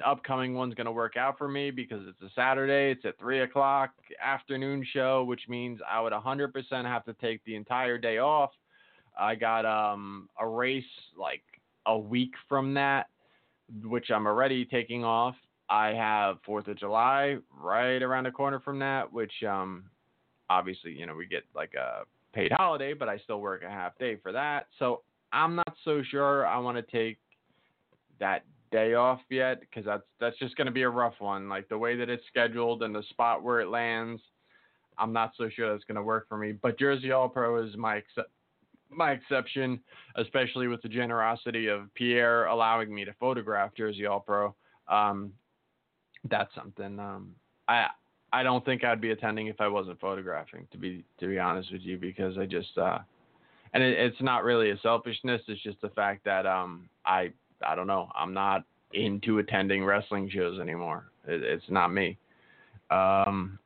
upcoming 0.05 0.53
one's 0.53 0.73
going 0.75 0.85
to 0.85 0.91
work 0.91 1.17
out 1.17 1.37
for 1.37 1.47
me 1.47 1.71
because 1.71 2.01
it's 2.07 2.21
a 2.21 2.33
Saturday. 2.35 2.91
It's 2.91 3.05
a 3.05 3.13
3 3.19 3.41
o'clock 3.41 3.91
afternoon 4.23 4.85
show, 4.93 5.25
which 5.25 5.41
means 5.49 5.79
I 5.89 5.99
would 5.99 6.13
100% 6.13 6.53
have 6.85 7.03
to 7.05 7.13
take 7.13 7.43
the 7.43 7.55
entire 7.55 7.97
day 7.97 8.19
off. 8.19 8.51
I 9.19 9.35
got 9.35 9.65
um, 9.65 10.29
a 10.39 10.47
race 10.47 10.83
like 11.17 11.43
a 11.85 11.97
week 11.97 12.33
from 12.47 12.73
that, 12.75 13.07
which 13.83 14.09
I'm 14.11 14.27
already 14.27 14.65
taking 14.65 15.03
off. 15.03 15.35
I 15.69 15.89
have 15.89 16.37
Fourth 16.45 16.67
of 16.67 16.77
July 16.77 17.37
right 17.55 18.01
around 18.01 18.25
the 18.25 18.31
corner 18.31 18.59
from 18.59 18.79
that, 18.79 19.11
which 19.11 19.33
um, 19.47 19.85
obviously 20.49 20.91
you 20.91 21.05
know 21.05 21.15
we 21.15 21.25
get 21.25 21.43
like 21.55 21.73
a 21.73 22.03
paid 22.33 22.51
holiday, 22.51 22.93
but 22.93 23.09
I 23.09 23.17
still 23.19 23.39
work 23.39 23.63
a 23.63 23.69
half 23.69 23.97
day 23.97 24.17
for 24.21 24.31
that. 24.31 24.67
So 24.79 25.01
I'm 25.31 25.55
not 25.55 25.75
so 25.85 26.01
sure 26.03 26.45
I 26.45 26.57
want 26.57 26.77
to 26.77 26.83
take 26.91 27.17
that 28.19 28.45
day 28.71 28.95
off 28.95 29.19
yet 29.29 29.61
because 29.61 29.85
that's 29.85 30.03
that's 30.19 30.37
just 30.39 30.55
going 30.57 30.65
to 30.65 30.71
be 30.71 30.81
a 30.81 30.89
rough 30.89 31.15
one. 31.19 31.47
Like 31.47 31.69
the 31.69 31.77
way 31.77 31.95
that 31.95 32.09
it's 32.09 32.23
scheduled 32.27 32.83
and 32.83 32.93
the 32.93 33.03
spot 33.09 33.43
where 33.43 33.61
it 33.61 33.69
lands, 33.69 34.21
I'm 34.97 35.13
not 35.13 35.33
so 35.37 35.49
sure 35.49 35.71
that's 35.71 35.85
going 35.85 35.95
to 35.95 36.03
work 36.03 36.27
for 36.27 36.37
me. 36.37 36.51
But 36.51 36.77
Jersey 36.77 37.11
All 37.11 37.29
Pro 37.29 37.63
is 37.63 37.75
my 37.77 37.97
ex- 37.97 38.27
my 38.95 39.11
exception, 39.11 39.79
especially 40.15 40.67
with 40.67 40.81
the 40.81 40.89
generosity 40.89 41.67
of 41.67 41.93
Pierre 41.95 42.45
allowing 42.45 42.93
me 42.93 43.05
to 43.05 43.13
photograph 43.19 43.71
Jersey 43.75 44.05
All 44.05 44.19
Pro. 44.19 44.55
Um, 44.87 45.33
that's 46.29 46.53
something 46.55 46.99
um, 46.99 47.35
I 47.67 47.87
I 48.31 48.43
don't 48.43 48.65
think 48.65 48.83
I'd 48.83 49.01
be 49.01 49.11
attending 49.11 49.47
if 49.47 49.61
I 49.61 49.67
wasn't 49.67 49.99
photographing. 49.99 50.67
To 50.71 50.77
be 50.77 51.03
to 51.19 51.27
be 51.27 51.39
honest 51.39 51.71
with 51.71 51.81
you, 51.81 51.97
because 51.97 52.37
I 52.37 52.45
just 52.45 52.77
uh, 52.77 52.99
and 53.73 53.83
it, 53.83 53.97
it's 53.99 54.21
not 54.21 54.43
really 54.43 54.71
a 54.71 54.79
selfishness. 54.79 55.41
It's 55.47 55.61
just 55.61 55.81
the 55.81 55.89
fact 55.89 56.25
that 56.25 56.45
um 56.45 56.89
I 57.05 57.31
I 57.65 57.75
don't 57.75 57.87
know. 57.87 58.09
I'm 58.15 58.33
not 58.33 58.65
into 58.93 59.39
attending 59.39 59.83
wrestling 59.83 60.29
shows 60.29 60.59
anymore. 60.59 61.05
It, 61.27 61.41
it's 61.43 61.69
not 61.69 61.93
me. 61.93 62.17
Um, 62.89 63.59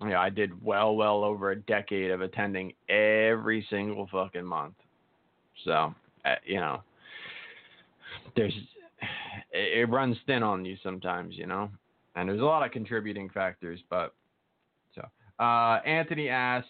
yeah, 0.00 0.20
I 0.20 0.30
did 0.30 0.62
well, 0.64 0.94
well 0.94 1.24
over 1.24 1.50
a 1.50 1.56
decade 1.56 2.10
of 2.10 2.20
attending 2.20 2.72
every 2.88 3.66
single 3.68 4.08
fucking 4.10 4.44
month. 4.44 4.74
So, 5.64 5.94
uh, 6.24 6.34
you 6.44 6.60
know, 6.60 6.82
there's 8.36 8.54
it, 9.52 9.80
it 9.80 9.90
runs 9.90 10.16
thin 10.26 10.42
on 10.42 10.64
you 10.64 10.76
sometimes, 10.82 11.36
you 11.36 11.46
know, 11.46 11.70
and 12.14 12.28
there's 12.28 12.40
a 12.40 12.44
lot 12.44 12.64
of 12.64 12.72
contributing 12.72 13.28
factors. 13.28 13.80
But 13.90 14.14
so, 14.94 15.02
uh, 15.42 15.80
Anthony 15.84 16.28
asked, 16.28 16.68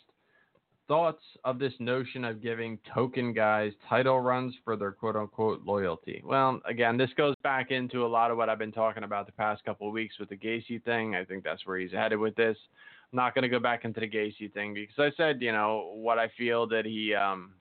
thoughts 0.88 1.22
of 1.44 1.58
this 1.58 1.74
notion 1.78 2.24
of 2.24 2.42
giving 2.42 2.78
token 2.92 3.34
guys 3.34 3.72
title 3.88 4.20
runs 4.20 4.54
for 4.64 4.74
their 4.74 4.90
quote 4.90 5.16
unquote 5.16 5.62
loyalty? 5.62 6.22
Well, 6.24 6.60
again, 6.64 6.96
this 6.96 7.10
goes 7.16 7.34
back 7.42 7.70
into 7.70 8.04
a 8.04 8.08
lot 8.08 8.30
of 8.30 8.38
what 8.38 8.48
I've 8.48 8.58
been 8.58 8.72
talking 8.72 9.04
about 9.04 9.26
the 9.26 9.32
past 9.32 9.64
couple 9.64 9.86
of 9.86 9.92
weeks 9.92 10.18
with 10.18 10.30
the 10.30 10.36
Gacy 10.36 10.82
thing. 10.82 11.14
I 11.14 11.24
think 11.24 11.44
that's 11.44 11.66
where 11.66 11.78
he's 11.78 11.92
headed 11.92 12.18
with 12.18 12.34
this. 12.34 12.56
Not 13.12 13.34
going 13.34 13.42
to 13.42 13.48
go 13.48 13.58
back 13.58 13.84
into 13.84 14.00
the 14.00 14.08
Gacy 14.08 14.52
thing 14.52 14.74
because 14.74 14.98
I 14.98 15.10
said, 15.16 15.40
you 15.40 15.52
know, 15.52 15.92
what 15.94 16.18
I 16.18 16.28
feel 16.36 16.66
that 16.68 16.84
he, 16.84 17.14
um, 17.14 17.52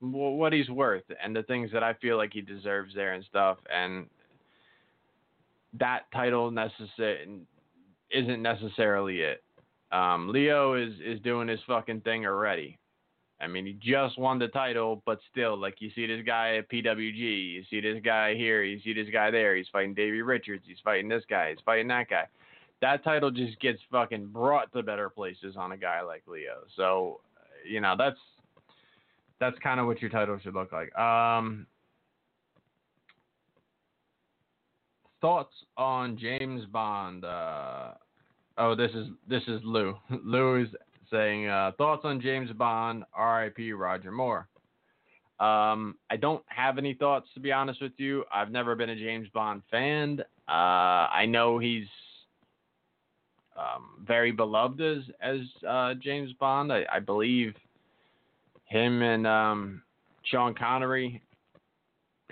what 0.00 0.52
he's 0.52 0.68
worth 0.68 1.04
and 1.22 1.34
the 1.34 1.44
things 1.44 1.70
that 1.72 1.82
I 1.82 1.94
feel 1.94 2.16
like 2.16 2.32
he 2.32 2.40
deserves 2.40 2.94
there 2.94 3.14
and 3.14 3.24
stuff. 3.24 3.58
And 3.72 4.06
that 5.78 6.10
title 6.12 6.50
necessary 6.50 7.40
isn't 8.10 8.42
necessarily 8.42 9.20
it. 9.20 9.42
Um, 9.92 10.28
Leo 10.28 10.74
is 10.74 10.94
is 11.04 11.20
doing 11.20 11.48
his 11.48 11.60
fucking 11.66 12.00
thing 12.00 12.26
already. 12.26 12.78
I 13.40 13.48
mean, 13.48 13.66
he 13.66 13.72
just 13.72 14.18
won 14.18 14.38
the 14.38 14.48
title, 14.48 15.02
but 15.04 15.18
still, 15.30 15.58
like 15.58 15.80
you 15.80 15.90
see 15.94 16.06
this 16.06 16.22
guy 16.24 16.56
at 16.56 16.70
PWG, 16.70 17.52
you 17.54 17.64
see 17.68 17.80
this 17.80 18.00
guy 18.02 18.34
here, 18.34 18.62
you 18.62 18.80
see 18.80 18.92
this 18.92 19.08
guy 19.12 19.30
there. 19.30 19.56
He's 19.56 19.66
fighting 19.72 19.94
Davey 19.94 20.22
Richards, 20.22 20.64
he's 20.66 20.78
fighting 20.82 21.08
this 21.08 21.24
guy, 21.28 21.50
he's 21.50 21.58
fighting 21.64 21.88
that 21.88 22.08
guy. 22.08 22.26
That 22.82 23.02
title 23.02 23.30
just 23.30 23.58
gets 23.60 23.80
fucking 23.90 24.26
brought 24.26 24.70
to 24.74 24.82
better 24.82 25.08
places 25.08 25.56
on 25.56 25.72
a 25.72 25.76
guy 25.76 26.02
like 26.02 26.24
Leo. 26.26 26.64
So, 26.76 27.20
you 27.66 27.80
know, 27.80 27.94
that's 27.96 28.18
that's 29.40 29.58
kind 29.60 29.80
of 29.80 29.86
what 29.86 30.02
your 30.02 30.10
title 30.10 30.38
should 30.42 30.54
look 30.54 30.72
like. 30.72 30.96
Um, 30.98 31.66
thoughts 35.20 35.54
on 35.78 36.18
James 36.18 36.66
Bond? 36.66 37.24
Uh, 37.24 37.92
Oh, 38.58 38.74
this 38.74 38.90
is 38.92 39.08
this 39.28 39.42
is 39.48 39.60
Lou. 39.64 39.96
Lou 40.24 40.62
is 40.62 40.68
saying 41.10 41.48
uh, 41.48 41.72
thoughts 41.78 42.02
on 42.04 42.20
James 42.20 42.50
Bond, 42.52 43.04
R.I.P. 43.14 43.72
Roger 43.72 44.12
Moore. 44.12 44.48
Um, 45.40 45.96
I 46.10 46.16
don't 46.20 46.44
have 46.46 46.78
any 46.78 46.94
thoughts 46.94 47.28
to 47.34 47.40
be 47.40 47.50
honest 47.50 47.82
with 47.82 47.92
you. 47.96 48.24
I've 48.32 48.50
never 48.50 48.76
been 48.76 48.90
a 48.90 48.96
James 48.96 49.28
Bond 49.32 49.62
fan. 49.70 50.20
Uh, 50.48 50.52
I 50.52 51.26
know 51.26 51.58
he's 51.58 51.86
um, 53.56 54.04
very 54.06 54.32
beloved 54.32 54.80
as 54.80 55.02
as 55.20 55.40
uh, 55.68 55.94
James 55.94 56.32
Bond. 56.40 56.72
I, 56.72 56.84
I, 56.90 57.00
believe 57.00 57.54
him 58.64 59.02
and 59.02 59.26
um, 59.26 59.82
Sean 60.24 60.54
Connery 60.54 61.22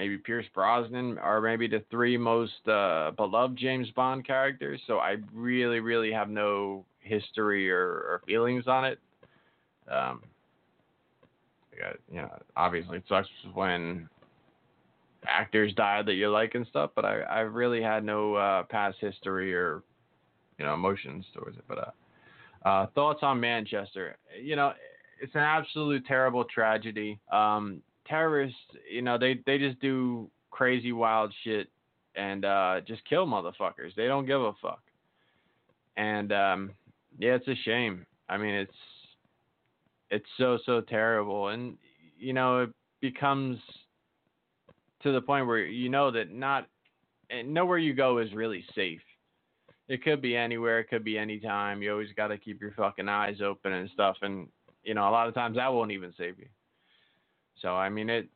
maybe 0.00 0.16
Pierce 0.16 0.46
Brosnan 0.54 1.18
are 1.18 1.42
maybe 1.42 1.68
the 1.68 1.84
three 1.90 2.16
most 2.16 2.66
uh, 2.66 3.10
beloved 3.18 3.58
James 3.58 3.86
Bond 3.90 4.26
characters. 4.26 4.80
So 4.86 4.96
I 4.96 5.16
really, 5.30 5.80
really 5.80 6.10
have 6.10 6.30
no 6.30 6.86
history 7.00 7.70
or, 7.70 7.82
or 7.82 8.22
feelings 8.26 8.66
on 8.66 8.86
it. 8.86 8.98
Um, 9.92 10.22
you 12.10 12.16
know, 12.16 12.30
obviously 12.56 12.96
it 12.96 13.04
sucks 13.10 13.28
when 13.52 14.08
actors 15.26 15.74
die 15.74 16.00
that 16.00 16.14
you 16.14 16.30
like 16.30 16.54
and 16.54 16.66
stuff, 16.68 16.92
but 16.96 17.04
I, 17.04 17.20
I 17.20 17.40
really 17.40 17.82
had 17.82 18.02
no 18.02 18.36
uh, 18.36 18.62
past 18.62 18.96
history 19.00 19.54
or 19.54 19.82
you 20.60 20.66
know 20.66 20.74
emotions 20.74 21.24
towards 21.34 21.56
it. 21.56 21.64
But 21.66 21.78
uh, 21.78 22.68
uh, 22.68 22.86
thoughts 22.94 23.20
on 23.22 23.40
Manchester? 23.40 24.16
You 24.40 24.54
know, 24.54 24.72
it's 25.20 25.34
an 25.34 25.40
absolute 25.40 26.06
terrible 26.06 26.44
tragedy. 26.44 27.18
Um, 27.32 27.82
terrorists, 28.06 28.58
you 28.88 29.02
know, 29.02 29.18
they 29.18 29.40
they 29.46 29.56
just 29.58 29.80
do 29.80 30.30
crazy 30.50 30.92
wild 30.92 31.32
shit 31.42 31.68
and 32.14 32.44
uh, 32.44 32.82
just 32.86 33.02
kill 33.08 33.26
motherfuckers. 33.26 33.94
They 33.96 34.06
don't 34.06 34.26
give 34.26 34.40
a 34.40 34.52
fuck. 34.60 34.82
And 35.96 36.30
um, 36.32 36.72
yeah, 37.18 37.36
it's 37.36 37.48
a 37.48 37.56
shame. 37.64 38.04
I 38.28 38.36
mean, 38.36 38.54
it's 38.54 38.72
it's 40.10 40.26
so 40.36 40.58
so 40.66 40.82
terrible, 40.82 41.48
and 41.48 41.78
you 42.18 42.34
know, 42.34 42.64
it 42.64 42.70
becomes 43.00 43.58
to 45.02 45.12
the 45.12 45.22
point 45.22 45.46
where 45.46 45.64
you 45.64 45.88
know 45.88 46.10
that 46.10 46.30
not 46.30 46.66
and 47.30 47.54
nowhere 47.54 47.78
you 47.78 47.94
go 47.94 48.18
is 48.18 48.32
really 48.34 48.62
safe. 48.74 49.00
It 49.90 50.04
could 50.04 50.22
be 50.22 50.36
anywhere, 50.36 50.78
it 50.78 50.88
could 50.88 51.02
be 51.02 51.18
anytime. 51.18 51.82
You 51.82 51.90
always 51.90 52.12
got 52.16 52.28
to 52.28 52.38
keep 52.38 52.60
your 52.60 52.70
fucking 52.76 53.08
eyes 53.08 53.40
open 53.44 53.72
and 53.72 53.90
stuff, 53.90 54.16
and 54.22 54.46
you 54.84 54.94
know, 54.94 55.08
a 55.08 55.10
lot 55.10 55.26
of 55.26 55.34
times 55.34 55.56
that 55.56 55.66
won't 55.66 55.90
even 55.90 56.14
save 56.16 56.38
you. 56.38 56.46
So 57.60 57.74
I 57.74 57.88
mean 57.88 58.08
it. 58.08 58.28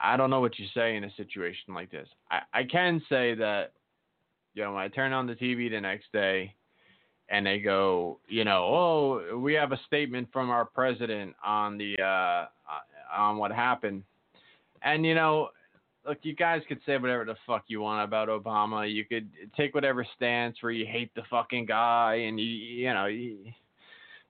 I 0.00 0.16
don't 0.16 0.30
know 0.30 0.38
what 0.38 0.56
you 0.56 0.66
say 0.72 0.94
in 0.94 1.02
a 1.02 1.12
situation 1.16 1.74
like 1.74 1.90
this. 1.90 2.06
I, 2.30 2.42
I 2.54 2.62
can 2.62 3.02
say 3.08 3.34
that, 3.34 3.72
you 4.54 4.62
know, 4.62 4.74
when 4.74 4.84
I 4.84 4.86
turn 4.86 5.12
on 5.12 5.26
the 5.26 5.34
TV 5.34 5.68
the 5.68 5.80
next 5.80 6.12
day 6.12 6.54
and 7.28 7.44
they 7.44 7.58
go, 7.58 8.20
you 8.28 8.44
know, 8.44 8.62
oh, 8.62 9.36
we 9.36 9.54
have 9.54 9.72
a 9.72 9.80
statement 9.88 10.28
from 10.32 10.48
our 10.48 10.64
president 10.64 11.34
on 11.44 11.76
the 11.76 12.00
uh, 12.00 12.46
on 13.12 13.38
what 13.38 13.50
happened, 13.50 14.04
and 14.82 15.04
you 15.04 15.16
know, 15.16 15.48
look, 16.08 16.18
you 16.22 16.34
guys 16.34 16.62
could 16.66 16.80
say 16.86 16.96
whatever 16.96 17.24
the 17.24 17.36
fuck 17.46 17.64
you 17.68 17.80
want 17.80 18.02
about 18.02 18.28
Obama. 18.28 18.92
You 18.92 19.04
could 19.04 19.28
take 19.56 19.74
whatever 19.74 20.06
stance 20.16 20.56
where 20.60 20.72
you 20.72 20.86
hate 20.86 21.14
the 21.14 21.22
fucking 21.30 21.66
guy, 21.66 22.14
and 22.26 22.40
you, 22.40 22.46
you 22.46 22.94
know, 22.94 23.06
you, 23.06 23.38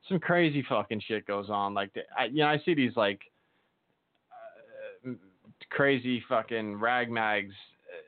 some 0.08 0.18
crazy 0.18 0.64
fucking 0.68 1.02
shit 1.06 1.26
goes 1.26 1.48
on. 1.48 1.74
Like, 1.74 1.90
I, 2.18 2.24
you 2.26 2.38
know, 2.38 2.46
I 2.46 2.60
see 2.64 2.74
these 2.74 2.96
like 2.96 3.20
uh, 5.06 5.12
crazy 5.70 6.22
fucking 6.28 6.76
rag 6.76 7.10
mags 7.10 7.54
uh, 7.88 8.02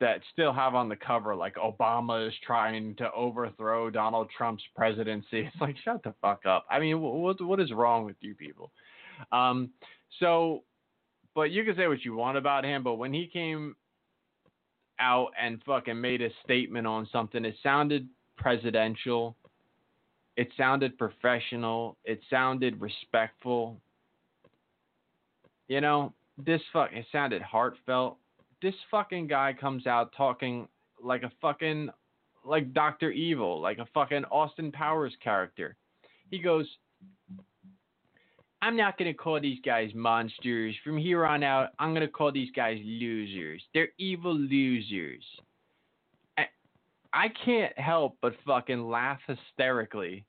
that 0.00 0.20
still 0.32 0.52
have 0.52 0.74
on 0.74 0.88
the 0.88 0.96
cover 0.96 1.36
like 1.36 1.56
Obama 1.56 2.26
is 2.26 2.34
trying 2.46 2.94
to 2.96 3.12
overthrow 3.12 3.90
Donald 3.90 4.30
Trump's 4.36 4.64
presidency. 4.74 5.42
It's 5.52 5.60
like 5.60 5.76
shut 5.84 6.02
the 6.02 6.14
fuck 6.22 6.46
up. 6.46 6.64
I 6.70 6.80
mean, 6.80 7.00
what 7.00 7.40
what 7.42 7.60
is 7.60 7.72
wrong 7.72 8.04
with 8.04 8.16
you 8.20 8.34
people? 8.34 8.70
Um, 9.32 9.70
so, 10.18 10.64
but 11.34 11.50
you 11.50 11.64
can 11.64 11.76
say 11.76 11.86
what 11.86 12.04
you 12.04 12.14
want 12.14 12.36
about 12.36 12.64
him, 12.64 12.82
but 12.82 12.94
when 12.94 13.12
he 13.12 13.26
came 13.26 13.76
out 14.98 15.30
and 15.40 15.62
fucking 15.64 16.00
made 16.00 16.22
a 16.22 16.30
statement 16.44 16.86
on 16.86 17.08
something, 17.10 17.44
it 17.44 17.54
sounded 17.62 18.08
presidential. 18.36 19.36
It 20.36 20.48
sounded 20.56 20.98
professional. 20.98 21.96
It 22.04 22.20
sounded 22.30 22.80
respectful. 22.80 23.80
You 25.68 25.80
know, 25.80 26.12
this 26.38 26.60
fuck 26.72 26.90
it 26.92 27.06
sounded 27.12 27.42
heartfelt. 27.42 28.16
This 28.62 28.74
fucking 28.90 29.26
guy 29.26 29.54
comes 29.58 29.86
out 29.86 30.12
talking 30.16 30.68
like 31.02 31.22
a 31.22 31.32
fucking 31.40 31.90
like 32.44 32.72
Dr. 32.72 33.10
Evil, 33.10 33.60
like 33.60 33.78
a 33.78 33.86
fucking 33.92 34.24
Austin 34.26 34.72
Powers 34.72 35.14
character. 35.22 35.76
He 36.30 36.38
goes, 36.38 36.66
I'm 38.62 38.76
not 38.76 38.98
going 38.98 39.10
to 39.10 39.16
call 39.16 39.40
these 39.40 39.58
guys 39.64 39.90
monsters. 39.94 40.74
From 40.84 40.98
here 40.98 41.24
on 41.24 41.42
out, 41.42 41.70
I'm 41.78 41.90
going 41.94 42.06
to 42.06 42.12
call 42.12 42.30
these 42.30 42.50
guys 42.54 42.78
losers. 42.84 43.62
They're 43.72 43.88
evil 43.98 44.34
losers. 44.34 45.24
I, 46.36 46.46
I 47.12 47.28
can't 47.44 47.76
help 47.78 48.18
but 48.20 48.34
fucking 48.46 48.88
laugh 48.88 49.18
hysterically 49.26 50.24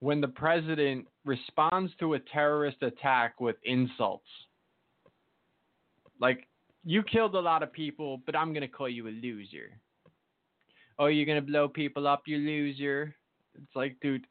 when 0.00 0.20
the 0.20 0.28
president 0.28 1.06
responds 1.24 1.92
to 2.00 2.14
a 2.14 2.18
terrorist 2.18 2.82
attack 2.82 3.40
with 3.40 3.56
insults. 3.64 4.28
Like, 6.20 6.48
you 6.84 7.02
killed 7.02 7.34
a 7.34 7.40
lot 7.40 7.62
of 7.62 7.72
people, 7.72 8.22
but 8.24 8.34
I'm 8.34 8.52
going 8.52 8.62
to 8.62 8.68
call 8.68 8.88
you 8.88 9.08
a 9.08 9.10
loser. 9.10 9.78
Oh, 10.98 11.06
you're 11.06 11.26
going 11.26 11.44
to 11.44 11.46
blow 11.46 11.68
people 11.68 12.06
up, 12.06 12.22
you 12.26 12.38
loser. 12.38 13.14
It's 13.54 13.76
like, 13.76 13.96
dude, 14.00 14.26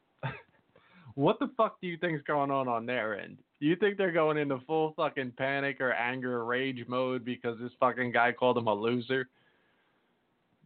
what 1.18 1.40
the 1.40 1.50
fuck 1.56 1.80
do 1.80 1.88
you 1.88 1.96
think's 1.96 2.22
going 2.22 2.52
on 2.52 2.68
on 2.68 2.86
their 2.86 3.18
end? 3.18 3.38
Do 3.60 3.66
you 3.66 3.74
think 3.74 3.98
they're 3.98 4.12
going 4.12 4.38
into 4.38 4.60
full 4.68 4.92
fucking 4.96 5.32
panic 5.36 5.80
or 5.80 5.92
anger 5.92 6.36
or 6.36 6.44
rage 6.44 6.84
mode 6.86 7.24
because 7.24 7.58
this 7.58 7.72
fucking 7.80 8.12
guy 8.12 8.30
called 8.30 8.56
them 8.56 8.68
a 8.68 8.72
loser? 8.72 9.28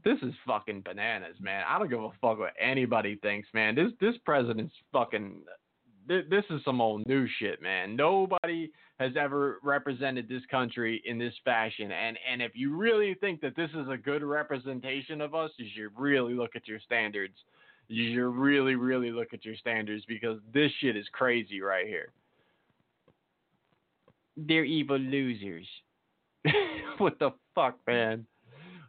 This 0.05 0.19
is 0.21 0.35
fucking 0.47 0.83
bananas, 0.83 1.37
man. 1.41 1.65
I 1.67 1.79
don't 1.79 1.89
give 1.89 2.03
a 2.03 2.11
fuck 2.21 2.39
what 2.39 2.53
anybody 2.61 3.17
thinks, 3.23 3.49
man. 3.55 3.75
This 3.75 3.93
this 3.99 4.15
president's 4.27 4.75
fucking 4.93 5.41
this, 6.07 6.25
this 6.29 6.45
is 6.51 6.61
some 6.67 6.83
old 6.83 7.07
new 7.07 7.27
shit, 7.39 7.63
man. 7.63 7.97
Nobody 7.97 8.71
has 8.99 9.13
ever 9.19 9.59
represented 9.63 10.29
this 10.29 10.43
country 10.51 11.01
in 11.07 11.19
this 11.19 11.35
fashion. 11.47 11.91
And 11.93 12.19
and 12.31 12.43
if 12.43 12.53
you 12.55 12.77
really 12.77 13.15
think 13.15 13.41
that 13.41 13.57
this 13.57 13.71
is 13.71 13.89
a 13.89 13.97
good 13.97 14.23
representation 14.23 15.23
of 15.23 15.35
us, 15.35 15.51
you 15.57 15.67
should 15.75 15.99
really 15.99 16.35
look 16.35 16.57
at 16.57 16.69
your 16.69 16.81
standards 16.81 17.37
you 17.93 18.15
should 18.15 18.31
really, 18.31 18.75
really 18.75 19.11
look 19.11 19.35
at 19.35 19.45
your 19.45 19.57
standards 19.57 20.05
because 20.09 20.39
this 20.55 20.71
shit 20.81 20.97
is 20.97 21.07
crazy 21.13 21.61
right 21.61 21.87
here. 21.87 22.13
They're 24.37 24.65
evil 24.65 24.99
losers. 24.99 25.67
what 26.99 27.19
the 27.19 27.31
fuck, 27.55 27.79
man? 27.87 28.27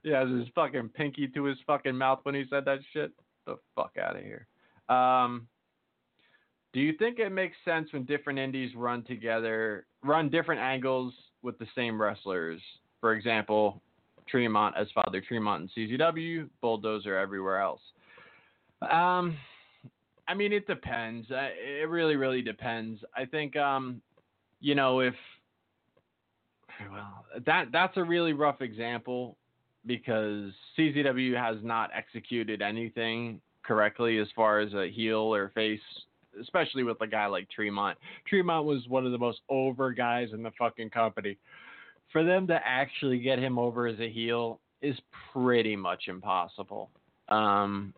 Yeah, 0.03 0.25
his 0.25 0.47
fucking 0.55 0.89
pinky 0.89 1.27
to 1.27 1.43
his 1.43 1.57
fucking 1.67 1.95
mouth 1.97 2.19
when 2.23 2.35
he 2.35 2.45
said 2.49 2.63
that 2.65 2.79
shit. 2.93 3.11
The 3.45 3.57
fuck 3.75 3.97
out 4.01 4.15
of 4.15 4.23
here. 4.23 4.47
Um, 4.87 5.47
do 6.71 6.79
you 6.79 6.93
think 6.97 7.19
it 7.19 7.29
makes 7.29 7.57
sense 7.65 7.91
when 7.91 8.05
different 8.05 8.39
indies 8.39 8.71
run 8.73 9.03
together, 9.03 9.85
run 10.01 10.29
different 10.29 10.61
angles 10.61 11.13
with 11.41 11.59
the 11.59 11.67
same 11.75 12.01
wrestlers? 12.01 12.61
For 13.01 13.13
example, 13.13 13.81
Tremont 14.29 14.75
as 14.77 14.87
Father 14.95 15.21
Tremont 15.21 15.69
in 15.75 15.99
CZW, 15.99 16.49
Bulldozer 16.61 17.17
everywhere 17.17 17.59
else. 17.59 17.81
Um, 18.91 19.37
I 20.27 20.33
mean, 20.33 20.53
it 20.53 20.67
depends. 20.67 21.27
It 21.29 21.89
really, 21.89 22.15
really 22.15 22.41
depends. 22.41 23.01
I 23.15 23.25
think, 23.25 23.55
um, 23.55 24.01
you 24.59 24.75
know, 24.75 24.99
if 25.01 25.15
well, 26.91 27.25
that 27.45 27.67
that's 27.71 27.97
a 27.97 28.03
really 28.03 28.33
rough 28.33 28.61
example 28.61 29.37
because 29.85 30.51
CZW 30.77 31.35
has 31.35 31.57
not 31.63 31.89
executed 31.95 32.61
anything 32.61 33.41
correctly 33.63 34.17
as 34.17 34.27
far 34.35 34.59
as 34.59 34.73
a 34.73 34.89
heel 34.89 35.17
or 35.17 35.51
face, 35.53 35.79
especially 36.41 36.83
with 36.83 36.99
a 37.01 37.07
guy 37.07 37.25
like 37.25 37.49
Tremont. 37.49 37.97
Tremont 38.27 38.65
was 38.65 38.87
one 38.87 39.05
of 39.05 39.11
the 39.11 39.17
most 39.17 39.41
over 39.49 39.91
guys 39.91 40.29
in 40.33 40.43
the 40.43 40.51
fucking 40.57 40.89
company. 40.89 41.37
For 42.11 42.23
them 42.23 42.47
to 42.47 42.59
actually 42.63 43.19
get 43.19 43.39
him 43.39 43.57
over 43.57 43.87
as 43.87 43.99
a 43.99 44.09
heel 44.09 44.59
is 44.81 44.95
pretty 45.31 45.75
much 45.75 46.03
impossible. 46.07 46.89
Um, 47.29 47.93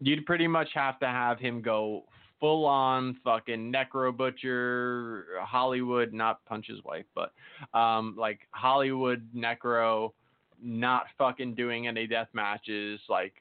you'd 0.00 0.26
pretty 0.26 0.46
much 0.46 0.68
have 0.74 0.98
to 1.00 1.06
have 1.06 1.38
him 1.38 1.62
go 1.62 2.04
full 2.40 2.64
on 2.64 3.18
fucking 3.22 3.72
necro 3.72 4.16
butcher 4.16 5.26
Hollywood, 5.42 6.12
not 6.12 6.44
punch 6.46 6.66
his 6.66 6.82
wife, 6.84 7.04
but 7.14 7.32
um, 7.78 8.16
like 8.18 8.40
Hollywood 8.50 9.28
necro, 9.36 10.12
not 10.60 11.04
fucking 11.18 11.54
doing 11.54 11.86
any 11.86 12.06
death 12.06 12.28
matches, 12.32 12.98
like 13.08 13.34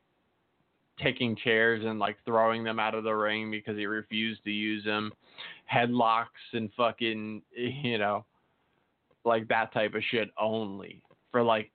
taking 1.01 1.35
chairs 1.37 1.83
and 1.85 1.97
like 1.97 2.17
throwing 2.25 2.63
them 2.63 2.77
out 2.77 2.93
of 2.93 3.05
the 3.05 3.13
ring 3.13 3.49
because 3.49 3.77
he 3.77 3.85
refused 3.85 4.43
to 4.43 4.51
use 4.51 4.83
them, 4.83 5.11
headlocks 5.71 6.27
and 6.51 6.69
fucking 6.75 7.41
you 7.55 7.97
know, 7.97 8.25
like 9.23 9.47
that 9.47 9.73
type 9.73 9.95
of 9.95 10.03
shit 10.11 10.29
only 10.37 11.01
for 11.31 11.41
like 11.41 11.71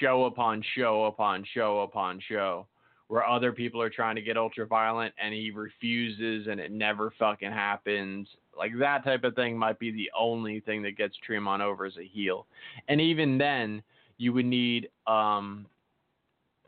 show 0.00 0.26
upon 0.26 0.62
show 0.76 1.06
upon 1.06 1.44
show 1.52 1.80
upon 1.80 2.20
show 2.28 2.66
where 3.08 3.26
other 3.26 3.52
people 3.52 3.80
are 3.82 3.90
trying 3.90 4.16
to 4.16 4.22
get 4.22 4.36
ultra 4.36 4.66
violent 4.66 5.14
and 5.22 5.34
he 5.34 5.50
refuses 5.50 6.46
and 6.48 6.58
it 6.58 6.72
never 6.72 7.12
fucking 7.18 7.50
happens. 7.50 8.26
Like 8.56 8.72
that 8.78 9.04
type 9.04 9.24
of 9.24 9.34
thing 9.34 9.58
might 9.58 9.78
be 9.78 9.90
the 9.90 10.10
only 10.18 10.60
thing 10.60 10.82
that 10.82 10.96
gets 10.96 11.14
Tremont 11.24 11.62
over 11.62 11.84
as 11.84 11.96
a 11.96 12.04
heel. 12.04 12.46
And 12.88 13.00
even 13.00 13.36
then, 13.36 13.82
you 14.16 14.32
would 14.32 14.46
need 14.46 14.88
um, 15.06 15.66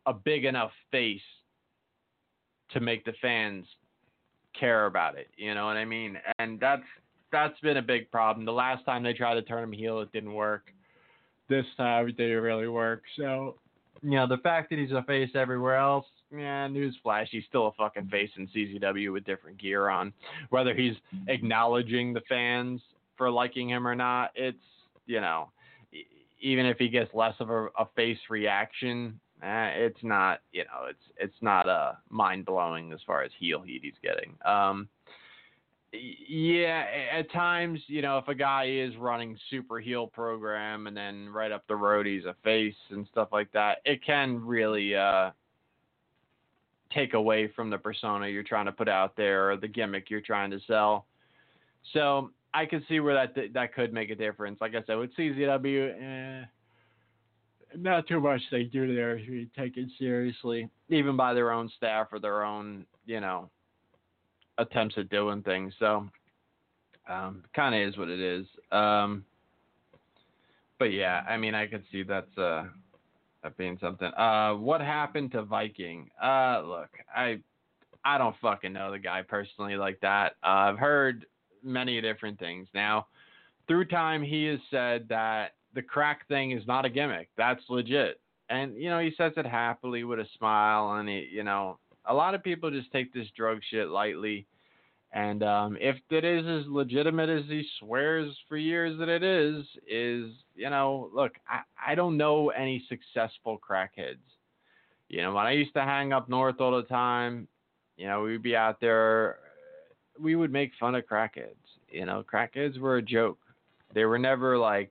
a 0.04 0.12
big 0.12 0.44
enough 0.44 0.72
face 0.90 1.20
to 2.70 2.80
make 2.80 3.04
the 3.04 3.14
fans 3.22 3.64
care 4.58 4.86
about 4.86 5.16
it. 5.16 5.28
You 5.36 5.54
know 5.54 5.66
what 5.66 5.76
I 5.76 5.84
mean? 5.84 6.18
And 6.38 6.58
that's 6.58 6.82
that's 7.32 7.58
been 7.60 7.76
a 7.76 7.82
big 7.82 8.10
problem. 8.10 8.46
The 8.46 8.52
last 8.52 8.84
time 8.84 9.02
they 9.02 9.12
tried 9.12 9.34
to 9.34 9.42
turn 9.42 9.64
him 9.64 9.72
heel, 9.72 10.00
it 10.00 10.12
didn't 10.12 10.32
work. 10.32 10.72
This 11.48 11.64
time 11.76 12.08
it 12.08 12.16
didn't 12.16 12.42
really 12.42 12.68
work. 12.68 13.02
So, 13.16 13.56
you 14.02 14.12
know, 14.12 14.26
the 14.26 14.38
fact 14.38 14.70
that 14.70 14.78
he's 14.78 14.92
a 14.92 15.02
face 15.02 15.30
everywhere 15.34 15.76
else, 15.76 16.06
yeah, 16.32 16.68
newsflash, 16.68 17.28
he's 17.30 17.44
still 17.48 17.68
a 17.68 17.72
fucking 17.72 18.08
face 18.08 18.30
in 18.36 18.48
CZW 18.48 19.12
with 19.12 19.24
different 19.24 19.58
gear 19.58 19.88
on. 19.88 20.12
Whether 20.50 20.74
he's 20.74 20.94
acknowledging 21.28 22.12
the 22.12 22.22
fans 22.28 22.80
for 23.16 23.30
liking 23.30 23.70
him 23.70 23.86
or 23.86 23.94
not, 23.94 24.30
it's, 24.34 24.58
you 25.06 25.20
know, 25.20 25.50
even 26.40 26.66
if 26.66 26.78
he 26.78 26.88
gets 26.88 27.12
less 27.14 27.34
of 27.40 27.50
a, 27.50 27.66
a 27.78 27.88
face 27.94 28.18
reaction, 28.28 29.18
eh, 29.42 29.68
it's 29.76 30.02
not, 30.02 30.40
you 30.52 30.64
know, 30.64 30.86
it's 30.88 31.02
it's 31.16 31.36
not 31.40 31.68
uh, 31.68 31.92
mind 32.10 32.44
blowing 32.44 32.92
as 32.92 33.00
far 33.06 33.22
as 33.22 33.30
heel 33.38 33.62
heat 33.62 33.80
he's 33.82 33.94
getting. 34.02 34.34
Um, 34.44 34.88
yeah, 36.28 36.84
at 37.16 37.30
times, 37.32 37.80
you 37.86 38.02
know, 38.02 38.18
if 38.18 38.28
a 38.28 38.34
guy 38.34 38.66
is 38.68 38.94
running 38.96 39.38
super 39.50 39.78
heel 39.78 40.06
program 40.06 40.88
and 40.88 40.96
then 40.96 41.28
right 41.28 41.52
up 41.52 41.66
the 41.68 41.76
road 41.76 42.06
he's 42.06 42.24
a 42.24 42.34
face 42.44 42.74
and 42.90 43.06
stuff 43.10 43.28
like 43.32 43.50
that, 43.52 43.78
it 43.84 44.04
can 44.04 44.44
really 44.44 44.94
uh, 44.94 45.30
take 46.96 47.14
away 47.14 47.48
from 47.54 47.70
the 47.70 47.78
persona 47.78 48.26
you're 48.28 48.42
trying 48.42 48.66
to 48.66 48.72
put 48.72 48.88
out 48.88 49.16
there 49.16 49.50
or 49.50 49.56
the 49.56 49.68
gimmick 49.68 50.10
you're 50.10 50.20
trying 50.20 50.50
to 50.50 50.58
sell. 50.66 51.06
So 51.92 52.30
I 52.54 52.66
can 52.66 52.84
see 52.88 53.00
where 53.00 53.14
that 53.14 53.52
that 53.52 53.74
could 53.74 53.92
make 53.92 54.10
a 54.10 54.14
difference. 54.14 54.58
Like 54.60 54.74
I 54.74 54.82
said, 54.86 54.96
with 54.96 55.14
CZW, 55.16 56.42
eh, 56.42 56.44
not 57.76 58.06
too 58.08 58.20
much 58.20 58.40
they 58.50 58.64
do 58.64 58.94
there 58.94 59.18
to 59.18 59.26
be 59.26 59.48
taken 59.56 59.90
seriously, 59.98 60.68
even 60.88 61.16
by 61.16 61.34
their 61.34 61.52
own 61.52 61.70
staff 61.76 62.08
or 62.12 62.18
their 62.18 62.44
own, 62.44 62.86
you 63.04 63.20
know, 63.20 63.50
attempts 64.58 64.96
at 64.96 65.10
doing 65.10 65.42
things. 65.42 65.74
So, 65.78 66.08
um, 67.08 67.44
kind 67.54 67.74
of 67.74 67.88
is 67.88 67.98
what 67.98 68.08
it 68.08 68.20
is. 68.20 68.46
Um, 68.72 69.24
but 70.78 70.86
yeah, 70.86 71.22
I 71.28 71.36
mean, 71.36 71.54
I 71.54 71.66
could 71.66 71.84
see 71.92 72.02
that's 72.02 72.36
uh 72.38 72.64
that 73.42 73.56
being 73.56 73.78
something. 73.80 74.08
Uh, 74.08 74.54
what 74.54 74.80
happened 74.80 75.32
to 75.32 75.42
Viking? 75.42 76.10
Uh, 76.22 76.62
look, 76.64 76.90
I 77.14 77.38
I 78.04 78.18
don't 78.18 78.36
fucking 78.40 78.72
know 78.72 78.92
the 78.92 78.98
guy 78.98 79.22
personally 79.22 79.76
like 79.76 80.00
that. 80.00 80.34
Uh, 80.42 80.70
I've 80.70 80.78
heard 80.78 81.26
many 81.62 82.00
different 82.00 82.38
things. 82.38 82.68
Now, 82.72 83.06
through 83.66 83.86
time, 83.86 84.22
he 84.22 84.44
has 84.46 84.60
said 84.70 85.06
that 85.08 85.54
the 85.74 85.82
crack 85.82 86.26
thing 86.28 86.52
is 86.52 86.66
not 86.66 86.84
a 86.84 86.88
gimmick. 86.88 87.28
That's 87.36 87.62
legit. 87.68 88.20
And, 88.48 88.76
you 88.76 88.88
know, 88.90 89.00
he 89.00 89.12
says 89.16 89.32
it 89.36 89.44
happily 89.44 90.04
with 90.04 90.20
a 90.20 90.26
smile. 90.38 90.92
And, 90.92 91.08
he, 91.08 91.28
you 91.32 91.42
know, 91.42 91.78
a 92.04 92.14
lot 92.14 92.34
of 92.34 92.44
people 92.44 92.70
just 92.70 92.92
take 92.92 93.12
this 93.12 93.26
drug 93.36 93.58
shit 93.68 93.88
lightly. 93.88 94.46
And 95.12 95.42
um, 95.42 95.76
if 95.80 95.96
it 96.10 96.24
is 96.24 96.44
as 96.46 96.70
legitimate 96.70 97.28
as 97.28 97.44
he 97.46 97.64
swears 97.78 98.36
for 98.48 98.56
years 98.56 98.98
that 98.98 99.08
it 99.08 99.22
is, 99.22 99.64
is, 99.88 100.32
you 100.54 100.68
know, 100.68 101.10
look, 101.14 101.32
I, 101.48 101.60
I 101.92 101.94
don't 101.94 102.16
know 102.16 102.50
any 102.50 102.84
successful 102.88 103.58
crackheads. 103.58 104.18
You 105.08 105.22
know, 105.22 105.32
when 105.32 105.46
I 105.46 105.52
used 105.52 105.74
to 105.74 105.82
hang 105.82 106.12
up 106.12 106.28
north 106.28 106.60
all 106.60 106.76
the 106.76 106.82
time, 106.82 107.48
you 107.96 108.06
know, 108.06 108.22
we'd 108.22 108.42
be 108.42 108.56
out 108.56 108.80
there, 108.80 109.38
we 110.20 110.34
would 110.34 110.52
make 110.52 110.72
fun 110.78 110.94
of 110.96 111.06
crackheads. 111.06 111.54
You 111.88 112.04
know, 112.04 112.24
crackheads 112.30 112.78
were 112.78 112.96
a 112.96 113.02
joke. 113.02 113.38
They 113.94 114.04
were 114.04 114.18
never 114.18 114.58
like, 114.58 114.90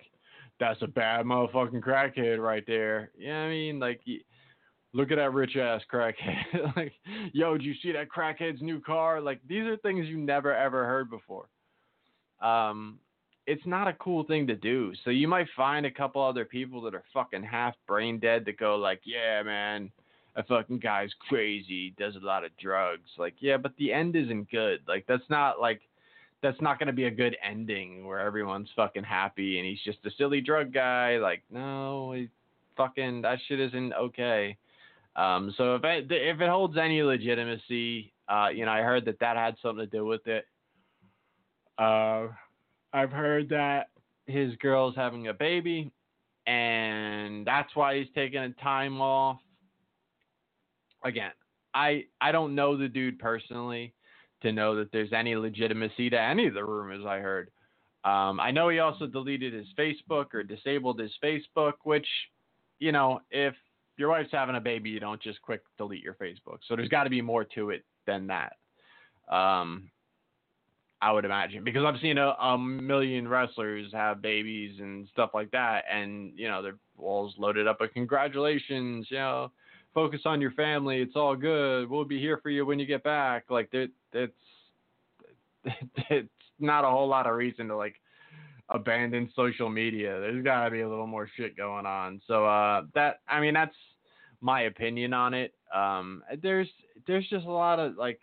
that's 0.59 0.81
a 0.81 0.87
bad 0.87 1.25
motherfucking 1.25 1.81
crackhead 1.81 2.39
right 2.41 2.63
there. 2.65 3.11
You 3.17 3.27
know 3.27 3.41
what 3.41 3.47
I 3.47 3.49
mean? 3.49 3.79
Like, 3.79 4.01
look 4.95 5.11
at 5.11 5.17
that 5.17 5.33
rich 5.33 5.57
ass 5.57 5.81
crackhead. 5.91 6.43
like, 6.75 6.93
yo, 7.33 7.57
did 7.57 7.65
you 7.65 7.73
see 7.83 7.91
that 7.91 8.07
crackhead's 8.09 8.61
new 8.61 8.79
car? 8.79 9.19
Like, 9.19 9.41
these 9.47 9.63
are 9.63 9.75
things 9.77 10.07
you 10.07 10.17
never 10.17 10.55
ever 10.55 10.85
heard 10.85 11.09
before. 11.09 11.47
Um, 12.41 12.99
it's 13.45 13.65
not 13.65 13.87
a 13.87 13.93
cool 13.93 14.23
thing 14.23 14.47
to 14.47 14.55
do. 14.55 14.93
So 15.03 15.11
you 15.11 15.27
might 15.27 15.47
find 15.55 15.85
a 15.85 15.91
couple 15.91 16.23
other 16.23 16.45
people 16.45 16.81
that 16.81 16.95
are 16.95 17.03
fucking 17.13 17.43
half 17.43 17.75
brain 17.87 18.19
dead 18.19 18.45
that 18.45 18.57
go 18.57 18.77
like, 18.77 19.01
yeah, 19.03 19.43
man, 19.43 19.91
a 20.35 20.43
fucking 20.43 20.79
guy's 20.79 21.11
crazy, 21.27 21.93
does 21.99 22.15
a 22.15 22.25
lot 22.25 22.45
of 22.45 22.51
drugs. 22.57 23.09
Like, 23.17 23.35
yeah, 23.39 23.57
but 23.57 23.73
the 23.77 23.91
end 23.91 24.15
isn't 24.15 24.49
good. 24.49 24.79
Like, 24.87 25.05
that's 25.07 25.29
not 25.29 25.59
like 25.59 25.81
that's 26.41 26.61
not 26.61 26.79
going 26.79 26.87
to 26.87 26.93
be 26.93 27.05
a 27.05 27.11
good 27.11 27.35
ending 27.43 28.05
where 28.07 28.19
everyone's 28.19 28.69
fucking 28.75 29.03
happy 29.03 29.57
and 29.57 29.67
he's 29.67 29.81
just 29.83 30.05
a 30.05 30.11
silly 30.17 30.41
drug 30.41 30.73
guy. 30.73 31.17
Like, 31.17 31.43
no, 31.51 32.13
he 32.13 32.29
fucking 32.77 33.23
that 33.23 33.39
shit 33.47 33.59
isn't 33.59 33.93
okay. 33.93 34.57
Um, 35.15 35.53
so 35.57 35.75
if 35.75 35.83
it, 35.83 36.07
if 36.11 36.41
it 36.41 36.49
holds 36.49 36.77
any 36.77 37.01
legitimacy, 37.01 38.13
uh, 38.27 38.49
you 38.53 38.65
know, 38.65 38.71
I 38.71 38.81
heard 38.81 39.05
that 39.05 39.19
that 39.19 39.37
had 39.37 39.55
something 39.61 39.85
to 39.85 39.97
do 39.97 40.05
with 40.05 40.27
it. 40.27 40.45
Uh, 41.77 42.27
I've 42.93 43.11
heard 43.11 43.49
that 43.49 43.89
his 44.25 44.55
girl's 44.57 44.95
having 44.95 45.27
a 45.27 45.33
baby, 45.33 45.91
and 46.47 47.45
that's 47.45 47.75
why 47.75 47.97
he's 47.97 48.07
taking 48.15 48.39
a 48.39 48.51
time 48.53 49.01
off. 49.01 49.39
Again, 51.03 51.31
I 51.73 52.05
I 52.19 52.31
don't 52.31 52.55
know 52.55 52.77
the 52.77 52.87
dude 52.87 53.19
personally 53.19 53.93
to 54.41 54.51
know 54.51 54.75
that 54.75 54.91
there's 54.91 55.13
any 55.13 55.35
legitimacy 55.35 56.09
to 56.09 56.19
any 56.19 56.47
of 56.47 56.53
the 56.53 56.63
rumors 56.63 57.05
I 57.05 57.19
heard. 57.19 57.51
Um, 58.03 58.39
I 58.39 58.51
know 58.51 58.69
he 58.69 58.79
also 58.79 59.07
deleted 59.07 59.53
his 59.53 59.67
Facebook 59.77 60.33
or 60.33 60.43
disabled 60.43 60.99
his 60.99 61.11
Facebook, 61.23 61.73
which, 61.83 62.07
you 62.79 62.91
know, 62.91 63.21
if 63.31 63.55
your 63.97 64.09
wife's 64.09 64.31
having 64.31 64.55
a 64.55 64.61
baby, 64.61 64.89
you 64.89 64.99
don't 64.99 65.21
just 65.21 65.41
quick 65.41 65.61
delete 65.77 66.03
your 66.03 66.15
Facebook. 66.15 66.59
So 66.67 66.75
there's 66.75 66.89
got 66.89 67.05
to 67.05 67.09
be 67.09 67.21
more 67.21 67.43
to 67.55 67.69
it 67.69 67.83
than 68.05 68.27
that. 68.27 68.53
Um, 69.33 69.89
I 71.01 71.11
would 71.11 71.25
imagine 71.25 71.63
because 71.63 71.83
I've 71.85 71.99
seen 72.01 72.17
a, 72.17 72.29
a, 72.29 72.57
million 72.57 73.27
wrestlers 73.27 73.91
have 73.93 74.21
babies 74.21 74.79
and 74.79 75.07
stuff 75.11 75.31
like 75.33 75.51
that, 75.51 75.83
and 75.91 76.31
you 76.35 76.47
know 76.47 76.61
their 76.61 76.77
walls 76.97 77.35
loaded 77.37 77.67
up 77.67 77.81
with 77.81 77.93
congratulations, 77.93 79.07
you 79.09 79.17
know, 79.17 79.51
focus 79.93 80.21
on 80.25 80.41
your 80.41 80.51
family, 80.51 81.01
it's 81.01 81.15
all 81.15 81.35
good, 81.35 81.89
we'll 81.89 82.05
be 82.05 82.19
here 82.19 82.39
for 82.41 82.49
you 82.49 82.65
when 82.65 82.79
you 82.79 82.85
get 82.85 83.03
back. 83.03 83.45
Like 83.49 83.69
it's 83.73 83.93
it's 86.09 86.29
not 86.59 86.85
a 86.85 86.89
whole 86.89 87.07
lot 87.07 87.27
of 87.27 87.35
reason 87.35 87.67
to 87.67 87.75
like 87.75 87.95
abandon 88.69 89.31
social 89.35 89.69
media. 89.69 90.19
There's 90.19 90.43
got 90.43 90.65
to 90.65 90.71
be 90.71 90.81
a 90.81 90.89
little 90.89 91.07
more 91.07 91.29
shit 91.35 91.55
going 91.55 91.85
on. 91.85 92.21
So 92.27 92.45
uh, 92.45 92.83
that 92.93 93.21
I 93.27 93.39
mean 93.39 93.53
that's 93.53 93.75
my 94.41 94.61
opinion 94.61 95.13
on 95.13 95.33
it. 95.33 95.53
Um, 95.73 96.23
there's 96.41 96.67
there's 97.07 97.27
just 97.29 97.45
a 97.45 97.51
lot 97.51 97.79
of 97.79 97.95
like 97.97 98.19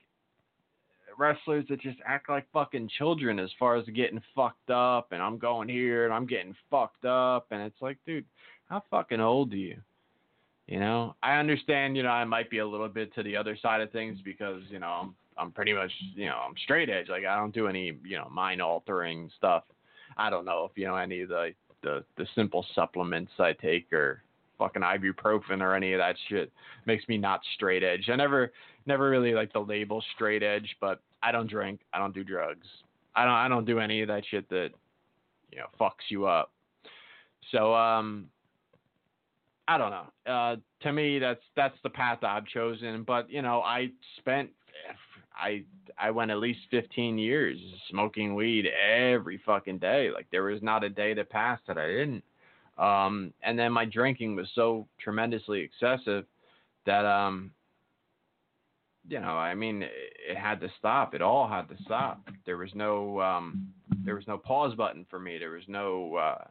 wrestlers 1.19 1.65
that 1.69 1.81
just 1.81 1.99
act 2.07 2.29
like 2.29 2.47
fucking 2.53 2.89
children 2.99 3.39
as 3.39 3.51
far 3.59 3.77
as 3.77 3.85
getting 3.87 4.21
fucked 4.35 4.71
up 4.71 5.09
and 5.13 5.23
I'm 5.23 5.39
going 5.39 5.69
here 5.69 6.05
and 6.05 6.15
I'm 6.15 6.27
getting 6.27 6.55
fucked 6.71 7.05
up 7.05 7.47
and 7.51 7.63
it's 7.63 7.81
like, 7.81 7.99
dude, 8.07 8.25
how 8.69 8.83
fucking 8.91 9.21
old 9.21 9.53
are 9.53 9.57
you? 9.57 9.77
You 10.67 10.81
know, 10.81 11.17
I 11.23 11.39
understand, 11.39 11.97
you 11.97 12.03
know, 12.03 12.09
I 12.09 12.25
might 12.25 12.49
be 12.49 12.59
a 12.59 12.67
little 12.67 12.89
bit 12.89 13.15
to 13.15 13.23
the 13.23 13.37
other 13.37 13.59
side 13.61 13.81
of 13.81 13.91
things 13.91 14.19
because, 14.25 14.63
you 14.71 14.79
know, 14.79 14.87
I'm 14.87 15.15
I'm 15.39 15.51
pretty 15.51 15.73
much, 15.73 15.91
you 16.15 16.27
know, 16.27 16.37
I'm 16.47 16.55
straight 16.63 16.91
edge. 16.91 17.09
Like 17.09 17.25
I 17.25 17.37
don't 17.37 17.55
do 17.55 17.67
any, 17.67 17.99
you 18.05 18.17
know, 18.17 18.29
mind 18.31 18.61
altering 18.63 19.31
stuff. 19.37 19.65
I 20.17 20.31
don't 20.31 20.45
know 20.45 20.69
if 20.71 20.77
you 20.77 20.87
know 20.87 20.97
any 20.97 21.23
of 21.23 21.29
the 21.29 21.51
the 21.83 22.05
the 22.17 22.27
simple 22.35 22.65
supplements 22.75 23.33
I 23.39 23.53
take 23.53 23.93
or 23.93 24.23
fucking 24.59 24.83
ibuprofen 24.83 25.61
or 25.61 25.75
any 25.75 25.93
of 25.93 25.99
that 25.99 26.17
shit 26.29 26.53
makes 26.87 27.07
me 27.09 27.19
not 27.19 27.41
straight 27.55 27.83
edge. 27.83 28.09
I 28.11 28.17
never 28.17 28.53
never 28.87 29.11
really 29.11 29.35
like 29.35 29.53
the 29.53 29.61
label 29.61 30.03
straight 30.15 30.43
edge, 30.43 30.77
but 30.81 31.01
I 31.23 31.33
don't 31.33 31.49
drink, 31.49 31.81
I 31.93 31.99
don't 31.99 32.15
do 32.15 32.25
drugs. 32.25 32.67
I 33.15 33.25
don't 33.25 33.35
I 33.35 33.49
don't 33.49 33.65
do 33.65 33.79
any 33.79 34.03
of 34.03 34.09
that 34.09 34.25
shit 34.31 34.49
that 34.51 34.71
you 35.51 35.59
know 35.59 35.67
fucks 35.81 36.11
you 36.11 36.27
up. 36.27 36.53
So 37.51 37.75
um 37.75 38.29
I 39.69 39.79
don't 39.79 39.91
know. 39.91 40.33
Uh 40.33 40.57
to 40.83 40.93
me 40.93 41.19
that's 41.19 41.43
that's 41.57 41.77
the 41.83 41.91
path 41.91 42.23
I've 42.23 42.47
chosen, 42.47 43.03
but 43.03 43.31
you 43.31 43.43
know, 43.43 43.63
I 43.63 43.91
spent 44.19 44.51
I 45.37 45.65
I 45.99 46.11
went 46.11 46.31
at 46.31 46.39
least 46.39 46.61
15 46.71 47.19
years 47.19 47.59
smoking 47.91 48.35
weed 48.35 48.67
every 48.67 49.41
fucking 49.45 49.79
day. 49.79 50.11
Like 50.13 50.27
there 50.31 50.45
was 50.45 50.63
not 50.63 50.85
a 50.85 50.89
day 50.89 51.15
that 51.15 51.31
passed 51.31 51.63
that 51.67 51.79
I 51.79 51.87
didn't. 51.87 52.25
Um, 52.79 53.33
and 53.43 53.59
then 53.59 53.73
my 53.73 53.85
drinking 53.85 54.35
was 54.35 54.49
so 54.55 54.87
tremendously 54.99 55.61
excessive 55.61 56.25
that 56.87 57.05
um, 57.05 57.53
you 59.09 59.21
know, 59.21 59.37
I 59.37 59.55
mean, 59.55 59.83
it, 59.83 59.93
it 60.31 60.37
had 60.37 60.61
to 60.61 60.69
stop. 60.79 61.15
It 61.15 61.23
all 61.23 61.49
had 61.49 61.69
to 61.69 61.77
stop. 61.85 62.21
There 62.47 62.57
was 62.57 62.71
no 62.75 63.21
um, 63.21 63.69
there 64.05 64.15
was 64.15 64.27
no 64.27 64.39
pause 64.39 64.75
button 64.75 65.07
for 65.11 65.19
me. 65.19 65.39
There 65.39 65.51
was 65.51 65.65
no 65.69 66.17
uh, 66.17 66.45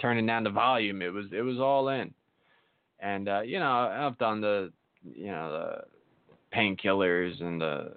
turning 0.00 0.26
down 0.26 0.44
the 0.44 0.50
volume. 0.50 1.02
It 1.02 1.12
was 1.12 1.26
it 1.32 1.42
was 1.42 1.58
all 1.58 1.88
in. 1.88 2.12
And 3.00 3.28
uh, 3.28 3.40
you 3.40 3.58
know, 3.58 3.70
I've 3.70 4.18
done 4.18 4.40
the 4.40 4.72
you 5.02 5.30
know 5.30 5.52
the 5.52 5.84
painkillers 6.54 7.40
and 7.40 7.60
the 7.60 7.94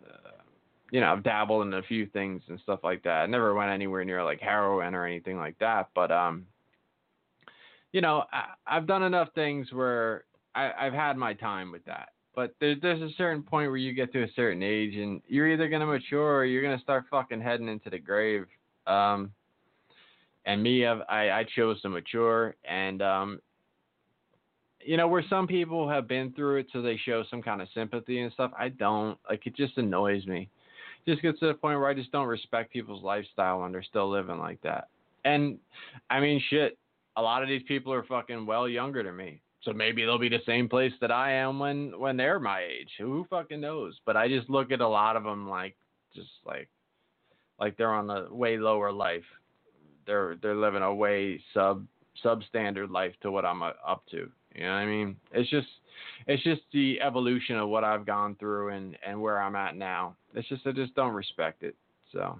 you 0.91 1.01
know, 1.01 1.12
I've 1.12 1.24
dabbled 1.24 1.66
in 1.66 1.74
a 1.74 1.82
few 1.82 2.06
things 2.06 2.41
and 2.47 2.60
stuff 2.62 2.80
like 2.84 3.03
that. 3.03 3.24
I 3.24 3.26
never 3.26 3.53
went 3.53 3.72
anywhere 3.72 4.06
near 4.06 4.24
like 4.24 4.39
heroin 4.39 4.93
or 4.93 5.06
anything 5.06 5.38
like 5.38 5.58
that, 5.60 5.89
but 5.95 6.12
um 6.12 6.45
you 7.91 8.01
know, 8.01 8.24
I, 8.32 8.76
have 8.76 8.88
done 8.88 9.03
enough 9.03 9.30
things 9.36 9.72
where 9.72 10.26
I, 10.53 10.72
I've 10.78 10.93
had 10.93 11.16
my 11.16 11.34
time 11.34 11.72
with 11.72 11.86
that. 11.86 12.10
But 12.36 12.53
there's 12.60 12.78
there's 12.82 13.01
a 13.01 13.14
certain 13.18 13.41
point 13.41 13.70
where 13.70 13.78
you 13.78 13.93
get 13.93 14.12
to 14.14 14.24
a 14.24 14.32
certain 14.36 14.62
age 14.62 14.95
and 14.95 15.22
you're 15.28 15.51
either 15.51 15.70
gonna 15.70 15.86
mature 15.86 16.38
or 16.38 16.45
you're 16.45 16.64
gonna 16.64 16.82
start 16.82 17.06
fucking 17.10 17.41
heading 17.41 17.70
into 17.70 17.89
the 17.89 17.99
grave. 17.99 18.45
Um 18.86 19.32
and 20.45 20.62
me 20.62 20.86
I've, 20.86 21.01
I 21.10 21.32
I 21.32 21.45
chose 21.56 21.82
to 21.82 21.89
mature 21.89 22.56
and 22.64 23.01
um 23.01 23.39
you 24.86 24.97
know, 24.97 25.07
where 25.07 25.23
some 25.29 25.47
people 25.47 25.89
have 25.89 26.07
been 26.07 26.31
through 26.33 26.57
it, 26.57 26.67
so 26.71 26.81
they 26.81 26.97
show 26.97 27.23
some 27.29 27.41
kind 27.41 27.61
of 27.61 27.67
sympathy 27.73 28.21
and 28.21 28.31
stuff. 28.31 28.51
I 28.57 28.69
don't. 28.69 29.17
Like, 29.29 29.47
it 29.47 29.55
just 29.55 29.77
annoys 29.77 30.25
me. 30.27 30.49
It 31.05 31.11
just 31.11 31.21
gets 31.21 31.39
to 31.39 31.47
the 31.47 31.53
point 31.53 31.79
where 31.79 31.89
I 31.89 31.93
just 31.93 32.11
don't 32.11 32.27
respect 32.27 32.71
people's 32.71 33.03
lifestyle 33.03 33.61
when 33.61 33.71
they're 33.71 33.83
still 33.83 34.09
living 34.09 34.39
like 34.39 34.61
that. 34.61 34.89
And 35.23 35.57
I 36.09 36.19
mean, 36.19 36.41
shit. 36.49 36.77
A 37.17 37.21
lot 37.21 37.41
of 37.41 37.47
these 37.47 37.63
people 37.65 37.93
are 37.93 38.03
fucking 38.03 38.45
well 38.45 38.67
younger 38.67 39.01
than 39.01 39.15
me, 39.15 39.41
so 39.61 39.71
maybe 39.71 40.03
they'll 40.03 40.19
be 40.19 40.27
the 40.27 40.39
same 40.45 40.67
place 40.67 40.91
that 40.99 41.11
I 41.11 41.31
am 41.31 41.59
when 41.59 41.97
when 41.97 42.17
they're 42.17 42.39
my 42.39 42.61
age. 42.61 42.89
Who 42.99 43.25
fucking 43.29 43.61
knows? 43.61 43.97
But 44.05 44.17
I 44.17 44.27
just 44.27 44.49
look 44.49 44.71
at 44.71 44.81
a 44.81 44.88
lot 44.88 45.15
of 45.15 45.23
them 45.23 45.49
like, 45.49 45.77
just 46.13 46.27
like, 46.45 46.67
like 47.57 47.77
they're 47.77 47.93
on 47.93 48.09
a 48.09 48.33
way 48.33 48.57
lower 48.57 48.91
life. 48.91 49.23
They're 50.05 50.36
they're 50.41 50.55
living 50.55 50.81
a 50.81 50.93
way 50.93 51.41
sub 51.53 51.88
substandard 52.23 52.91
life 52.91 53.13
to 53.21 53.31
what 53.31 53.45
I'm 53.45 53.63
uh, 53.63 53.71
up 53.88 54.03
to. 54.11 54.29
You 54.56 54.64
know 54.64 54.70
what 54.70 54.78
I 54.78 54.86
mean? 54.86 55.18
It's 55.32 55.49
just 55.49 55.68
it's 56.28 56.43
just 56.43 56.62
the 56.72 57.01
evolution 57.01 57.58
of 57.58 57.70
what 57.70 57.84
I've 57.84 58.06
gone 58.06 58.36
through 58.39 58.70
and 58.70 58.97
and 59.06 59.22
where 59.22 59.41
I'm 59.41 59.56
at 59.56 59.76
now. 59.76 60.16
It's 60.34 60.47
just 60.47 60.66
I 60.66 60.72
just 60.72 60.95
don't 60.95 61.14
respect 61.14 61.64
it. 61.64 61.76
So 62.12 62.39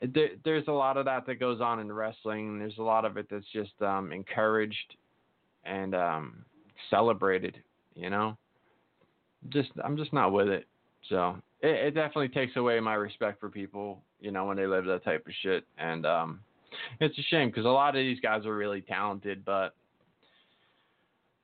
there, 0.00 0.30
there's 0.44 0.68
a 0.68 0.72
lot 0.72 0.96
of 0.96 1.04
that 1.06 1.26
that 1.26 1.40
goes 1.40 1.60
on 1.60 1.80
in 1.80 1.92
wrestling. 1.92 2.58
There's 2.58 2.78
a 2.78 2.82
lot 2.82 3.04
of 3.04 3.16
it 3.16 3.26
that's 3.30 3.46
just 3.52 3.80
um, 3.82 4.12
encouraged 4.12 4.96
and 5.64 5.94
um, 5.94 6.44
celebrated. 6.90 7.58
You 7.94 8.10
know, 8.10 8.36
just 9.48 9.70
I'm 9.84 9.96
just 9.96 10.12
not 10.12 10.32
with 10.32 10.48
it. 10.48 10.66
So 11.08 11.36
it, 11.60 11.86
it 11.86 11.90
definitely 11.94 12.28
takes 12.28 12.56
away 12.56 12.78
my 12.80 12.94
respect 12.94 13.40
for 13.40 13.48
people. 13.48 14.02
You 14.20 14.30
know, 14.30 14.44
when 14.44 14.56
they 14.56 14.66
live 14.66 14.84
that 14.86 15.04
type 15.04 15.26
of 15.26 15.32
shit. 15.42 15.64
And 15.76 16.06
um, 16.06 16.40
it's 17.00 17.18
a 17.18 17.22
shame 17.22 17.48
because 17.48 17.64
a 17.64 17.68
lot 17.68 17.96
of 17.96 18.00
these 18.00 18.20
guys 18.20 18.46
are 18.46 18.56
really 18.56 18.80
talented, 18.80 19.44
but 19.44 19.74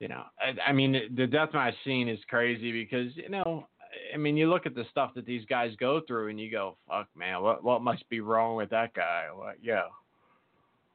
you 0.03 0.09
know, 0.09 0.25
I, 0.41 0.71
I 0.71 0.73
mean, 0.73 1.15
the 1.15 1.29
deathmatch 1.29 1.75
scene 1.85 2.09
is 2.09 2.19
crazy 2.29 2.73
because 2.73 3.17
you 3.17 3.29
know, 3.29 3.69
I 4.13 4.17
mean, 4.17 4.37
you 4.37 4.51
look 4.51 4.67
at 4.67 4.75
the 4.75 4.85
stuff 4.91 5.13
that 5.15 5.25
these 5.25 5.45
guys 5.45 5.71
go 5.79 6.01
through, 6.09 6.29
and 6.29 6.41
you 6.41 6.51
go, 6.51 6.77
"Fuck, 6.89 7.07
man, 7.15 7.41
what 7.41 7.63
what 7.63 7.83
must 7.83 8.09
be 8.09 8.19
wrong 8.19 8.57
with 8.57 8.69
that 8.71 8.95
guy?" 8.95 9.27
What, 9.33 9.59
yeah, 9.63 9.85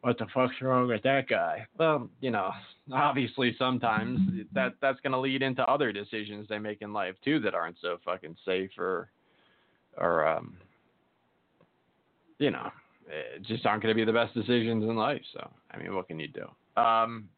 what 0.02 0.18
the 0.18 0.26
fuck's 0.34 0.62
wrong 0.62 0.90
with 0.90 1.04
that 1.04 1.30
guy? 1.30 1.66
Well, 1.80 2.10
you 2.20 2.32
know, 2.32 2.52
obviously 2.92 3.56
sometimes 3.58 4.20
that 4.54 4.74
that's 4.82 5.00
going 5.00 5.14
to 5.14 5.20
lead 5.20 5.42
into 5.42 5.64
other 5.64 5.94
decisions 5.94 6.46
they 6.50 6.60
make 6.60 6.82
in 6.82 6.92
life 6.92 7.16
too 7.24 7.40
that 7.40 7.56
aren't 7.56 7.78
so 7.82 8.00
fucking 8.04 8.36
safe 8.46 8.72
or 8.78 9.10
or 9.98 10.28
um 10.28 10.58
you 12.40 12.52
know, 12.52 12.70
just 13.44 13.66
aren't 13.66 13.82
going 13.82 13.96
to 13.96 13.98
be 13.98 14.04
the 14.04 14.12
best 14.12 14.34
decisions 14.34 14.84
in 14.84 14.98
life. 14.98 15.22
So, 15.34 15.50
I 15.72 15.78
mean, 15.78 15.96
what 15.96 16.10
can 16.10 16.20
you 16.20 16.28
do? 16.28 16.82
Um 16.82 17.30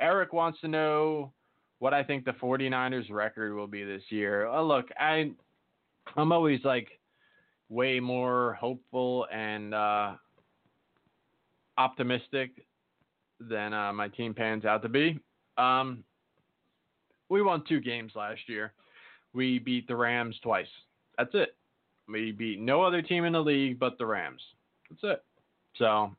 Eric 0.00 0.32
wants 0.32 0.60
to 0.60 0.68
know 0.68 1.32
what 1.78 1.94
I 1.94 2.02
think 2.02 2.24
the 2.24 2.32
49ers 2.32 3.10
record 3.10 3.54
will 3.54 3.66
be 3.66 3.84
this 3.84 4.02
year. 4.08 4.46
Uh, 4.48 4.62
look, 4.62 4.86
I 4.98 5.30
I'm 6.16 6.32
always 6.32 6.60
like 6.64 6.88
way 7.68 7.98
more 8.00 8.54
hopeful 8.60 9.26
and 9.32 9.74
uh 9.74 10.14
optimistic 11.78 12.66
than 13.40 13.74
uh, 13.74 13.92
my 13.92 14.08
team 14.08 14.32
pans 14.34 14.64
out 14.64 14.82
to 14.82 14.88
be. 14.88 15.18
Um, 15.58 16.04
we 17.28 17.42
won 17.42 17.64
two 17.68 17.80
games 17.80 18.12
last 18.14 18.40
year. 18.46 18.72
We 19.34 19.58
beat 19.58 19.86
the 19.88 19.96
Rams 19.96 20.36
twice. 20.42 20.68
That's 21.18 21.34
it. 21.34 21.54
We 22.08 22.32
beat 22.32 22.60
no 22.60 22.82
other 22.82 23.02
team 23.02 23.24
in 23.24 23.32
the 23.32 23.40
league 23.40 23.78
but 23.78 23.98
the 23.98 24.06
Rams. 24.06 24.40
That's 24.88 25.02
it. 25.02 25.24
So, 25.76 26.12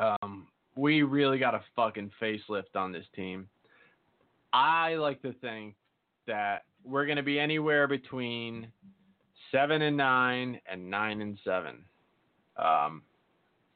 um, 0.00 0.46
we 0.76 1.02
really 1.02 1.38
got 1.38 1.54
a 1.54 1.62
fucking 1.76 2.10
facelift 2.20 2.76
on 2.76 2.92
this 2.92 3.06
team. 3.14 3.48
I 4.52 4.94
like 4.94 5.22
to 5.22 5.32
think 5.34 5.74
that 6.26 6.64
we're 6.84 7.06
going 7.06 7.16
to 7.16 7.22
be 7.22 7.38
anywhere 7.38 7.86
between 7.86 8.68
seven 9.52 9.82
and 9.82 9.96
nine 9.96 10.60
and 10.70 10.90
nine 10.90 11.20
and 11.20 11.38
seven. 11.44 11.84
Um, 12.56 13.02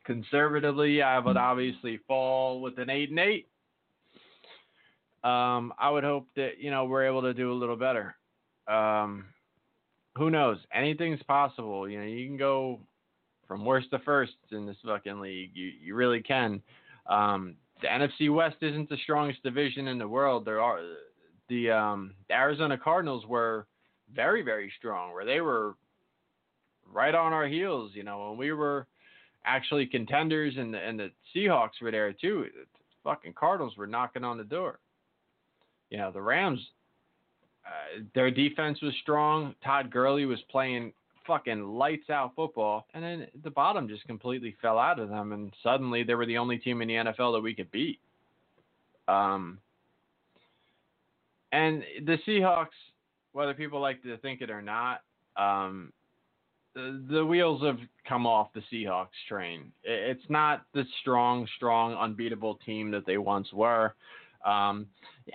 conservatively, 0.05 1.03
I 1.03 1.19
would 1.19 1.37
obviously 1.37 1.99
fall 2.07 2.61
with 2.61 2.79
an 2.79 2.91
eight 2.91 3.11
and 3.11 3.19
eight. 3.19 3.49
Um, 5.23 5.73
I 5.79 5.91
would 5.91 6.05
hope 6.05 6.27
that 6.37 6.59
you 6.59 6.71
know 6.71 6.85
we're 6.85 7.07
able 7.07 7.23
to 7.23 7.35
do 7.35 7.53
a 7.53 7.55
little 7.55 7.77
better. 7.77 8.15
Um, 8.69 9.27
who 10.17 10.31
knows? 10.31 10.59
Anything's 10.73 11.23
possible. 11.23 11.89
You 11.89 11.99
know, 11.99 12.07
you 12.07 12.27
can 12.27 12.37
go 12.37 12.81
from 13.49 13.65
worst 13.65 13.91
to 13.91 13.99
first 14.01 14.35
in 14.53 14.67
this 14.67 14.77
fucking 14.85 15.21
league. 15.21 15.51
You 15.55 15.71
you 15.83 15.95
really 15.95 16.21
can. 16.21 16.63
Um, 17.07 17.57
the 17.83 17.89
NFC 17.89 18.35
West 18.35 18.57
isn't 18.61 18.89
the 18.89 18.97
strongest 19.03 19.43
division 19.43 19.89
in 19.89 19.99
the 19.99 20.09
world. 20.09 20.45
There 20.45 20.61
are 20.61 20.81
the 21.49 21.71
um, 21.71 22.15
the 22.29 22.35
Arizona 22.35 22.79
Cardinals 22.79 23.27
were 23.27 23.67
very 24.15 24.43
very 24.43 24.73
strong, 24.79 25.13
where 25.13 25.25
they 25.25 25.41
were 25.41 25.77
right 26.91 27.15
on 27.15 27.33
our 27.33 27.47
heels. 27.47 27.93
You 27.95 28.05
know, 28.05 28.29
when 28.29 28.39
we 28.39 28.53
were 28.53 28.87
actually 29.45 29.87
contenders, 29.87 30.55
and 30.57 30.73
the 30.73 30.79
and 30.79 30.99
the 30.99 31.11
Seahawks 31.35 31.83
were 31.83 31.91
there 31.91 32.13
too. 32.13 32.47
The 32.55 32.67
fucking 33.03 33.35
Cardinals 33.35 33.77
were 33.77 33.87
knocking 33.87 34.25
on 34.25 34.39
the 34.39 34.45
door. 34.45 34.81
You 35.91 35.99
know, 35.99 36.11
the 36.11 36.23
Rams, 36.23 36.61
uh, 37.67 38.03
their 38.15 38.31
defense 38.31 38.81
was 38.81 38.95
strong. 39.03 39.55
Todd 39.63 39.91
Gurley 39.91 40.25
was 40.25 40.41
playing 40.51 40.93
fucking 41.27 41.63
lights 41.65 42.11
out 42.11 42.35
football, 42.35 42.87
and 42.95 43.03
then 43.03 43.27
the 43.43 43.51
bottom 43.51 43.89
just 43.89 44.07
completely 44.07 44.57
fell 44.61 44.79
out 44.79 44.99
of 44.99 45.09
them, 45.09 45.33
and 45.33 45.53
suddenly 45.63 46.03
they 46.03 46.15
were 46.15 46.27
the 46.27 46.39
only 46.39 46.59
team 46.59 46.83
in 46.83 46.89
the 46.89 46.95
NFL 46.95 47.35
that 47.35 47.43
we 47.43 47.55
could 47.55 47.71
beat. 47.71 48.01
Um, 49.09 49.59
and 51.53 51.83
the 52.05 52.19
Seahawks, 52.27 52.67
whether 53.33 53.55
people 53.55 53.81
like 53.81 54.03
to 54.03 54.17
think 54.19 54.41
it 54.41 54.51
or 54.51 54.63
not, 54.63 55.03
um, 55.37 55.93
the, 56.75 57.25
wheels 57.25 57.63
have 57.63 57.79
come 58.09 58.27
off 58.27 58.49
the 58.53 58.63
Seahawks 58.73 59.09
train. 59.29 59.73
It's 59.85 60.25
not 60.29 60.65
the 60.75 60.85
strong, 61.01 61.47
strong, 61.57 61.95
unbeatable 61.95 62.59
team 62.67 62.91
that 62.91 63.07
they 63.07 63.19
once 63.19 63.53
were. 63.53 63.95
Um, 64.45 64.87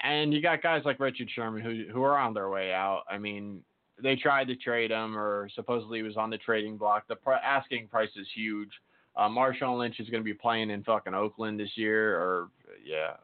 and 0.03 0.33
you 0.33 0.41
got 0.41 0.61
guys 0.61 0.83
like 0.85 0.99
Richard 0.99 1.29
Sherman 1.33 1.63
who 1.63 1.91
who 1.91 2.03
are 2.03 2.17
on 2.17 2.33
their 2.33 2.49
way 2.49 2.73
out. 2.73 3.03
I 3.09 3.17
mean, 3.17 3.63
they 4.01 4.15
tried 4.15 4.47
to 4.47 4.55
trade 4.55 4.91
him, 4.91 5.17
or 5.17 5.49
supposedly 5.55 5.99
he 5.99 6.03
was 6.03 6.17
on 6.17 6.29
the 6.29 6.37
trading 6.37 6.77
block. 6.77 7.07
The 7.07 7.15
pr- 7.15 7.33
asking 7.33 7.87
price 7.87 8.09
is 8.15 8.27
huge. 8.33 8.69
Uh, 9.15 9.27
Marshawn 9.27 9.77
Lynch 9.77 9.99
is 9.99 10.09
going 10.09 10.21
to 10.21 10.25
be 10.25 10.33
playing 10.33 10.69
in 10.69 10.83
fucking 10.83 11.13
Oakland 11.13 11.59
this 11.59 11.71
year, 11.75 12.15
or 12.15 12.49
yeah, 12.85 13.15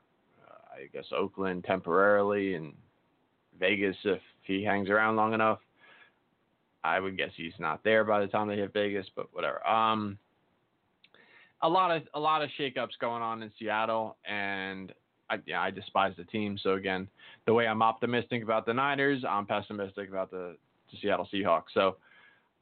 uh, 0.48 0.76
I 0.76 0.88
guess 0.92 1.06
Oakland 1.16 1.64
temporarily, 1.64 2.56
and 2.56 2.74
Vegas 3.60 3.96
if 4.04 4.22
he 4.42 4.64
hangs 4.64 4.90
around 4.90 5.16
long 5.16 5.34
enough. 5.34 5.60
I 6.84 7.00
would 7.00 7.18
guess 7.18 7.32
he's 7.36 7.54
not 7.60 7.84
there 7.84 8.04
by 8.04 8.20
the 8.20 8.28
time 8.28 8.48
they 8.48 8.58
hit 8.58 8.74
Vegas, 8.74 9.08
but 9.16 9.34
whatever. 9.34 9.66
Um, 9.68 10.20
a 11.62 11.70
lot 11.70 11.96
of 11.96 12.04
a 12.14 12.20
lot 12.20 12.44
of 12.44 12.50
shakeups 12.60 13.00
going 13.00 13.24
on 13.24 13.42
in 13.42 13.52
Seattle, 13.58 14.18
and 14.26 14.94
I, 15.30 15.40
yeah, 15.46 15.62
I 15.62 15.72
despise 15.72 16.14
the 16.18 16.26
team. 16.26 16.60
So 16.62 16.74
again, 16.74 17.08
the 17.46 17.54
way 17.54 17.68
I'm 17.68 17.82
optimistic 17.82 18.44
about 18.44 18.66
the 18.66 18.74
Niners, 18.74 19.24
I'm 19.28 19.46
pessimistic 19.46 20.10
about 20.10 20.30
the, 20.30 20.58
the 20.96 21.08
Seattle 21.08 21.28
Seahawks. 21.34 21.74
So 21.74 21.98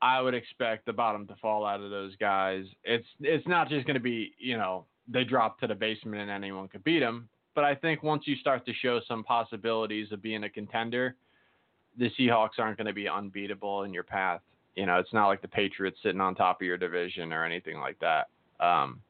I 0.02 0.22
would 0.22 0.34
expect 0.34 0.86
the 0.86 0.94
bottom 0.94 1.26
to 1.28 1.36
fall 1.42 1.66
out 1.66 1.82
of 1.82 1.90
those 1.90 2.16
guys. 2.18 2.66
It's 2.84 3.08
it's 3.22 3.48
not 3.48 3.70
just 3.70 3.86
going 3.88 3.96
to 3.96 4.02
be 4.02 4.34
you 4.38 4.58
know 4.58 4.86
they 5.08 5.24
drop 5.24 5.60
to 5.60 5.68
the 5.68 5.76
basement 5.76 6.22
and 6.22 6.32
anyone 6.32 6.68
could 6.68 6.84
beat 6.84 7.00
them. 7.00 7.30
But 7.56 7.64
I 7.64 7.76
think 7.76 8.04
once 8.04 8.24
you 8.26 8.36
start 8.38 8.66
to 8.66 8.74
show 8.74 9.00
some 9.08 9.24
possibilities 9.24 10.12
of 10.12 10.22
being 10.22 10.44
a 10.44 10.50
contender, 10.50 11.16
the 11.98 12.10
Seahawks 12.20 12.58
aren't 12.58 12.78
going 12.78 12.88
to 12.88 12.94
be 12.94 13.08
unbeatable 13.08 13.84
in 13.84 13.94
your 13.94 14.04
path. 14.04 14.42
You 14.76 14.88
know, 14.88 14.98
it's 14.98 15.14
not 15.14 15.28
like 15.28 15.42
the 15.42 15.48
Patriots 15.48 15.98
sitting 16.02 16.22
on 16.22 16.34
top 16.34 16.62
of 16.62 16.66
your 16.66 16.78
division 16.78 17.32
or 17.32 17.46
anything 17.46 17.80
like 17.80 18.00
that. 18.00 18.30
Um, 18.60 19.02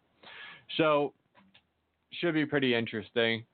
so 0.77 1.13
should 2.19 2.33
be 2.33 2.45
pretty 2.45 2.75
interesting. 2.75 3.45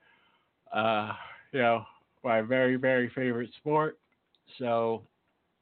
Uh, 0.73 1.13
you 1.51 1.59
know, 1.59 1.85
my 2.23 2.41
very 2.41 2.75
very 2.75 3.09
favorite 3.15 3.51
sport. 3.57 3.97
So 4.57 5.03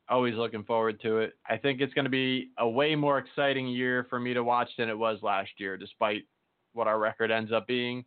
always 0.10 0.36
looking 0.36 0.64
forward 0.64 1.02
to 1.02 1.20
it. 1.20 1.36
I 1.50 1.58
think 1.58 1.82
it's 1.82 1.94
going 1.94 2.06
to 2.06 2.12
be 2.12 2.50
a 2.58 2.68
way 2.68 2.96
more 2.96 3.18
exciting 3.18 3.68
year 3.68 4.06
for 4.10 4.20
me 4.20 4.34
to 4.34 4.44
watch 4.44 4.70
than 4.78 4.90
it 4.90 4.98
was 4.98 5.20
last 5.22 5.52
year, 5.58 5.78
despite 5.78 6.26
what 6.74 6.88
our 6.88 7.00
record 7.00 7.32
ends 7.32 7.52
up 7.52 7.68
being. 7.68 8.06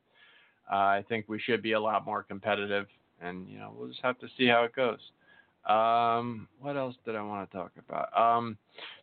Uh, 0.70 0.76
I 0.76 1.04
think 1.08 1.28
we 1.28 1.40
should 1.40 1.62
be 1.62 1.72
a 1.72 1.80
lot 1.80 2.04
more 2.04 2.22
competitive, 2.22 2.86
and 3.20 3.48
you 3.48 3.58
know 3.58 3.74
we'll 3.76 3.88
just 3.88 4.02
have 4.02 4.18
to 4.20 4.28
see 4.38 4.46
how 4.46 4.64
it 4.64 4.74
goes. 4.74 5.00
Um, 5.68 6.48
what 6.60 6.76
else 6.76 6.94
did 7.04 7.16
I 7.16 7.22
want 7.22 7.50
to 7.50 7.56
talk 7.56 7.72
about? 7.88 8.16
Um, 8.16 8.56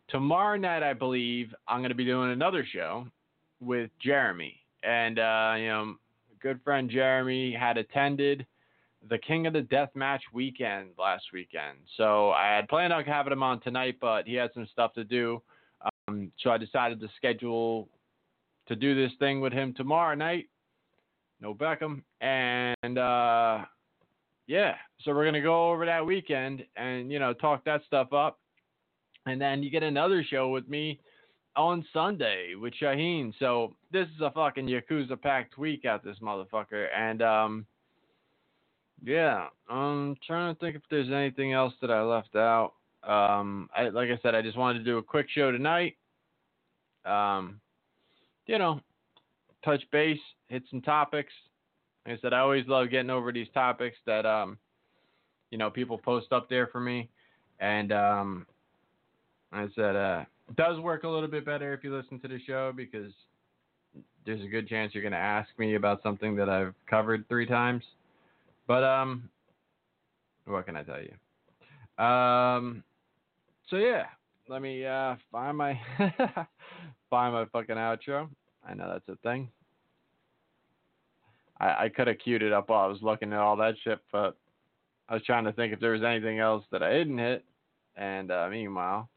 tomorrow 0.07 0.57
night, 0.57 0.81
I 0.81 0.93
believe 0.93 1.53
I'm 1.67 1.81
going 1.81 1.89
to 1.89 1.95
be 1.95 2.05
doing 2.05 2.31
another 2.31 2.65
show 2.71 3.07
with 3.59 3.91
Jeremy, 3.99 4.55
and 4.83 5.19
uh, 5.19 5.55
you 5.57 5.67
know, 5.67 5.95
good 6.41 6.59
friend 6.63 6.89
Jeremy 6.89 7.53
had 7.53 7.77
attended 7.77 8.45
the 9.09 9.17
King 9.17 9.47
of 9.47 9.53
the 9.53 9.61
Death 9.61 9.89
Match 9.95 10.23
weekend 10.33 10.89
last 10.97 11.25
weekend. 11.33 11.77
So 11.97 12.31
I 12.31 12.55
had 12.55 12.67
planned 12.67 12.93
on 12.93 13.03
having 13.05 13.33
him 13.33 13.43
on 13.43 13.59
tonight, 13.61 13.97
but 14.01 14.27
he 14.27 14.33
had 14.35 14.51
some 14.53 14.67
stuff 14.71 14.93
to 14.93 15.03
do. 15.03 15.41
Um, 16.07 16.31
so 16.39 16.49
I 16.49 16.57
decided 16.57 16.99
to 17.01 17.07
schedule 17.15 17.87
to 18.67 18.75
do 18.75 18.95
this 18.95 19.11
thing 19.19 19.41
with 19.41 19.53
him 19.53 19.73
tomorrow 19.73 20.15
night. 20.15 20.49
No 21.39 21.53
Beckham, 21.53 22.01
and 22.19 22.97
uh, 22.97 23.63
yeah, 24.47 24.75
so 25.01 25.13
we're 25.13 25.25
gonna 25.25 25.41
go 25.41 25.71
over 25.71 25.85
that 25.85 26.05
weekend 26.05 26.65
and 26.75 27.11
you 27.11 27.19
know 27.19 27.33
talk 27.33 27.63
that 27.65 27.81
stuff 27.85 28.11
up, 28.11 28.39
and 29.27 29.39
then 29.39 29.61
you 29.61 29.69
get 29.69 29.83
another 29.83 30.23
show 30.23 30.49
with 30.49 30.67
me 30.67 30.99
on 31.55 31.85
Sunday 31.93 32.55
with 32.55 32.73
Shaheen. 32.81 33.33
So 33.39 33.75
this 33.91 34.07
is 34.15 34.21
a 34.21 34.31
fucking 34.31 34.67
Yakuza 34.67 35.21
packed 35.21 35.59
week 35.59 35.85
out 35.85 36.03
this 36.03 36.17
motherfucker, 36.23 36.87
and 36.95 37.21
um, 37.21 37.65
yeah, 39.03 39.47
I'm 39.69 40.15
trying 40.25 40.53
to 40.53 40.59
think 40.59 40.75
if 40.75 40.81
there's 40.89 41.09
anything 41.09 41.53
else 41.53 41.73
that 41.81 41.91
I 41.91 42.01
left 42.01 42.35
out. 42.35 42.73
Um, 43.03 43.69
I, 43.75 43.89
like 43.89 44.09
I 44.09 44.19
said, 44.21 44.35
I 44.35 44.41
just 44.41 44.57
wanted 44.57 44.79
to 44.79 44.85
do 44.85 44.97
a 44.97 45.03
quick 45.03 45.27
show 45.29 45.51
tonight. 45.51 45.95
Um, 47.05 47.61
you 48.47 48.57
know, 48.57 48.81
touch 49.63 49.83
base, 49.91 50.19
hit 50.49 50.63
some 50.69 50.81
topics, 50.81 51.31
like 52.07 52.17
I 52.17 52.21
said, 52.21 52.33
I 52.33 52.39
always 52.39 52.65
love 52.67 52.89
getting 52.89 53.09
over 53.09 53.33
these 53.33 53.47
topics 53.53 53.97
that 54.05 54.25
um, 54.25 54.57
you 55.51 55.57
know, 55.57 55.69
people 55.69 55.97
post 55.97 56.31
up 56.31 56.49
there 56.49 56.67
for 56.67 56.79
me, 56.79 57.09
and 57.59 57.91
um, 57.91 58.45
I 59.51 59.67
said, 59.75 59.95
uh, 59.95 60.23
it 60.49 60.55
does 60.55 60.79
work 60.79 61.03
a 61.03 61.09
little 61.09 61.27
bit 61.27 61.45
better 61.45 61.73
if 61.73 61.83
you 61.83 61.95
listen 61.95 62.19
to 62.21 62.27
the 62.29 62.39
show 62.47 62.71
because 62.75 63.11
there's 64.25 64.41
a 64.41 64.47
good 64.47 64.69
chance 64.69 64.93
you're 64.93 65.03
going 65.03 65.11
to 65.11 65.17
ask 65.17 65.49
me 65.57 65.75
about 65.75 66.01
something 66.01 66.35
that 66.37 66.47
I've 66.47 66.73
covered 66.89 67.27
three 67.27 67.45
times. 67.45 67.83
But 68.67 68.83
um, 68.83 69.29
what 70.45 70.65
can 70.65 70.75
I 70.75 70.83
tell 70.83 70.99
you? 71.01 72.03
Um, 72.03 72.83
so 73.69 73.77
yeah, 73.77 74.05
let 74.49 74.61
me 74.61 74.85
uh 74.85 75.15
find 75.31 75.57
my 75.57 75.79
find 77.09 77.33
my 77.33 77.45
fucking 77.51 77.75
outro. 77.75 78.29
I 78.67 78.73
know 78.73 78.89
that's 78.91 79.09
a 79.09 79.21
thing. 79.27 79.49
I, 81.59 81.85
I 81.85 81.89
could 81.89 82.07
have 82.07 82.19
queued 82.19 82.43
it 82.43 82.53
up 82.53 82.69
while 82.69 82.83
I 82.83 82.87
was 82.87 83.01
looking 83.01 83.33
at 83.33 83.39
all 83.39 83.55
that 83.57 83.75
shit, 83.83 83.99
but 84.11 84.37
I 85.09 85.15
was 85.15 85.23
trying 85.23 85.45
to 85.45 85.53
think 85.53 85.73
if 85.73 85.79
there 85.79 85.91
was 85.91 86.03
anything 86.03 86.39
else 86.39 86.63
that 86.71 86.83
I 86.83 86.91
didn't 86.93 87.17
hit. 87.17 87.43
And 87.95 88.29
uh, 88.29 88.47
meanwhile, 88.51 89.09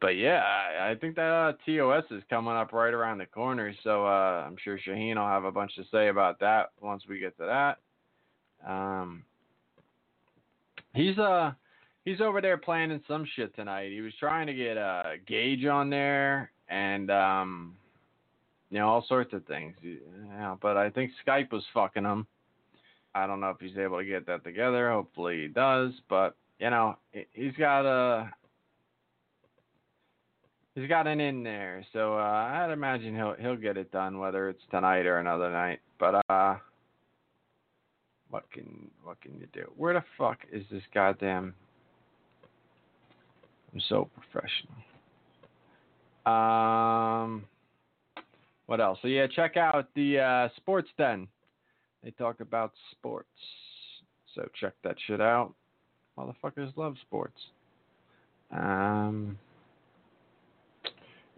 but 0.00 0.16
yeah, 0.16 0.42
I, 0.42 0.90
I 0.90 0.94
think 0.94 1.16
that 1.16 1.22
uh, 1.22 1.52
TOS 1.66 2.04
is 2.10 2.22
coming 2.30 2.54
up 2.54 2.72
right 2.72 2.94
around 2.94 3.18
the 3.18 3.26
corner, 3.26 3.74
so 3.82 4.06
uh, 4.06 4.44
I'm 4.46 4.56
sure 4.62 4.78
Shaheen 4.78 5.16
will 5.16 5.26
have 5.26 5.44
a 5.44 5.52
bunch 5.52 5.74
to 5.74 5.84
say 5.92 6.08
about 6.08 6.40
that 6.40 6.70
once 6.80 7.02
we 7.08 7.18
get 7.18 7.36
to 7.38 7.44
that. 7.44 7.78
Um, 8.66 9.24
he's 10.94 11.18
uh 11.18 11.52
he's 12.04 12.20
over 12.20 12.40
there 12.40 12.58
planning 12.58 13.02
some 13.08 13.26
shit 13.36 13.54
tonight. 13.54 13.92
He 13.92 14.00
was 14.00 14.12
trying 14.18 14.46
to 14.46 14.54
get 14.54 14.76
uh 14.76 15.02
Gage 15.26 15.64
on 15.66 15.90
there 15.90 16.50
and 16.68 17.10
um 17.10 17.76
you 18.70 18.78
know 18.78 18.88
all 18.88 19.04
sorts 19.08 19.32
of 19.32 19.46
things. 19.46 19.74
Yeah, 19.82 20.56
but 20.60 20.76
I 20.76 20.90
think 20.90 21.12
Skype 21.26 21.52
was 21.52 21.64
fucking 21.72 22.04
him. 22.04 22.26
I 23.14 23.26
don't 23.26 23.40
know 23.40 23.50
if 23.50 23.60
he's 23.60 23.78
able 23.78 23.98
to 23.98 24.04
get 24.04 24.26
that 24.26 24.44
together. 24.44 24.90
Hopefully 24.90 25.42
he 25.42 25.48
does, 25.48 25.92
but 26.08 26.36
you 26.58 26.70
know 26.70 26.96
he's 27.32 27.54
got 27.54 27.86
a 27.86 28.30
he's 30.74 30.88
got 30.88 31.06
an 31.06 31.20
in 31.20 31.42
there, 31.42 31.84
so 31.92 32.14
uh, 32.18 32.20
I'd 32.20 32.72
imagine 32.72 33.14
he'll 33.14 33.34
he'll 33.40 33.56
get 33.56 33.76
it 33.76 33.90
done 33.90 34.18
whether 34.18 34.48
it's 34.48 34.62
tonight 34.70 35.06
or 35.06 35.18
another 35.18 35.50
night. 35.50 35.80
But 35.98 36.22
uh, 36.28 36.56
what 38.30 38.50
can 38.52 38.90
what 39.04 39.20
can 39.20 39.38
you 39.38 39.46
do? 39.52 39.70
Where 39.76 39.94
the 39.94 40.04
fuck 40.16 40.38
is 40.52 40.64
this 40.70 40.82
goddamn? 40.92 41.54
I'm 43.72 43.80
so 43.88 44.08
professional. 44.14 44.74
Um, 46.26 47.44
what 48.66 48.80
else? 48.80 48.98
So 49.02 49.08
yeah, 49.08 49.26
check 49.34 49.56
out 49.56 49.88
the 49.94 50.18
uh, 50.20 50.48
Sports 50.56 50.88
Den. 50.98 51.28
They 52.02 52.10
talk 52.12 52.40
about 52.40 52.72
sports, 52.92 53.28
so 54.34 54.48
check 54.60 54.74
that 54.84 54.96
shit 55.06 55.20
out. 55.20 55.54
Motherfuckers 56.18 56.76
love 56.76 56.96
sports. 57.02 57.38
Um, 58.50 59.38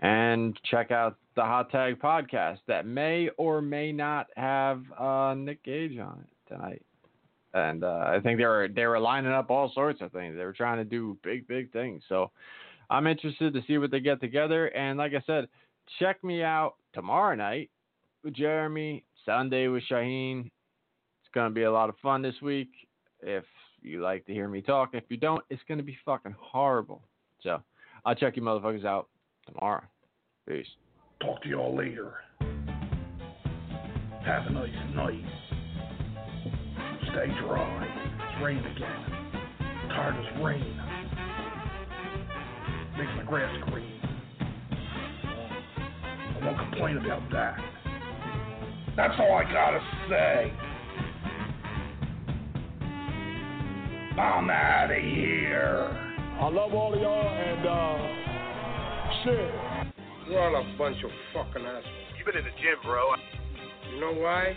and 0.01 0.59
check 0.71 0.91
out 0.91 1.17
the 1.35 1.43
Hot 1.43 1.71
Tag 1.71 2.01
podcast 2.01 2.59
that 2.67 2.87
may 2.87 3.31
or 3.37 3.61
may 3.61 3.93
not 3.93 4.29
have 4.37 4.83
uh, 4.99 5.35
Nick 5.35 5.63
Gage 5.65 5.99
on 5.99 6.25
it 6.25 6.40
tonight. 6.51 6.83
And 7.55 7.83
uh, 7.83 8.05
I 8.07 8.21
think 8.23 8.39
they 8.39 8.45
were 8.45 8.69
they 8.75 8.87
were 8.87 9.01
lining 9.01 9.33
up 9.33 9.51
all 9.51 9.73
sorts 9.75 10.01
of 10.01 10.13
things. 10.13 10.37
They 10.37 10.45
were 10.45 10.53
trying 10.53 10.79
to 10.79 10.85
do 10.85 11.19
big 11.25 11.49
big 11.49 11.73
things. 11.73 12.03
So 12.09 12.31
I'm 12.91 13.07
interested 13.07 13.53
to 13.55 13.63
see 13.67 13.79
what 13.79 13.91
they 13.91 14.01
get 14.01 14.21
together. 14.21 14.67
And 14.69 14.99
like 14.99 15.13
I 15.15 15.23
said, 15.27 15.49
check 15.99 16.23
me 16.23 16.43
out 16.43 16.75
tomorrow 16.93 17.35
night 17.35 17.71
with 18.23 18.35
Jeremy, 18.35 19.05
Sunday 19.25 19.67
with 19.69 19.83
Shaheen. 19.91 20.47
It's 20.47 21.35
gonna 21.35 21.51
be 21.51 21.65
a 21.65 21.73
lot 21.73 21.89
of 21.89 21.97
fun 22.03 22.23
this 22.23 22.41
week. 22.41 22.71
If 23.21 23.45
you 23.83 24.01
like 24.01 24.27
to 24.27 24.33
hear 24.33 24.49
me 24.49 24.61
talk, 24.63 24.91
if 24.93 25.05
you 25.09 25.17
don't, 25.17 25.43
it's 25.51 25.63
gonna 25.69 25.83
be 25.83 25.99
fucking 26.05 26.37
horrible. 26.39 27.03
So 27.43 27.61
I'll 28.05 28.15
check 28.15 28.37
you 28.37 28.43
motherfuckers 28.43 28.85
out 28.85 29.09
tomorrow. 29.47 29.83
Peace. 30.49 30.67
Talk 31.21 31.43
to 31.43 31.49
y'all 31.49 31.77
later. 31.77 32.15
Have 34.25 34.47
a 34.47 34.51
nice 34.51 34.95
night. 34.95 35.25
Stay 37.13 37.27
dry. 37.41 37.89
It's 38.21 38.43
rain 38.43 38.59
again. 38.59 39.03
tired 39.89 40.17
of 40.17 40.23
this 40.23 40.33
rain. 40.45 40.81
Makes 42.97 43.11
my 43.17 43.25
grass 43.27 43.51
green. 43.69 44.01
I 46.41 46.45
won't 46.45 46.59
complain 46.59 46.99
about 46.99 47.29
that. 47.33 47.57
That's 48.97 49.15
all 49.19 49.33
I 49.33 49.45
gotta 49.53 49.81
say. 50.09 50.53
I'm 54.21 54.51
out 54.51 54.91
of 54.91 55.03
here. 55.03 55.89
I 56.41 56.49
love 56.49 56.75
all 56.75 56.95
of 56.95 57.01
y'all 57.01 57.29
and 57.29 57.67
uh 57.67 58.21
shit. 59.25 59.51
You're 60.29 60.41
all 60.41 60.57
a 60.63 60.79
bunch 60.79 61.03
of 61.03 61.11
fucking 61.35 61.67
assholes. 61.67 61.85
You've 62.17 62.27
been 62.27 62.37
in 62.37 62.45
the 62.45 62.51
gym, 62.51 62.79
bro. 62.85 63.15
You 63.95 64.01
know 64.01 64.13
why? 64.13 64.55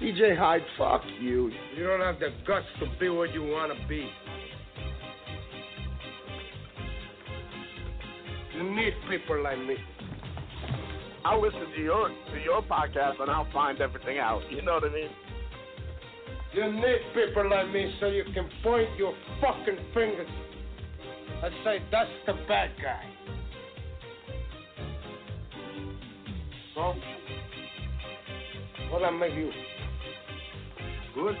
DJ 0.00 0.36
Hyde, 0.36 0.62
fuck 0.76 1.02
you. 1.20 1.50
You 1.76 1.84
don't 1.84 2.00
have 2.00 2.18
the 2.18 2.30
guts 2.46 2.66
to 2.80 2.86
be 2.98 3.08
what 3.08 3.32
you 3.32 3.42
want 3.42 3.72
to 3.72 3.88
be. 3.88 4.08
You 8.56 8.62
need 8.74 8.92
people 9.08 9.42
like 9.42 9.58
me. 9.58 9.76
I'll 11.24 11.40
listen 11.40 11.66
to 11.74 11.80
your 11.80 12.08
to 12.08 12.40
your 12.44 12.62
podcast 12.62 13.20
and 13.20 13.30
I'll 13.30 13.50
find 13.52 13.80
everything 13.80 14.18
out. 14.18 14.42
You 14.50 14.62
know 14.62 14.74
what 14.74 14.84
I 14.84 14.92
mean? 14.92 15.08
You 16.52 16.72
need 16.72 16.98
people 17.14 17.48
like 17.48 17.70
me 17.72 17.94
so 17.98 18.06
you 18.06 18.24
can 18.34 18.48
point 18.62 18.88
your 18.98 19.14
fucking 19.40 19.78
fingers 19.94 20.28
and 21.42 21.54
say 21.64 21.82
that's 21.90 22.10
the 22.26 22.34
bad 22.46 22.70
guy. 22.80 23.04
So, 26.74 26.94
what 28.90 29.02
I 29.02 29.10
make 29.10 29.34
you? 29.34 29.50
Good. 31.14 31.36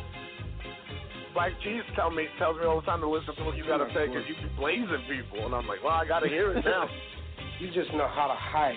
Black 1.34 1.52
Cheese 1.64 1.82
tell 1.96 2.10
me 2.10 2.26
tells 2.38 2.56
me 2.58 2.64
all 2.64 2.80
the 2.80 2.86
time 2.86 3.00
to 3.00 3.08
listen 3.08 3.34
to 3.34 3.44
what 3.44 3.56
you 3.56 3.64
gotta 3.66 3.88
say 3.92 4.06
because 4.06 4.22
you 4.28 4.36
be 4.36 4.48
blazing 4.56 5.02
people, 5.08 5.44
and 5.44 5.54
I'm 5.54 5.66
like, 5.66 5.82
well, 5.82 5.94
I 5.94 6.06
gotta 6.06 6.28
hear 6.28 6.52
it 6.52 6.64
now. 6.64 6.88
you 7.60 7.66
just 7.72 7.92
know 7.92 8.06
how 8.06 8.28
to 8.28 8.34
hide. 8.34 8.76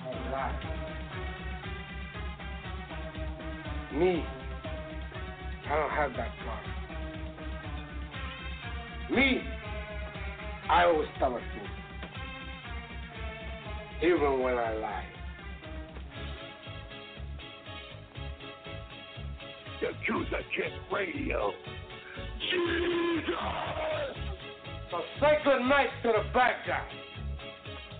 How 0.00 0.10
to 0.10 0.30
lie. 0.30 0.70
Me, 3.94 4.24
I 5.68 5.76
don't 5.76 5.90
have 5.90 6.12
that 6.12 6.32
part. 6.44 6.64
Me, 9.12 9.42
I 10.68 10.84
always 10.84 11.08
tell 11.18 11.34
the 11.34 11.38
truth, 11.38 11.68
even 14.02 14.40
when 14.40 14.58
I 14.58 14.74
lie. 14.74 15.19
Yakuza 19.80 20.44
Kick 20.54 20.72
Radio. 20.92 21.52
Jesus! 22.50 23.34
So 24.90 25.00
say 25.20 25.38
good 25.44 25.62
night 25.62 25.88
to 26.02 26.08
the 26.08 26.24
bad 26.34 26.56
guy. 26.66 26.84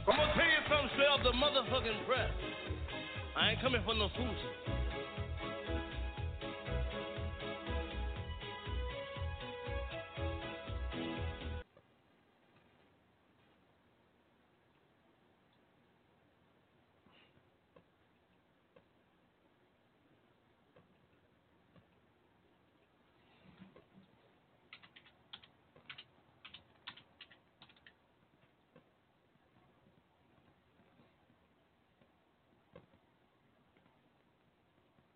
I'm 0.08 0.16
gonna 0.16 0.32
tell 0.34 0.44
you 0.44 0.60
something 0.68 0.90
straight 0.92 1.08
off 1.08 1.22
the 1.22 1.32
motherfucking 1.32 2.06
press. 2.06 2.30
I 3.36 3.50
ain't 3.50 3.62
coming 3.62 3.80
for 3.84 3.94
no 3.94 4.08
fools. 4.16 4.79